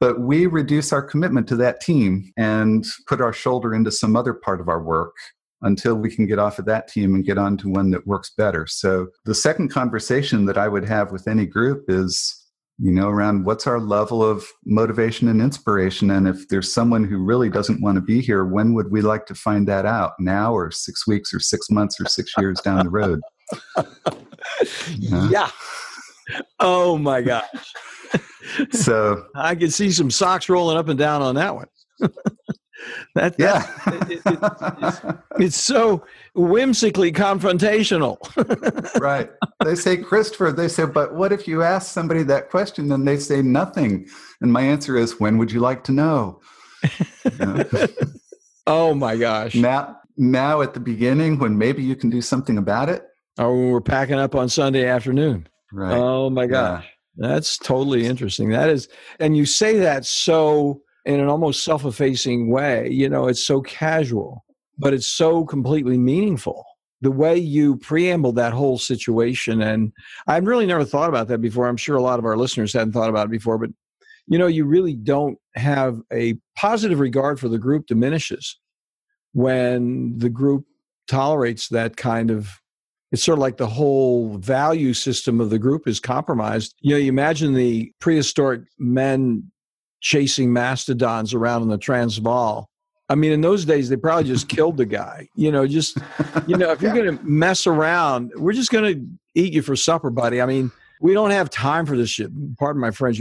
but 0.00 0.18
we 0.18 0.46
reduce 0.46 0.94
our 0.94 1.02
commitment 1.02 1.46
to 1.48 1.56
that 1.56 1.82
team 1.82 2.32
and 2.38 2.86
put 3.06 3.20
our 3.20 3.34
shoulder 3.34 3.74
into 3.74 3.92
some 3.92 4.16
other 4.16 4.32
part 4.32 4.62
of 4.62 4.68
our 4.68 4.82
work 4.82 5.14
until 5.62 5.94
we 5.94 6.14
can 6.14 6.26
get 6.26 6.38
off 6.38 6.58
of 6.58 6.64
that 6.66 6.88
team 6.88 7.14
and 7.14 7.24
get 7.24 7.38
on 7.38 7.56
to 7.58 7.68
one 7.68 7.90
that 7.90 8.06
works 8.06 8.32
better. 8.36 8.66
So 8.66 9.08
the 9.24 9.34
second 9.34 9.68
conversation 9.70 10.46
that 10.46 10.58
I 10.58 10.68
would 10.68 10.84
have 10.84 11.12
with 11.12 11.28
any 11.28 11.46
group 11.46 11.84
is 11.88 12.36
you 12.82 12.90
know, 12.90 13.10
around 13.10 13.44
what's 13.44 13.66
our 13.66 13.78
level 13.78 14.24
of 14.24 14.46
motivation 14.64 15.28
and 15.28 15.42
inspiration. 15.42 16.10
And 16.10 16.26
if 16.26 16.48
there's 16.48 16.72
someone 16.72 17.04
who 17.04 17.18
really 17.18 17.50
doesn't 17.50 17.82
want 17.82 17.96
to 17.96 18.00
be 18.00 18.22
here, 18.22 18.46
when 18.46 18.72
would 18.72 18.90
we 18.90 19.02
like 19.02 19.26
to 19.26 19.34
find 19.34 19.68
that 19.68 19.84
out? 19.84 20.12
Now 20.18 20.54
or 20.54 20.70
six 20.70 21.06
weeks 21.06 21.34
or 21.34 21.40
six 21.40 21.68
months 21.68 22.00
or 22.00 22.06
six 22.06 22.32
years 22.38 22.58
down 22.62 22.84
the 22.84 22.90
road? 22.90 23.20
Yeah. 24.96 25.28
yeah. 25.30 25.50
Oh 26.58 26.96
my 26.98 27.20
gosh. 27.20 27.46
So 28.72 29.26
I 29.34 29.54
can 29.54 29.70
see 29.70 29.90
some 29.90 30.10
socks 30.10 30.48
rolling 30.48 30.76
up 30.76 30.88
and 30.88 30.98
down 30.98 31.22
on 31.22 31.34
that 31.36 31.54
one. 31.54 31.68
that, 33.14 33.34
yeah. 33.38 33.66
It, 33.86 34.10
it, 34.10 34.38
it's, 34.82 35.00
it's, 35.38 35.56
so 35.56 36.04
whimsically 36.34 37.12
confrontational. 37.12 38.18
right. 39.00 39.30
They 39.64 39.74
say, 39.74 39.96
Christopher, 39.96 40.52
they 40.52 40.68
say, 40.68 40.86
but 40.86 41.14
what 41.14 41.32
if 41.32 41.46
you 41.46 41.62
ask 41.62 41.92
somebody 41.92 42.22
that 42.24 42.50
question 42.50 42.90
and 42.92 43.06
they 43.06 43.18
say 43.18 43.42
nothing? 43.42 44.08
And 44.40 44.52
my 44.52 44.62
answer 44.62 44.96
is, 44.96 45.20
when 45.20 45.38
would 45.38 45.52
you 45.52 45.60
like 45.60 45.84
to 45.84 45.92
know? 45.92 46.40
oh 48.66 48.94
my 48.94 49.16
gosh. 49.16 49.54
Now, 49.54 49.98
now 50.16 50.62
at 50.62 50.74
the 50.74 50.80
beginning, 50.80 51.38
when 51.38 51.58
maybe 51.58 51.82
you 51.82 51.96
can 51.96 52.10
do 52.10 52.22
something 52.22 52.58
about 52.58 52.88
it. 52.88 53.04
Or 53.38 53.56
when 53.56 53.70
we're 53.70 53.80
packing 53.80 54.18
up 54.18 54.34
on 54.34 54.48
Sunday 54.48 54.86
afternoon. 54.86 55.48
Right. 55.72 55.96
Oh 55.96 56.30
my 56.30 56.46
gosh. 56.46 56.84
Yeah. 56.84 57.28
That's 57.28 57.58
totally 57.58 58.06
interesting. 58.06 58.50
That 58.50 58.68
is, 58.70 58.88
and 59.18 59.36
you 59.36 59.44
say 59.44 59.78
that 59.78 60.06
so 60.06 60.82
in 61.04 61.20
an 61.20 61.28
almost 61.28 61.64
self 61.64 61.84
effacing 61.84 62.50
way. 62.50 62.88
You 62.90 63.08
know, 63.08 63.28
it's 63.28 63.42
so 63.42 63.60
casual, 63.60 64.44
but 64.78 64.94
it's 64.94 65.06
so 65.06 65.44
completely 65.44 65.98
meaningful. 65.98 66.64
The 67.02 67.10
way 67.10 67.36
you 67.36 67.76
preamble 67.76 68.32
that 68.32 68.52
whole 68.52 68.76
situation. 68.76 69.62
And 69.62 69.92
I've 70.26 70.46
really 70.46 70.66
never 70.66 70.84
thought 70.84 71.08
about 71.08 71.28
that 71.28 71.38
before. 71.38 71.66
I'm 71.66 71.78
sure 71.78 71.96
a 71.96 72.02
lot 72.02 72.18
of 72.18 72.26
our 72.26 72.36
listeners 72.36 72.74
hadn't 72.74 72.92
thought 72.92 73.08
about 73.08 73.26
it 73.26 73.30
before, 73.30 73.56
but 73.56 73.70
you 74.26 74.38
know, 74.38 74.46
you 74.46 74.64
really 74.64 74.94
don't 74.94 75.38
have 75.54 76.00
a 76.12 76.34
positive 76.56 77.00
regard 77.00 77.40
for 77.40 77.48
the 77.48 77.58
group 77.58 77.86
diminishes 77.86 78.58
when 79.32 80.18
the 80.18 80.28
group 80.28 80.66
tolerates 81.08 81.68
that 81.68 81.96
kind 81.96 82.30
of 82.30 82.60
it's 83.12 83.24
sort 83.24 83.38
of 83.38 83.40
like 83.40 83.56
the 83.56 83.66
whole 83.66 84.38
value 84.38 84.94
system 84.94 85.40
of 85.40 85.50
the 85.50 85.58
group 85.58 85.88
is 85.88 85.98
compromised. 85.98 86.76
You 86.80 86.92
know, 86.92 86.96
you 86.96 87.08
imagine 87.08 87.54
the 87.54 87.92
prehistoric 87.98 88.62
men 88.78 89.50
chasing 90.00 90.52
mastodons 90.52 91.34
around 91.34 91.62
in 91.62 91.68
the 91.68 91.78
Transvaal. 91.78 92.68
I 93.08 93.16
mean, 93.16 93.32
in 93.32 93.40
those 93.40 93.64
days, 93.64 93.88
they 93.88 93.96
probably 93.96 94.24
just 94.24 94.48
killed 94.48 94.76
the 94.76 94.86
guy. 94.86 95.28
You 95.34 95.50
know, 95.52 95.66
just, 95.66 95.98
you 96.46 96.56
know, 96.56 96.70
if 96.72 96.80
you're 96.80 96.94
going 96.94 97.18
to 97.18 97.24
mess 97.24 97.66
around, 97.66 98.32
we're 98.36 98.52
just 98.52 98.70
going 98.70 98.94
to 98.94 99.06
eat 99.34 99.52
you 99.52 99.62
for 99.62 99.76
supper, 99.76 100.10
buddy. 100.10 100.40
I 100.40 100.46
mean, 100.46 100.70
we 101.00 101.14
don't 101.14 101.30
have 101.30 101.50
time 101.50 101.86
for 101.86 101.96
this 101.96 102.10
shit. 102.10 102.30
Pardon 102.58 102.80
my 102.80 102.90
French. 102.90 103.20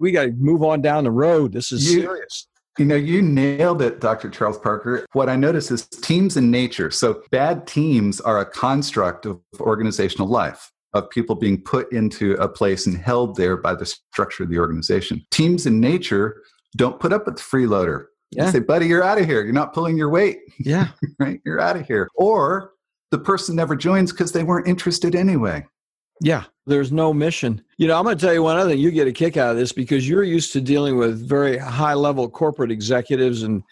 We 0.00 0.12
got 0.12 0.24
to 0.24 0.32
move 0.32 0.62
on 0.62 0.82
down 0.82 1.04
the 1.04 1.10
road. 1.10 1.52
This 1.52 1.72
is 1.72 1.92
you, 1.92 2.02
serious. 2.02 2.48
You 2.78 2.86
know, 2.86 2.96
you 2.96 3.22
nailed 3.22 3.82
it, 3.82 4.00
Dr. 4.00 4.30
Charles 4.30 4.58
Parker. 4.58 5.06
What 5.12 5.28
I 5.28 5.36
notice 5.36 5.70
is 5.70 5.86
teams 5.86 6.36
in 6.36 6.50
nature. 6.50 6.90
So 6.90 7.22
bad 7.30 7.66
teams 7.66 8.20
are 8.20 8.40
a 8.40 8.46
construct 8.46 9.26
of 9.26 9.40
organizational 9.60 10.26
life 10.26 10.71
of 10.94 11.08
people 11.10 11.34
being 11.34 11.60
put 11.62 11.90
into 11.92 12.32
a 12.34 12.48
place 12.48 12.86
and 12.86 12.96
held 12.96 13.36
there 13.36 13.56
by 13.56 13.74
the 13.74 13.86
structure 13.86 14.42
of 14.42 14.50
the 14.50 14.58
organization. 14.58 15.24
Teams 15.30 15.66
in 15.66 15.80
nature 15.80 16.42
don't 16.76 17.00
put 17.00 17.12
up 17.12 17.26
with 17.26 17.36
the 17.36 17.42
freeloader. 17.42 18.06
Yeah. 18.30 18.46
They 18.46 18.52
say, 18.52 18.58
buddy, 18.60 18.86
you're 18.86 19.02
out 19.02 19.18
of 19.18 19.26
here. 19.26 19.42
You're 19.42 19.52
not 19.52 19.74
pulling 19.74 19.96
your 19.96 20.10
weight. 20.10 20.38
Yeah. 20.58 20.88
right? 21.18 21.40
You're 21.44 21.60
out 21.60 21.76
of 21.76 21.86
here. 21.86 22.08
Or 22.14 22.72
the 23.10 23.18
person 23.18 23.56
never 23.56 23.74
joins 23.74 24.12
because 24.12 24.32
they 24.32 24.44
weren't 24.44 24.68
interested 24.68 25.14
anyway. 25.14 25.66
Yeah. 26.20 26.44
There's 26.66 26.92
no 26.92 27.12
mission. 27.12 27.62
You 27.78 27.88
know, 27.88 27.98
I'm 27.98 28.04
going 28.04 28.16
to 28.16 28.24
tell 28.24 28.32
you 28.32 28.42
one 28.42 28.56
other 28.56 28.70
thing. 28.70 28.78
You 28.78 28.90
get 28.90 29.08
a 29.08 29.12
kick 29.12 29.36
out 29.36 29.50
of 29.50 29.56
this 29.56 29.72
because 29.72 30.08
you're 30.08 30.22
used 30.22 30.52
to 30.52 30.60
dealing 30.60 30.96
with 30.96 31.26
very 31.28 31.58
high 31.58 31.94
level 31.94 32.28
corporate 32.30 32.70
executives 32.70 33.42
and 33.42 33.62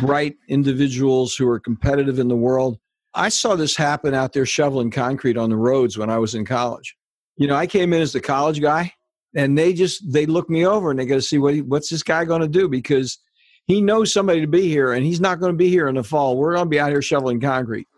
bright 0.00 0.36
individuals 0.48 1.34
who 1.34 1.48
are 1.48 1.58
competitive 1.58 2.18
in 2.18 2.28
the 2.28 2.36
world. 2.36 2.78
I 3.14 3.28
saw 3.28 3.54
this 3.54 3.76
happen 3.76 4.14
out 4.14 4.32
there 4.32 4.46
shoveling 4.46 4.90
concrete 4.90 5.36
on 5.36 5.50
the 5.50 5.56
roads 5.56 5.96
when 5.96 6.10
I 6.10 6.18
was 6.18 6.34
in 6.34 6.44
college. 6.44 6.96
You 7.36 7.46
know, 7.46 7.54
I 7.54 7.66
came 7.66 7.92
in 7.92 8.02
as 8.02 8.12
the 8.12 8.20
college 8.20 8.60
guy, 8.60 8.92
and 9.36 9.56
they 9.56 9.72
just 9.72 10.12
they 10.12 10.26
look 10.26 10.48
me 10.50 10.66
over 10.66 10.90
and 10.90 10.98
they 10.98 11.06
got 11.06 11.16
to 11.16 11.22
see 11.22 11.38
what 11.38 11.54
he, 11.54 11.62
what's 11.62 11.88
this 11.88 12.02
guy 12.02 12.24
going 12.24 12.42
to 12.42 12.48
do 12.48 12.68
because 12.68 13.18
he 13.66 13.80
knows 13.80 14.12
somebody 14.12 14.40
to 14.40 14.46
be 14.46 14.68
here, 14.68 14.92
and 14.92 15.04
he's 15.04 15.20
not 15.20 15.40
going 15.40 15.52
to 15.52 15.56
be 15.56 15.68
here 15.68 15.88
in 15.88 15.94
the 15.94 16.04
fall. 16.04 16.36
We're 16.36 16.54
going 16.54 16.66
to 16.66 16.70
be 16.70 16.80
out 16.80 16.90
here 16.90 17.02
shoveling 17.02 17.40
concrete. 17.40 17.88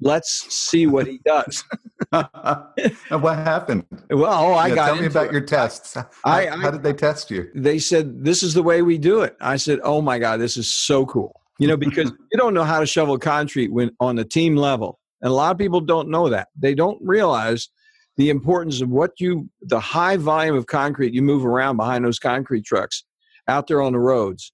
Let's 0.00 0.54
see 0.54 0.86
what 0.86 1.06
he 1.06 1.20
does. 1.24 1.64
And 2.12 3.22
what 3.22 3.36
happened? 3.36 3.84
Well, 4.08 4.32
oh, 4.32 4.52
I 4.52 4.68
yeah, 4.68 4.74
got. 4.74 4.86
Tell 4.86 4.96
me 4.96 5.06
about 5.06 5.26
it. 5.26 5.32
your 5.32 5.42
tests. 5.42 5.94
How, 5.94 6.08
I, 6.24 6.48
I, 6.48 6.56
how 6.56 6.70
did 6.70 6.82
they 6.82 6.94
test 6.94 7.30
you? 7.30 7.50
They 7.54 7.78
said 7.78 8.24
this 8.24 8.42
is 8.42 8.54
the 8.54 8.62
way 8.62 8.80
we 8.80 8.96
do 8.96 9.22
it. 9.22 9.36
I 9.40 9.56
said, 9.56 9.80
"Oh 9.82 10.00
my 10.00 10.18
god, 10.18 10.38
this 10.40 10.56
is 10.56 10.72
so 10.72 11.04
cool." 11.04 11.37
You 11.58 11.68
know, 11.68 11.76
because 11.76 12.12
you 12.32 12.38
don't 12.38 12.54
know 12.54 12.64
how 12.64 12.80
to 12.80 12.86
shovel 12.86 13.18
concrete 13.18 13.72
when 13.72 13.90
on 14.00 14.16
the 14.16 14.24
team 14.24 14.56
level. 14.56 14.98
And 15.20 15.30
a 15.30 15.34
lot 15.34 15.50
of 15.50 15.58
people 15.58 15.80
don't 15.80 16.08
know 16.08 16.28
that. 16.28 16.48
They 16.56 16.74
don't 16.74 16.98
realize 17.02 17.68
the 18.16 18.30
importance 18.30 18.80
of 18.80 18.88
what 18.88 19.12
you, 19.18 19.48
the 19.62 19.80
high 19.80 20.16
volume 20.16 20.56
of 20.56 20.66
concrete 20.66 21.14
you 21.14 21.22
move 21.22 21.44
around 21.44 21.76
behind 21.76 22.04
those 22.04 22.18
concrete 22.18 22.64
trucks 22.64 23.04
out 23.46 23.66
there 23.66 23.82
on 23.82 23.92
the 23.92 23.98
roads. 23.98 24.52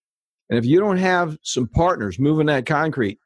And 0.51 0.59
if 0.59 0.65
you 0.65 0.79
don't 0.79 0.99
have 0.99 1.39
some 1.43 1.67
partners 1.69 2.19
moving 2.19 2.47
that 2.47 2.67
concrete, 2.67 3.19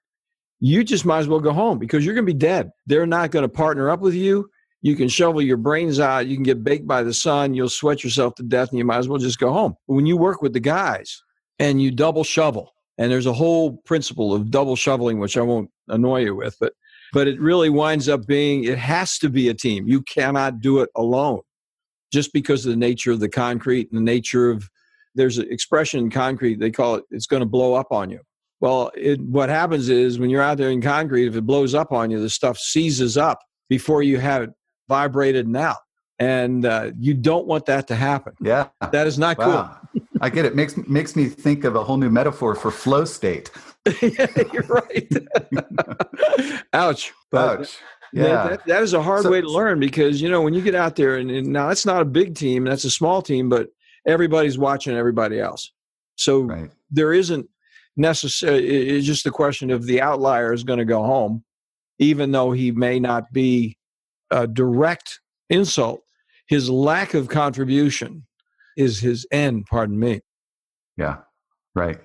you 0.61 0.83
just 0.83 1.05
might 1.05 1.19
as 1.19 1.29
well 1.29 1.41
go 1.41 1.53
home 1.53 1.79
because 1.79 2.05
you're 2.05 2.15
going 2.15 2.27
to 2.27 2.33
be 2.33 2.39
dead. 2.39 2.71
They're 2.87 3.07
not 3.07 3.31
going 3.31 3.45
to 3.45 3.49
partner 3.49 3.91
up 3.91 4.01
with 4.01 4.15
you. 4.15 4.49
You 4.81 4.95
can 4.95 5.09
shovel 5.09 5.43
your 5.43 5.57
brains 5.57 5.99
out. 5.99 6.27
You 6.27 6.37
can 6.37 6.45
get 6.45 6.63
baked 6.63 6.87
by 6.87 7.03
the 7.03 7.15
sun. 7.15 7.55
You'll 7.55 7.69
sweat 7.69 8.05
yourself 8.05 8.35
to 8.37 8.45
death 8.45 8.71
and 8.71 8.79
you 8.79 8.85
might 8.85 8.99
as 8.99 9.09
well 9.09 9.19
just 9.19 9.41
go 9.41 9.53
home. 9.53 9.77
But 9.87 9.95
when 9.95 10.07
you 10.07 10.17
work 10.17 10.41
with 10.41 10.53
the 10.53 10.61
guys 10.61 11.21
and 11.59 11.83
you 11.83 11.91
double 11.91 12.25
shovel, 12.25 12.73
and 12.99 13.11
there's 13.11 13.27
a 13.27 13.33
whole 13.33 13.79
principle 13.85 14.35
of 14.35 14.51
double 14.51 14.77
shoveling, 14.77 15.19
which 15.19 15.37
I 15.37 15.43
won't 15.43 15.71
annoy 15.89 16.25
you 16.25 16.35
with, 16.35 16.57
but 16.61 16.75
but 17.13 17.27
it 17.27 17.41
really 17.41 17.71
winds 17.71 18.09
up 18.09 18.27
being 18.27 18.65
it 18.65 18.77
has 18.77 19.19
to 19.19 19.31
be 19.31 19.49
a 19.49 19.55
team. 19.55 19.89
You 19.89 20.03
cannot 20.03 20.61
do 20.61 20.81
it 20.81 20.91
alone, 20.95 21.41
just 22.13 22.33
because 22.33 22.67
of 22.67 22.71
the 22.71 22.77
nature 22.77 23.13
of 23.13 23.21
the 23.21 23.29
concrete 23.29 23.89
and 23.91 23.99
the 23.99 24.05
nature 24.05 24.51
of 24.51 24.69
there's 25.15 25.39
an 25.39 25.51
expression 25.51 26.01
in 26.01 26.11
concrete 26.11 26.61
they 26.61 26.71
call 26.71 26.97
it 26.97 27.05
it's 27.11 27.27
going 27.27 27.41
to 27.41 27.47
blow 27.47 27.75
up 27.75 27.93
on 27.93 28.11
you. 28.11 28.21
Well, 28.61 28.91
it, 28.97 29.21
what 29.21 29.49
happens 29.49 29.89
is 29.89 30.19
when 30.19 30.31
you're 30.31 30.43
out 30.43 30.59
there 30.59 30.71
in 30.71 30.83
concrete, 30.83 31.29
if 31.29 31.37
it 31.37 31.47
blows 31.47 31.75
up 31.75 31.93
on 31.93 32.11
you, 32.11 32.21
the 32.21 32.29
stuff 32.29 32.59
seizes 32.59 33.17
up 33.17 33.39
before 33.69 34.03
you 34.03 34.19
have 34.19 34.43
it 34.43 34.51
vibrated 34.89 35.47
and 35.47 35.57
out 35.57 35.77
and 36.19 36.67
uh, 36.67 36.91
you 36.99 37.15
don't 37.15 37.47
want 37.47 37.67
that 37.67 37.87
to 37.89 37.95
happen. 37.95 38.35
Yeah, 38.41 38.69
that 38.93 39.07
is 39.07 39.19
not 39.19 39.39
wow. 39.39 39.79
cool. 39.93 39.98
I 40.21 40.31
get 40.31 40.45
it. 40.45 40.55
Makes 40.55 40.77
makes 40.89 41.17
me 41.17 41.27
think 41.27 41.65
of 41.65 41.77
a 41.77 41.85
whole 41.85 41.97
new 41.97 42.11
metaphor 42.11 42.55
for 42.55 42.71
flow 42.71 43.05
state. 43.05 43.51
yeah, 44.03 44.27
you're 44.53 44.63
right. 44.65 45.13
Ouch. 46.73 47.13
But 47.31 47.61
Ouch. 47.61 47.79
Yeah, 48.13 48.25
that, 48.25 48.51
that, 48.51 48.67
that 48.67 48.83
is 48.83 48.95
a 48.95 49.03
hard 49.03 49.23
so, 49.23 49.31
way 49.31 49.41
to 49.41 49.51
learn 49.51 49.81
because 49.81 50.23
you 50.23 50.31
know 50.31 50.41
when 50.41 50.55
you 50.55 50.63
get 50.63 50.75
out 50.75 50.97
there 50.97 51.17
and, 51.17 51.31
and, 51.31 51.49
now 51.49 51.69
that's 51.69 51.85
not 51.85 52.01
a 52.01 52.07
big 52.07 52.35
team, 52.35 52.65
that's 52.65 52.85
a 52.85 52.91
small 52.91 53.21
team, 53.21 53.51
but 53.51 53.69
everybody's 54.07 54.59
watching 54.59 54.97
everybody 54.97 55.39
else. 55.39 55.71
So 56.17 56.41
right. 56.41 56.71
there 56.91 57.13
isn't 57.13 57.49
necessary. 57.97 58.67
It's 58.67 59.07
just 59.07 59.27
a 59.27 59.31
question 59.31 59.71
of 59.71 59.85
the 59.85 60.01
outlier 60.01 60.55
is 60.55 60.65
going 60.65 60.79
to 60.79 60.87
go 60.87 61.03
home, 61.03 61.45
even 61.99 62.33
though 62.33 62.53
he 62.53 62.73
may 62.73 62.99
not 62.99 63.31
be 63.31 63.77
a 64.31 64.47
direct 64.47 65.21
insult 65.51 66.03
his 66.49 66.69
lack 66.71 67.15
of 67.15 67.29
contribution 67.29 68.27
is 68.79 69.01
his 69.01 69.27
end, 69.31 69.67
pardon 69.67 69.99
me. 69.99 70.21
Yeah, 70.97 71.19
right. 71.75 72.01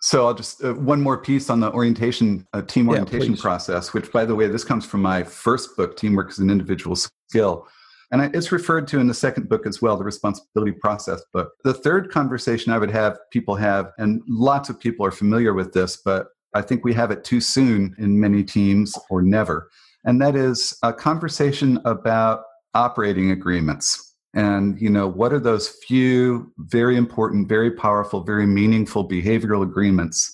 So 0.00 0.26
I'll 0.26 0.34
just 0.34 0.62
uh, 0.62 0.74
one 0.74 1.00
more 1.00 1.16
piece 1.16 1.48
on 1.48 1.60
the 1.60 1.72
orientation 1.72 2.46
uh, 2.52 2.62
team 2.62 2.88
orientation 2.88 3.34
yeah, 3.34 3.40
process, 3.40 3.94
which 3.94 4.10
by 4.10 4.24
the 4.24 4.34
way, 4.34 4.48
this 4.48 4.64
comes 4.64 4.84
from 4.84 5.02
my 5.02 5.22
first 5.22 5.76
book, 5.76 5.96
Teamwork 5.96 6.30
is 6.30 6.38
an 6.38 6.50
Individual 6.50 6.96
Skill. 6.96 7.66
And 8.10 8.34
it's 8.34 8.52
referred 8.52 8.86
to 8.88 9.00
in 9.00 9.06
the 9.06 9.14
second 9.14 9.48
book 9.48 9.66
as 9.66 9.80
well, 9.80 9.96
the 9.96 10.04
responsibility 10.04 10.72
process 10.72 11.22
book. 11.32 11.52
The 11.64 11.74
third 11.74 12.10
conversation 12.10 12.70
I 12.70 12.78
would 12.78 12.90
have 12.90 13.18
people 13.30 13.56
have, 13.56 13.92
and 13.98 14.22
lots 14.28 14.68
of 14.68 14.78
people 14.78 15.06
are 15.06 15.10
familiar 15.10 15.54
with 15.54 15.72
this, 15.72 15.96
but 15.96 16.28
I 16.54 16.62
think 16.62 16.84
we 16.84 16.92
have 16.92 17.10
it 17.10 17.24
too 17.24 17.40
soon 17.40 17.94
in 17.98 18.20
many 18.20 18.44
teams 18.44 18.94
or 19.10 19.22
never. 19.22 19.70
And 20.04 20.20
that 20.20 20.36
is 20.36 20.76
a 20.82 20.92
conversation 20.92 21.80
about 21.84 22.44
operating 22.74 23.30
agreements. 23.30 24.03
And 24.34 24.80
you 24.80 24.90
know 24.90 25.06
what 25.06 25.32
are 25.32 25.40
those 25.40 25.68
few 25.86 26.52
very 26.58 26.96
important 26.96 27.48
very 27.48 27.70
powerful 27.70 28.22
very 28.22 28.46
meaningful 28.46 29.08
behavioral 29.08 29.62
agreements 29.62 30.32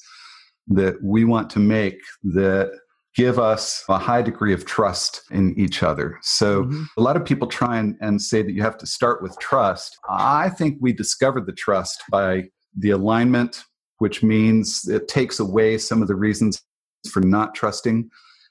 that 0.67 0.97
we 1.03 1.25
want 1.25 1.51
to 1.51 1.59
make 1.59 1.99
that 2.23 2.71
give 3.17 3.39
us 3.39 3.85
a 3.89 3.99
high 3.99 4.23
degree 4.23 4.53
of 4.53 4.65
trust 4.65 5.23
in 5.31 5.59
each 5.59 5.83
other. 5.83 6.19
So 6.23 6.63
mm-hmm. 6.65 6.85
a 6.97 7.03
lot 7.03 7.17
of 7.17 7.25
people 7.25 7.49
try 7.49 7.79
and, 7.79 7.97
and 8.01 8.23
say 8.23 8.43
that 8.43 8.53
you 8.53 8.63
have 8.63 8.79
to 8.79 8.87
start 8.87 9.23
with 9.23 9.37
trust. 9.41 9.99
I 10.09 10.49
think 10.49 10.79
we 10.81 10.93
discovered 10.93 11.47
the 11.47 11.53
trust 11.53 12.03
by 12.11 12.45
the 12.79 12.91
alignment, 12.91 13.65
which 13.99 14.23
means 14.23 14.89
it 14.89 15.09
takes 15.09 15.41
away 15.41 15.79
some 15.79 16.03
of 16.03 16.09
the 16.09 16.15
reasons 16.15 16.63
for 17.11 17.21
not 17.21 17.55
trusting. 17.55 18.09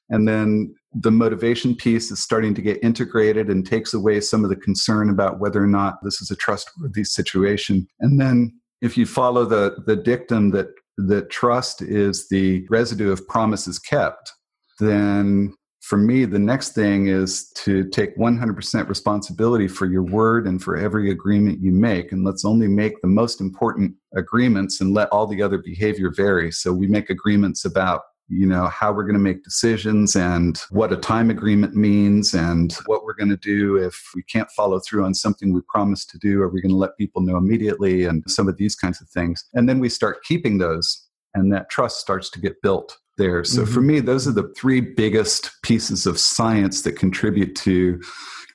And 0.09 0.27
then 0.27 0.75
the 0.93 1.11
motivation 1.11 1.75
piece 1.75 2.11
is 2.11 2.21
starting 2.21 2.53
to 2.55 2.61
get 2.61 2.83
integrated 2.83 3.49
and 3.49 3.65
takes 3.65 3.93
away 3.93 4.19
some 4.19 4.43
of 4.43 4.49
the 4.49 4.55
concern 4.55 5.09
about 5.09 5.39
whether 5.39 5.63
or 5.63 5.67
not 5.67 6.03
this 6.03 6.21
is 6.21 6.31
a 6.31 6.35
trustworthy 6.35 7.03
situation. 7.03 7.87
And 7.99 8.19
then 8.19 8.59
if 8.81 8.97
you 8.97 9.05
follow 9.05 9.45
the, 9.45 9.75
the 9.85 9.95
dictum 9.95 10.51
that 10.51 10.69
that 11.07 11.29
trust 11.29 11.81
is 11.81 12.27
the 12.27 12.65
residue 12.69 13.11
of 13.11 13.25
promises 13.27 13.79
kept, 13.79 14.33
then 14.79 15.53
for 15.81 15.97
me, 15.97 16.25
the 16.25 16.39
next 16.39 16.75
thing 16.75 17.07
is 17.07 17.49
to 17.63 17.87
take 17.89 18.15
100% 18.17 18.87
responsibility 18.87 19.67
for 19.67 19.85
your 19.85 20.03
word 20.03 20.45
and 20.45 20.61
for 20.61 20.75
every 20.75 21.09
agreement 21.09 21.63
you 21.63 21.71
make. 21.71 22.11
And 22.11 22.25
let's 22.25 22.45
only 22.45 22.67
make 22.67 23.01
the 23.01 23.07
most 23.07 23.39
important 23.39 23.95
agreements 24.15 24.81
and 24.81 24.93
let 24.93 25.09
all 25.09 25.25
the 25.25 25.41
other 25.41 25.57
behavior 25.57 26.11
vary. 26.15 26.51
So 26.51 26.73
we 26.73 26.85
make 26.85 27.09
agreements 27.09 27.65
about 27.65 28.01
you 28.29 28.45
know 28.45 28.67
how 28.67 28.91
we're 28.91 29.03
going 29.03 29.13
to 29.13 29.19
make 29.19 29.43
decisions 29.43 30.15
and 30.15 30.61
what 30.69 30.93
a 30.93 30.97
time 30.97 31.29
agreement 31.29 31.75
means 31.75 32.33
and 32.33 32.73
what 32.85 33.03
we're 33.03 33.13
going 33.13 33.29
to 33.29 33.37
do 33.37 33.77
if 33.77 33.99
we 34.15 34.23
can't 34.23 34.49
follow 34.51 34.79
through 34.79 35.03
on 35.03 35.13
something 35.13 35.53
we 35.53 35.61
promised 35.67 36.09
to 36.09 36.17
do 36.19 36.41
are 36.41 36.49
we 36.49 36.61
going 36.61 36.71
to 36.71 36.77
let 36.77 36.97
people 36.97 37.21
know 37.21 37.37
immediately 37.37 38.05
and 38.05 38.23
some 38.27 38.47
of 38.47 38.57
these 38.57 38.75
kinds 38.75 39.01
of 39.01 39.09
things 39.09 39.43
and 39.53 39.67
then 39.67 39.79
we 39.79 39.89
start 39.89 40.23
keeping 40.23 40.57
those 40.57 41.07
and 41.33 41.53
that 41.53 41.69
trust 41.69 41.99
starts 41.99 42.29
to 42.31 42.39
get 42.39 42.61
built 42.61 42.97
there. 43.17 43.43
So 43.43 43.61
mm-hmm. 43.61 43.73
for 43.73 43.81
me, 43.81 43.99
those 43.99 44.27
are 44.27 44.31
the 44.31 44.51
three 44.57 44.81
biggest 44.81 45.51
pieces 45.61 46.07
of 46.07 46.19
science 46.19 46.81
that 46.83 46.93
contribute 46.93 47.55
to 47.57 48.01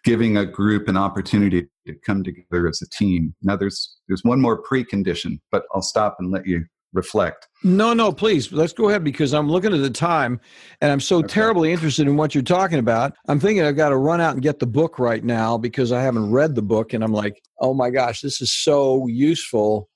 giving 0.02 0.36
a 0.36 0.44
group 0.44 0.88
an 0.88 0.96
opportunity 0.96 1.66
to 1.86 1.94
come 2.04 2.24
together 2.24 2.66
as 2.66 2.82
a 2.82 2.88
team. 2.88 3.34
Now 3.42 3.56
there's 3.56 3.96
there's 4.08 4.24
one 4.24 4.40
more 4.40 4.62
precondition, 4.62 5.38
but 5.52 5.64
I'll 5.72 5.82
stop 5.82 6.16
and 6.18 6.30
let 6.30 6.46
you 6.46 6.64
reflect. 6.94 7.48
No, 7.62 7.92
no, 7.92 8.12
please. 8.12 8.52
Let's 8.52 8.72
go 8.72 8.88
ahead 8.88 9.04
because 9.04 9.34
I'm 9.34 9.50
looking 9.50 9.74
at 9.74 9.82
the 9.82 9.90
time 9.90 10.40
and 10.80 10.90
I'm 10.90 11.00
so 11.00 11.18
okay. 11.18 11.28
terribly 11.28 11.72
interested 11.72 12.06
in 12.06 12.16
what 12.16 12.34
you're 12.34 12.42
talking 12.42 12.78
about. 12.78 13.12
I'm 13.28 13.40
thinking 13.40 13.64
I've 13.64 13.76
got 13.76 13.90
to 13.90 13.96
run 13.96 14.20
out 14.20 14.34
and 14.34 14.42
get 14.42 14.58
the 14.58 14.66
book 14.66 14.98
right 14.98 15.24
now 15.24 15.58
because 15.58 15.92
I 15.92 16.02
haven't 16.02 16.30
read 16.30 16.54
the 16.54 16.62
book 16.62 16.92
and 16.92 17.04
I'm 17.04 17.12
like, 17.12 17.42
"Oh 17.60 17.74
my 17.74 17.90
gosh, 17.90 18.20
this 18.20 18.40
is 18.40 18.52
so 18.52 19.06
useful." 19.06 19.88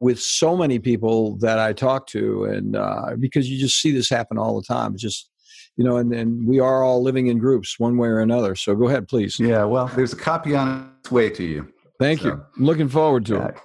with 0.00 0.18
so 0.18 0.56
many 0.56 0.80
people 0.80 1.36
that 1.36 1.60
I 1.60 1.72
talk 1.72 2.08
to, 2.08 2.42
and 2.42 2.74
uh, 2.74 3.14
because 3.20 3.48
you 3.48 3.56
just 3.56 3.80
see 3.80 3.92
this 3.92 4.10
happen 4.10 4.36
all 4.36 4.60
the 4.60 4.66
time. 4.66 4.94
It's 4.94 5.02
just 5.02 5.30
you 5.76 5.84
know, 5.84 5.96
and, 5.96 6.12
and 6.12 6.46
we 6.46 6.60
are 6.60 6.82
all 6.82 7.02
living 7.02 7.28
in 7.28 7.38
groups 7.38 7.78
one 7.78 7.96
way 7.96 8.08
or 8.08 8.20
another. 8.20 8.54
So 8.54 8.74
go 8.74 8.88
ahead, 8.88 9.08
please. 9.08 9.38
Yeah, 9.38 9.64
well, 9.64 9.86
there's 9.86 10.12
a 10.12 10.16
copy 10.16 10.54
on 10.54 10.92
its 11.00 11.10
way 11.10 11.30
to 11.30 11.44
you. 11.44 11.72
Thank 11.98 12.20
so, 12.20 12.28
you. 12.28 12.32
I'm 12.56 12.64
looking 12.64 12.88
forward 12.88 13.24
to 13.26 13.34
yeah, 13.34 13.48
it. 13.48 13.56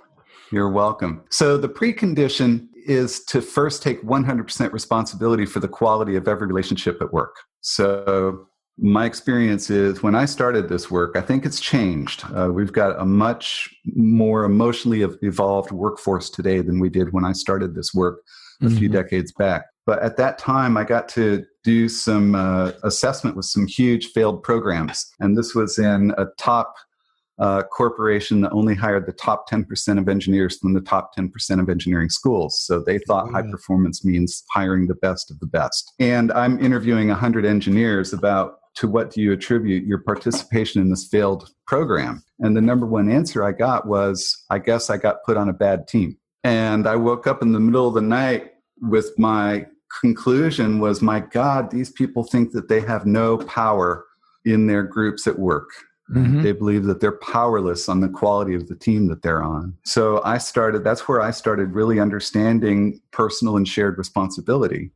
You're 0.52 0.70
welcome. 0.70 1.24
So 1.30 1.58
the 1.58 1.68
precondition 1.68 2.68
is 2.88 3.24
to 3.26 3.42
first 3.42 3.84
take 3.84 4.02
100% 4.04 4.72
responsibility 4.72 5.46
for 5.46 5.60
the 5.60 5.68
quality 5.68 6.16
of 6.16 6.28
every 6.28 6.48
relationship 6.48 7.02
at 7.02 7.12
work. 7.12 7.36
So 7.62 8.48
my 8.78 9.06
experience 9.06 9.70
is 9.70 10.04
when 10.04 10.16
I 10.16 10.26
started 10.26 10.70
this 10.70 10.92
work, 10.92 11.16
I 11.16 11.22
think 11.22 11.46
it's 11.46 11.60
changed. 11.60 12.24
Uh, 12.34 12.50
we've 12.52 12.72
got 12.72 13.00
a 13.00 13.06
much 13.06 13.70
more 13.96 14.44
emotionally 14.44 15.02
evolved 15.22 15.72
workforce 15.72 16.30
today 16.30 16.62
than 16.62 16.80
we 16.80 16.90
did 16.90 17.12
when 17.12 17.26
I 17.26 17.32
started 17.32 17.76
this 17.76 17.94
work 17.94 18.22
a 18.62 18.66
mm-hmm. 18.66 18.78
few 18.78 18.90
decades 18.90 19.32
back. 19.32 19.66
But 19.86 20.00
at 20.00 20.18
that 20.18 20.38
time, 20.38 20.78
I 20.78 20.84
got 20.84 21.08
to 21.10 21.46
do 21.64 21.88
some 21.88 22.36
uh, 22.36 22.72
assessment 22.84 23.36
with 23.36 23.46
some 23.46 23.68
huge 23.68 24.08
failed 24.08 24.44
programs. 24.44 25.10
And 25.20 25.38
this 25.38 25.56
was 25.56 25.80
in 25.80 26.14
a 26.18 26.26
top 26.38 26.74
uh, 27.40 27.64
corporation 27.64 28.42
that 28.42 28.52
only 28.52 28.74
hired 28.76 29.06
the 29.06 29.12
top 29.12 29.50
10% 29.50 30.00
of 30.00 30.10
engineers 30.10 30.58
from 30.58 30.74
the 30.74 30.82
top 30.82 31.16
10% 31.16 31.60
of 31.60 31.70
engineering 31.70 32.10
schools. 32.10 32.60
So 32.60 32.80
they 32.80 33.00
thought 33.00 33.32
high 33.32 33.44
performance 33.44 34.04
means 34.04 34.44
hiring 34.52 34.88
the 34.88 34.96
best 34.96 35.30
of 35.30 35.40
the 35.40 35.46
best. 35.46 35.94
And 36.00 36.32
I'm 36.32 36.60
interviewing 36.60 37.10
100 37.10 37.46
engineers 37.46 38.14
about 38.14 38.60
to 38.76 38.88
what 38.88 39.12
do 39.12 39.22
you 39.22 39.32
attribute 39.32 39.86
your 39.86 40.00
participation 40.00 40.82
in 40.82 40.90
this 40.90 41.08
failed 41.08 41.50
program? 41.66 42.24
And 42.40 42.56
the 42.56 42.62
number 42.62 42.86
one 42.86 43.10
answer 43.10 43.44
I 43.44 43.52
got 43.52 43.88
was, 43.88 44.46
I 44.50 44.60
guess 44.60 44.90
I 44.90 44.98
got 44.98 45.24
put 45.26 45.38
on 45.38 45.50
a 45.50 45.54
bad 45.54 45.88
team. 45.88 46.18
And 46.44 46.88
I 46.88 46.96
woke 46.96 47.26
up 47.26 47.42
in 47.42 47.54
the 47.54 47.60
middle 47.60 47.88
of 47.88 47.96
the 47.96 48.02
night 48.02 48.52
with 48.82 49.18
my 49.18 49.66
conclusion 50.02 50.80
was, 50.80 51.02
my 51.02 51.20
God, 51.20 51.72
these 51.72 51.92
people 51.92 52.24
think 52.24 52.52
that 52.52 52.68
they 52.68 52.82
have 52.82 53.06
no 53.06 53.38
power 53.38 54.06
in 54.46 54.68
their 54.68 54.84
groups 54.84 55.28
at 55.28 55.40
work. 55.40 55.70
Mm-hmm. 56.12 56.42
They 56.42 56.54
believe 56.54 56.86
that 56.86 57.02
they're 57.02 57.18
powerless 57.18 57.90
on 57.90 58.00
the 58.00 58.08
quality 58.08 58.56
of 58.56 58.68
the 58.68 58.76
team 58.76 59.08
that 59.08 59.22
they're 59.22 59.44
on. 59.44 59.76
So 59.84 60.22
I 60.24 60.38
started, 60.38 60.84
that's 60.84 61.08
where 61.08 61.22
I 61.22 61.32
started 61.32 61.74
really 61.74 62.00
understanding 62.00 63.02
personal 63.12 63.58
and 63.58 63.68
shared 63.68 63.98
responsibility 63.98 64.92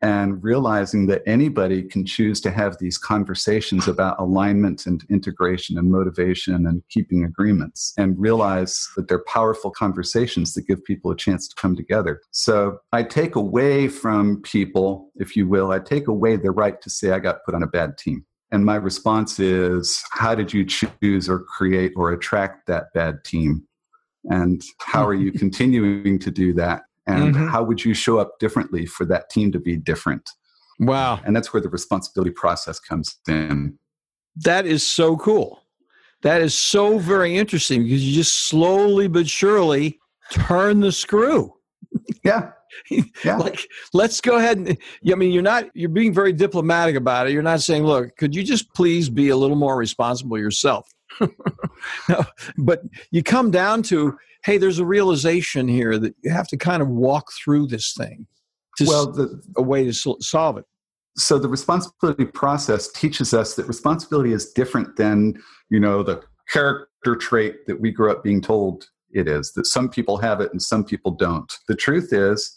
and 0.00 0.42
realizing 0.42 1.06
that 1.06 1.22
anybody 1.26 1.82
can 1.82 2.06
choose 2.06 2.40
to 2.40 2.50
have 2.50 2.78
these 2.78 2.96
conversations 2.96 3.88
about 3.88 4.18
alignment 4.20 4.86
and 4.86 5.04
integration 5.10 5.76
and 5.76 5.90
motivation 5.90 6.66
and 6.66 6.82
keeping 6.88 7.24
agreements 7.24 7.94
and 7.98 8.18
realize 8.18 8.88
that 8.96 9.08
they're 9.08 9.24
powerful 9.24 9.70
conversations 9.70 10.54
that 10.54 10.68
give 10.68 10.84
people 10.84 11.10
a 11.10 11.16
chance 11.16 11.48
to 11.48 11.56
come 11.56 11.74
together. 11.74 12.20
So 12.30 12.78
I 12.92 13.02
take 13.02 13.34
away 13.34 13.88
from 13.88 14.40
people, 14.42 15.10
if 15.16 15.34
you 15.36 15.48
will, 15.48 15.72
I 15.72 15.80
take 15.80 16.06
away 16.06 16.36
the 16.36 16.52
right 16.52 16.80
to 16.80 16.90
say 16.90 17.10
I 17.10 17.18
got 17.18 17.44
put 17.44 17.54
on 17.54 17.64
a 17.64 17.68
bad 17.68 17.98
team. 17.98 18.24
And 18.50 18.64
my 18.64 18.76
response 18.76 19.38
is, 19.38 20.02
how 20.10 20.34
did 20.34 20.52
you 20.52 20.64
choose 20.64 21.28
or 21.28 21.40
create 21.40 21.92
or 21.96 22.12
attract 22.12 22.66
that 22.66 22.92
bad 22.94 23.22
team? 23.24 23.66
And 24.24 24.62
how 24.80 25.06
are 25.06 25.14
you 25.14 25.32
continuing 25.44 26.18
to 26.20 26.30
do 26.30 26.52
that? 26.54 26.82
and 27.08 27.34
mm-hmm. 27.34 27.48
how 27.48 27.62
would 27.62 27.84
you 27.84 27.94
show 27.94 28.18
up 28.18 28.38
differently 28.38 28.84
for 28.86 29.04
that 29.06 29.30
team 29.30 29.50
to 29.50 29.58
be 29.58 29.76
different 29.76 30.30
wow 30.78 31.18
and 31.24 31.34
that's 31.34 31.52
where 31.52 31.62
the 31.62 31.68
responsibility 31.68 32.30
process 32.30 32.78
comes 32.78 33.18
in 33.26 33.76
that 34.36 34.66
is 34.66 34.86
so 34.86 35.16
cool 35.16 35.62
that 36.22 36.40
is 36.40 36.56
so 36.56 36.98
very 36.98 37.36
interesting 37.36 37.82
because 37.82 38.06
you 38.06 38.14
just 38.14 38.46
slowly 38.46 39.08
but 39.08 39.28
surely 39.28 39.98
turn 40.30 40.80
the 40.80 40.92
screw 40.92 41.52
yeah 42.22 42.50
yeah. 42.90 43.36
like 43.38 43.66
let's 43.92 44.20
go 44.20 44.36
ahead 44.36 44.56
and 44.58 44.76
i 45.10 45.14
mean 45.14 45.30
you're 45.30 45.42
not 45.42 45.64
you're 45.74 45.88
being 45.88 46.12
very 46.12 46.32
diplomatic 46.32 46.96
about 46.96 47.26
it 47.26 47.32
you're 47.32 47.42
not 47.42 47.60
saying 47.60 47.84
look 47.84 48.16
could 48.16 48.34
you 48.34 48.42
just 48.42 48.72
please 48.74 49.08
be 49.08 49.28
a 49.28 49.36
little 49.36 49.56
more 49.56 49.76
responsible 49.76 50.38
yourself 50.38 50.88
no, 52.08 52.24
but 52.58 52.82
you 53.10 53.22
come 53.22 53.50
down 53.50 53.82
to 53.82 54.16
hey, 54.44 54.56
there's 54.56 54.78
a 54.78 54.84
realization 54.84 55.68
here 55.68 55.98
that 55.98 56.14
you 56.22 56.30
have 56.30 56.48
to 56.48 56.56
kind 56.56 56.82
of 56.82 56.88
walk 56.88 57.30
through 57.44 57.66
this 57.66 57.92
thing. 57.92 58.26
To 58.78 58.84
well, 58.86 59.10
the, 59.10 59.42
a 59.56 59.62
way 59.62 59.84
to 59.84 59.92
solve 59.92 60.56
it. 60.56 60.64
So 61.16 61.38
the 61.38 61.48
responsibility 61.48 62.24
process 62.24 62.90
teaches 62.92 63.34
us 63.34 63.56
that 63.56 63.66
responsibility 63.66 64.32
is 64.32 64.52
different 64.52 64.96
than 64.96 65.34
you 65.68 65.80
know 65.80 66.02
the 66.02 66.22
character 66.48 67.16
trait 67.16 67.66
that 67.66 67.80
we 67.80 67.90
grew 67.90 68.12
up 68.12 68.22
being 68.22 68.40
told 68.40 68.88
it 69.10 69.26
is. 69.26 69.52
That 69.52 69.66
some 69.66 69.88
people 69.88 70.16
have 70.18 70.40
it 70.40 70.52
and 70.52 70.62
some 70.62 70.84
people 70.84 71.10
don't. 71.10 71.52
The 71.66 71.74
truth 71.74 72.12
is 72.12 72.56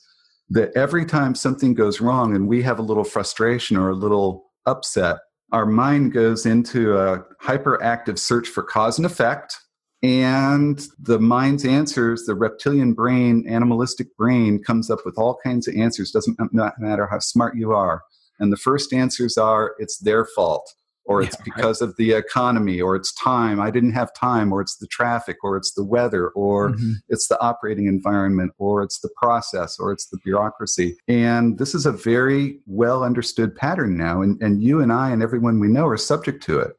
that 0.52 0.72
every 0.76 1.06
time 1.06 1.34
something 1.36 1.74
goes 1.74 2.02
wrong 2.02 2.36
and 2.36 2.48
we 2.48 2.62
have 2.62 2.80
a 2.80 2.84
little 2.84 3.04
frustration 3.04 3.78
or 3.78 3.90
a 3.90 3.96
little 3.96 4.52
upset, 4.66 5.18
our 5.52 5.66
mind 5.66 6.14
goes 6.14 6.46
into 6.46 6.98
a 6.98 7.24
hyperactive 7.42 8.18
search 8.18 8.48
for 8.48 8.64
cause 8.64 8.98
and 8.98 9.06
effect 9.06 9.58
and 10.04 10.88
the 11.00 11.20
mind's 11.20 11.64
answers, 11.64 12.26
the 12.26 12.34
reptilian 12.34 12.94
brain, 12.94 13.46
animalistic 13.48 14.16
brain 14.18 14.62
comes 14.62 14.90
up 14.90 15.00
with 15.06 15.16
all 15.18 15.38
kinds 15.44 15.68
of 15.68 15.76
answers, 15.76 16.12
doesn't 16.12 16.40
matter 16.52 17.06
how 17.06 17.20
smart 17.20 17.56
you 17.56 17.72
are. 17.72 18.02
And 18.40 18.52
the 18.52 18.58
first 18.58 18.94
answers 18.94 19.38
are 19.38 19.76
it's 19.78 20.00
their 20.00 20.26
fault, 20.26 20.74
or 21.06 21.22
it's 21.22 21.36
yeah, 21.40 21.44
because 21.46 21.82
right. 21.82 21.90
of 21.90 21.98
the 21.98 22.14
economy, 22.14 22.82
or 22.82 22.96
it's 22.96 23.14
time, 23.14 23.60
I 23.60 23.72
didn't 23.72 23.94
have 23.94 24.14
time, 24.14 24.52
or 24.52 24.62
it's 24.62 24.78
the 24.78 24.88
traffic, 24.88 25.38
or 25.44 25.58
it's 25.58 25.74
the 25.74 25.84
weather, 25.84 26.30
or 26.30 26.72
mm-hmm. 26.72 26.94
it's 27.10 27.28
the 27.28 27.40
operating 27.42 27.88
environment, 27.88 28.54
or 28.58 28.84
it's 28.84 29.00
the 29.00 29.10
process, 29.16 29.80
or 29.80 29.92
it's 29.92 30.08
the 30.08 30.18
bureaucracy. 30.24 30.98
And 31.08 31.58
this 31.58 31.74
is 31.76 31.86
a 31.86 31.92
very 31.92 32.60
well 32.66 33.04
understood 33.04 33.56
pattern 33.56 33.98
now. 33.98 34.22
And, 34.22 34.42
and 34.42 34.62
you 34.62 34.82
and 34.82 34.92
I 34.92 35.12
and 35.12 35.24
everyone 35.24 35.60
we 35.60 35.68
know 35.68 35.88
are 35.88 35.98
subject 35.98 36.44
to 36.44 36.60
it, 36.60 36.74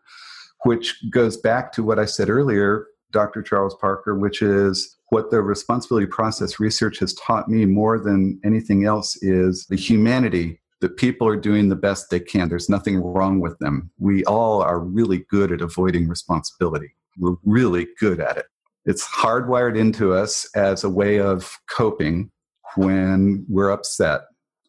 which 0.64 0.96
goes 1.10 1.36
back 1.36 1.72
to 1.72 1.82
what 1.82 1.98
I 1.98 2.04
said 2.04 2.28
earlier 2.28 2.86
Dr. 3.12 3.42
Charles 3.42 3.74
Parker, 3.74 4.18
which 4.18 4.42
is 4.42 4.96
what 5.10 5.30
the 5.30 5.42
responsibility 5.42 6.06
process 6.06 6.58
research 6.58 6.98
has 6.98 7.14
taught 7.14 7.48
me 7.48 7.66
more 7.66 7.98
than 7.98 8.40
anything 8.44 8.86
else 8.86 9.16
is 9.22 9.66
the 9.66 9.76
humanity 9.76 10.58
that 10.82 10.96
people 10.96 11.26
are 11.26 11.36
doing 11.36 11.68
the 11.68 11.76
best 11.76 12.10
they 12.10 12.20
can. 12.20 12.48
There's 12.48 12.68
nothing 12.68 12.98
wrong 12.98 13.40
with 13.40 13.56
them. 13.60 13.90
We 13.98 14.24
all 14.24 14.60
are 14.60 14.80
really 14.80 15.24
good 15.30 15.52
at 15.52 15.62
avoiding 15.62 16.08
responsibility. 16.08 16.94
We're 17.16 17.36
really 17.44 17.86
good 18.00 18.20
at 18.20 18.36
it. 18.36 18.46
It's 18.84 19.06
hardwired 19.06 19.78
into 19.78 20.12
us 20.12 20.50
as 20.56 20.82
a 20.82 20.90
way 20.90 21.20
of 21.20 21.56
coping 21.70 22.32
when 22.74 23.46
we're 23.48 23.70
upset. 23.70 24.22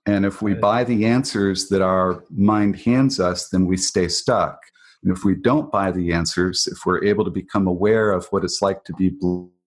And 0.06 0.24
if 0.24 0.42
we 0.42 0.54
buy 0.54 0.84
the 0.84 1.06
answers 1.06 1.70
that 1.70 1.82
our 1.82 2.24
mind 2.30 2.76
hands 2.78 3.20
us, 3.20 3.50
then 3.50 3.66
we 3.66 3.76
stay 3.76 4.08
stuck. 4.08 4.60
And 5.04 5.12
if 5.12 5.24
we 5.24 5.34
don't 5.34 5.72
buy 5.72 5.92
the 5.92 6.14
answers, 6.14 6.68
if 6.72 6.86
we're 6.86 7.04
able 7.04 7.26
to 7.26 7.32
become 7.32 7.66
aware 7.66 8.12
of 8.12 8.28
what 8.28 8.44
it's 8.44 8.62
like 8.62 8.84
to 8.84 8.94
be 8.94 9.12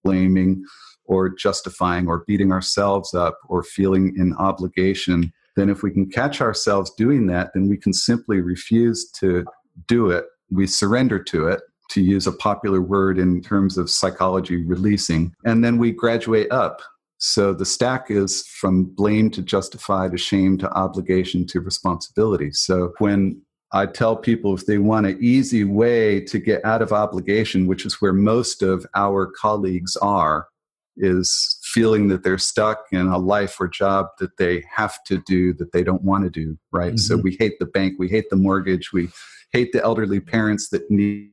blaming 0.04 0.64
or 1.06 1.28
justifying 1.28 2.06
or 2.06 2.24
beating 2.26 2.52
ourselves 2.52 3.14
up 3.14 3.38
or 3.48 3.64
feeling 3.64 4.14
in 4.16 4.32
obligation, 4.34 5.32
then 5.56 5.68
if 5.68 5.82
we 5.82 5.90
can 5.90 6.08
catch 6.08 6.40
ourselves 6.40 6.92
doing 6.96 7.26
that, 7.28 7.50
then 7.54 7.68
we 7.68 7.76
can 7.76 7.92
simply 7.92 8.40
refuse 8.40 9.10
to 9.20 9.44
do 9.88 10.10
it. 10.10 10.26
We 10.50 10.66
surrender 10.66 11.22
to 11.24 11.48
it, 11.48 11.62
to 11.90 12.00
use 12.02 12.26
a 12.26 12.32
popular 12.32 12.80
word 12.80 13.18
in 13.18 13.42
terms 13.42 13.78
of 13.78 13.90
psychology, 13.90 14.64
releasing, 14.64 15.32
and 15.44 15.64
then 15.64 15.78
we 15.78 15.92
graduate 15.92 16.50
up. 16.52 16.80
So 17.18 17.54
the 17.54 17.64
stack 17.64 18.10
is 18.10 18.46
from 18.46 18.84
blame 18.84 19.30
to 19.30 19.42
justify 19.42 20.08
to 20.08 20.18
shame 20.18 20.58
to 20.58 20.70
obligation 20.72 21.46
to 21.48 21.60
responsibility. 21.60 22.52
So 22.52 22.92
when 22.98 23.40
I 23.72 23.86
tell 23.86 24.16
people 24.16 24.54
if 24.54 24.66
they 24.66 24.78
want 24.78 25.06
an 25.06 25.18
easy 25.20 25.64
way 25.64 26.20
to 26.20 26.38
get 26.38 26.64
out 26.64 26.82
of 26.82 26.92
obligation, 26.92 27.66
which 27.66 27.86
is 27.86 28.00
where 28.00 28.12
most 28.12 28.62
of 28.62 28.86
our 28.94 29.26
colleagues 29.26 29.96
are, 29.96 30.48
is 30.96 31.58
feeling 31.76 32.08
that 32.08 32.24
they're 32.24 32.38
stuck 32.38 32.86
in 32.90 33.06
a 33.08 33.18
life 33.18 33.60
or 33.60 33.68
job 33.68 34.06
that 34.18 34.38
they 34.38 34.64
have 34.74 35.04
to 35.04 35.22
do 35.26 35.52
that 35.52 35.72
they 35.72 35.84
don't 35.84 36.00
want 36.00 36.24
to 36.24 36.30
do, 36.30 36.56
right? 36.72 36.94
Mm-hmm. 36.94 36.96
So 36.96 37.18
we 37.18 37.36
hate 37.38 37.58
the 37.58 37.66
bank, 37.66 37.96
we 37.98 38.08
hate 38.08 38.30
the 38.30 38.36
mortgage, 38.36 38.94
we 38.94 39.10
hate 39.52 39.72
the 39.72 39.84
elderly 39.84 40.18
parents 40.18 40.70
that 40.70 40.90
need 40.90 41.32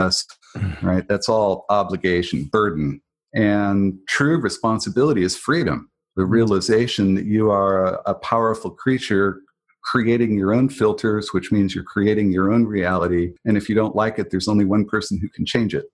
us, 0.00 0.26
mm-hmm. 0.56 0.84
right? 0.84 1.06
That's 1.06 1.28
all 1.28 1.64
obligation, 1.70 2.42
burden. 2.42 3.02
And 3.36 4.00
true 4.08 4.40
responsibility 4.40 5.22
is 5.22 5.36
freedom, 5.36 5.88
the 6.16 6.22
mm-hmm. 6.22 6.32
realization 6.32 7.14
that 7.14 7.26
you 7.26 7.52
are 7.52 7.86
a, 7.86 8.02
a 8.06 8.14
powerful 8.16 8.72
creature 8.72 9.42
creating 9.84 10.36
your 10.36 10.52
own 10.52 10.70
filters, 10.70 11.32
which 11.32 11.52
means 11.52 11.72
you're 11.72 11.84
creating 11.84 12.32
your 12.32 12.52
own 12.52 12.64
reality. 12.64 13.32
And 13.44 13.56
if 13.56 13.68
you 13.68 13.76
don't 13.76 13.94
like 13.94 14.18
it, 14.18 14.32
there's 14.32 14.48
only 14.48 14.64
one 14.64 14.86
person 14.86 15.20
who 15.20 15.28
can 15.28 15.46
change 15.46 15.72
it. 15.72 15.84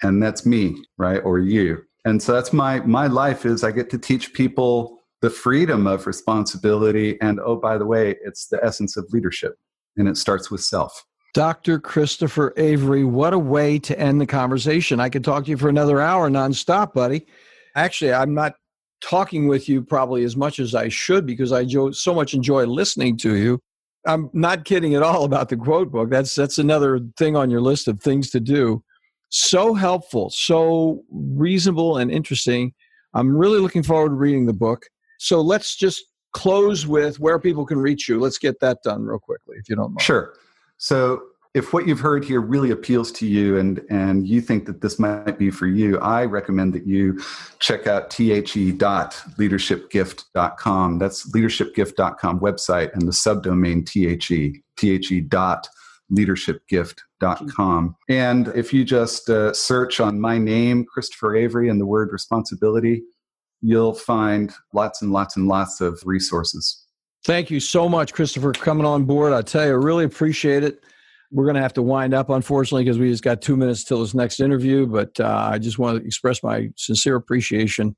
And 0.00 0.22
that's 0.22 0.46
me, 0.46 0.84
right? 0.96 1.20
Or 1.24 1.40
you. 1.40 1.82
And 2.04 2.22
so 2.22 2.32
that's 2.32 2.52
my 2.52 2.80
my 2.80 3.06
life 3.06 3.44
is 3.44 3.64
I 3.64 3.70
get 3.70 3.90
to 3.90 3.98
teach 3.98 4.32
people 4.32 4.98
the 5.20 5.30
freedom 5.30 5.86
of 5.86 6.06
responsibility. 6.06 7.20
And 7.20 7.40
oh, 7.40 7.56
by 7.56 7.76
the 7.78 7.86
way, 7.86 8.16
it's 8.24 8.46
the 8.46 8.62
essence 8.64 8.96
of 8.96 9.06
leadership. 9.10 9.54
And 9.96 10.08
it 10.08 10.16
starts 10.16 10.50
with 10.50 10.62
self. 10.62 11.04
Dr. 11.34 11.78
Christopher 11.78 12.54
Avery, 12.56 13.04
what 13.04 13.32
a 13.32 13.38
way 13.38 13.78
to 13.80 13.98
end 13.98 14.20
the 14.20 14.26
conversation. 14.26 15.00
I 15.00 15.08
could 15.08 15.24
talk 15.24 15.44
to 15.44 15.50
you 15.50 15.56
for 15.56 15.68
another 15.68 16.00
hour 16.00 16.30
nonstop, 16.30 16.94
buddy. 16.94 17.26
Actually, 17.74 18.12
I'm 18.12 18.32
not 18.32 18.54
talking 19.00 19.46
with 19.46 19.68
you 19.68 19.82
probably 19.82 20.24
as 20.24 20.36
much 20.36 20.58
as 20.58 20.74
I 20.74 20.88
should 20.88 21.26
because 21.26 21.52
I 21.52 21.66
so 21.92 22.14
much 22.14 22.34
enjoy 22.34 22.66
listening 22.66 23.16
to 23.18 23.36
you. 23.36 23.60
I'm 24.06 24.30
not 24.32 24.64
kidding 24.64 24.94
at 24.94 25.02
all 25.02 25.24
about 25.24 25.48
the 25.48 25.56
quote 25.56 25.90
book. 25.90 26.10
That's 26.10 26.34
that's 26.34 26.58
another 26.58 27.00
thing 27.16 27.36
on 27.36 27.50
your 27.50 27.60
list 27.60 27.88
of 27.88 28.00
things 28.00 28.30
to 28.30 28.40
do. 28.40 28.82
So 29.30 29.74
helpful, 29.74 30.30
so 30.30 31.02
reasonable 31.10 31.98
and 31.98 32.10
interesting. 32.10 32.72
I'm 33.14 33.36
really 33.36 33.60
looking 33.60 33.82
forward 33.82 34.10
to 34.10 34.14
reading 34.14 34.46
the 34.46 34.52
book. 34.52 34.86
So 35.18 35.40
let's 35.40 35.76
just 35.76 36.04
close 36.32 36.86
with 36.86 37.18
where 37.20 37.38
people 37.38 37.64
can 37.66 37.78
reach 37.78 38.08
you. 38.08 38.18
Let's 38.20 38.38
get 38.38 38.60
that 38.60 38.82
done 38.82 39.02
real 39.02 39.18
quickly, 39.18 39.56
if 39.58 39.68
you 39.68 39.76
don't 39.76 39.92
mind. 39.92 40.02
Sure. 40.02 40.34
So 40.78 41.22
if 41.54 41.72
what 41.72 41.88
you've 41.88 42.00
heard 42.00 42.24
here 42.24 42.40
really 42.40 42.70
appeals 42.70 43.10
to 43.12 43.26
you 43.26 43.58
and 43.58 43.80
and 43.90 44.28
you 44.28 44.40
think 44.40 44.64
that 44.66 44.80
this 44.80 44.98
might 44.98 45.38
be 45.38 45.50
for 45.50 45.66
you, 45.66 45.98
I 45.98 46.24
recommend 46.24 46.72
that 46.74 46.86
you 46.86 47.20
check 47.58 47.86
out 47.86 48.16
the.leadershipgift.com. 48.16 50.98
That's 50.98 51.30
leadershipgift.com 51.32 52.40
website 52.40 52.92
and 52.92 53.02
the 53.02 53.12
subdomain 53.12 53.90
the 53.90 54.62
the 54.76 55.20
dot 55.22 55.68
leadershipgift.com. 56.12 57.96
And 58.08 58.48
if 58.48 58.72
you 58.72 58.84
just 58.84 59.28
uh, 59.28 59.52
search 59.52 60.00
on 60.00 60.20
my 60.20 60.38
name, 60.38 60.84
Christopher 60.84 61.36
Avery, 61.36 61.68
and 61.68 61.80
the 61.80 61.86
word 61.86 62.10
responsibility, 62.12 63.02
you'll 63.60 63.94
find 63.94 64.52
lots 64.72 65.02
and 65.02 65.12
lots 65.12 65.36
and 65.36 65.48
lots 65.48 65.80
of 65.80 66.00
resources. 66.04 66.84
Thank 67.24 67.50
you 67.50 67.60
so 67.60 67.88
much, 67.88 68.12
Christopher, 68.12 68.52
coming 68.52 68.86
on 68.86 69.04
board. 69.04 69.32
I 69.32 69.42
tell 69.42 69.66
you, 69.66 69.72
I 69.72 69.74
really 69.74 70.04
appreciate 70.04 70.62
it. 70.62 70.82
We're 71.30 71.44
going 71.44 71.56
to 71.56 71.62
have 71.62 71.74
to 71.74 71.82
wind 71.82 72.14
up, 72.14 72.30
unfortunately, 72.30 72.84
because 72.84 72.98
we 72.98 73.10
just 73.10 73.24
got 73.24 73.42
two 73.42 73.56
minutes 73.56 73.84
till 73.84 74.00
this 74.00 74.14
next 74.14 74.40
interview. 74.40 74.86
But 74.86 75.18
uh, 75.20 75.50
I 75.52 75.58
just 75.58 75.78
want 75.78 75.98
to 75.98 76.06
express 76.06 76.42
my 76.42 76.70
sincere 76.76 77.16
appreciation. 77.16 77.94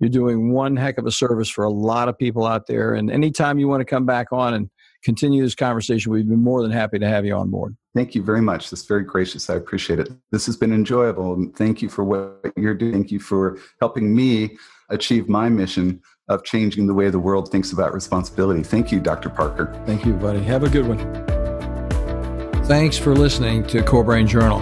You're 0.00 0.10
doing 0.10 0.52
one 0.52 0.74
heck 0.74 0.98
of 0.98 1.06
a 1.06 1.12
service 1.12 1.48
for 1.48 1.64
a 1.64 1.70
lot 1.70 2.08
of 2.08 2.18
people 2.18 2.44
out 2.44 2.66
there. 2.66 2.94
And 2.94 3.08
anytime 3.08 3.60
you 3.60 3.68
want 3.68 3.82
to 3.82 3.84
come 3.84 4.04
back 4.04 4.32
on 4.32 4.54
and 4.54 4.68
continue 5.02 5.42
this 5.42 5.54
conversation, 5.54 6.12
we'd 6.12 6.28
be 6.28 6.36
more 6.36 6.62
than 6.62 6.70
happy 6.70 6.98
to 6.98 7.08
have 7.08 7.24
you 7.24 7.34
on 7.34 7.50
board. 7.50 7.76
Thank 7.94 8.14
you 8.14 8.22
very 8.22 8.40
much. 8.40 8.70
That's 8.70 8.86
very 8.86 9.02
gracious. 9.02 9.50
I 9.50 9.54
appreciate 9.54 9.98
it. 9.98 10.10
This 10.30 10.46
has 10.46 10.56
been 10.56 10.72
enjoyable. 10.72 11.34
And 11.34 11.54
thank 11.54 11.82
you 11.82 11.88
for 11.88 12.04
what 12.04 12.52
you're 12.56 12.74
doing. 12.74 12.92
Thank 12.92 13.10
you 13.10 13.20
for 13.20 13.58
helping 13.80 14.14
me 14.14 14.56
achieve 14.88 15.28
my 15.28 15.48
mission 15.48 16.00
of 16.28 16.44
changing 16.44 16.86
the 16.86 16.94
way 16.94 17.10
the 17.10 17.18
world 17.18 17.50
thinks 17.50 17.72
about 17.72 17.92
responsibility. 17.92 18.62
Thank 18.62 18.92
you, 18.92 19.00
Dr. 19.00 19.28
Parker. 19.28 19.78
Thank 19.84 20.06
you, 20.06 20.14
buddy. 20.14 20.40
Have 20.40 20.62
a 20.62 20.68
good 20.68 20.86
one. 20.86 20.98
Thanks 22.66 22.96
for 22.96 23.14
listening 23.14 23.66
to 23.66 23.82
Core 23.82 24.04
Brain 24.04 24.26
Journal. 24.26 24.60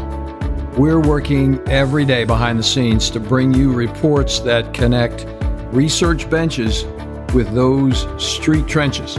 We're 0.77 1.01
working 1.01 1.61
every 1.69 2.05
day 2.05 2.25
behind 2.25 2.59
the 2.59 2.63
scenes 2.63 3.11
to 3.11 3.21
bring 3.21 3.53
you 3.53 3.73
reports 3.73 4.41
that 4.41 4.73
connect 4.73 5.27
research 5.73 6.29
benches 6.31 6.85
with 7.35 7.53
those 7.55 8.07
street 8.23 8.67
trenches. 8.67 9.19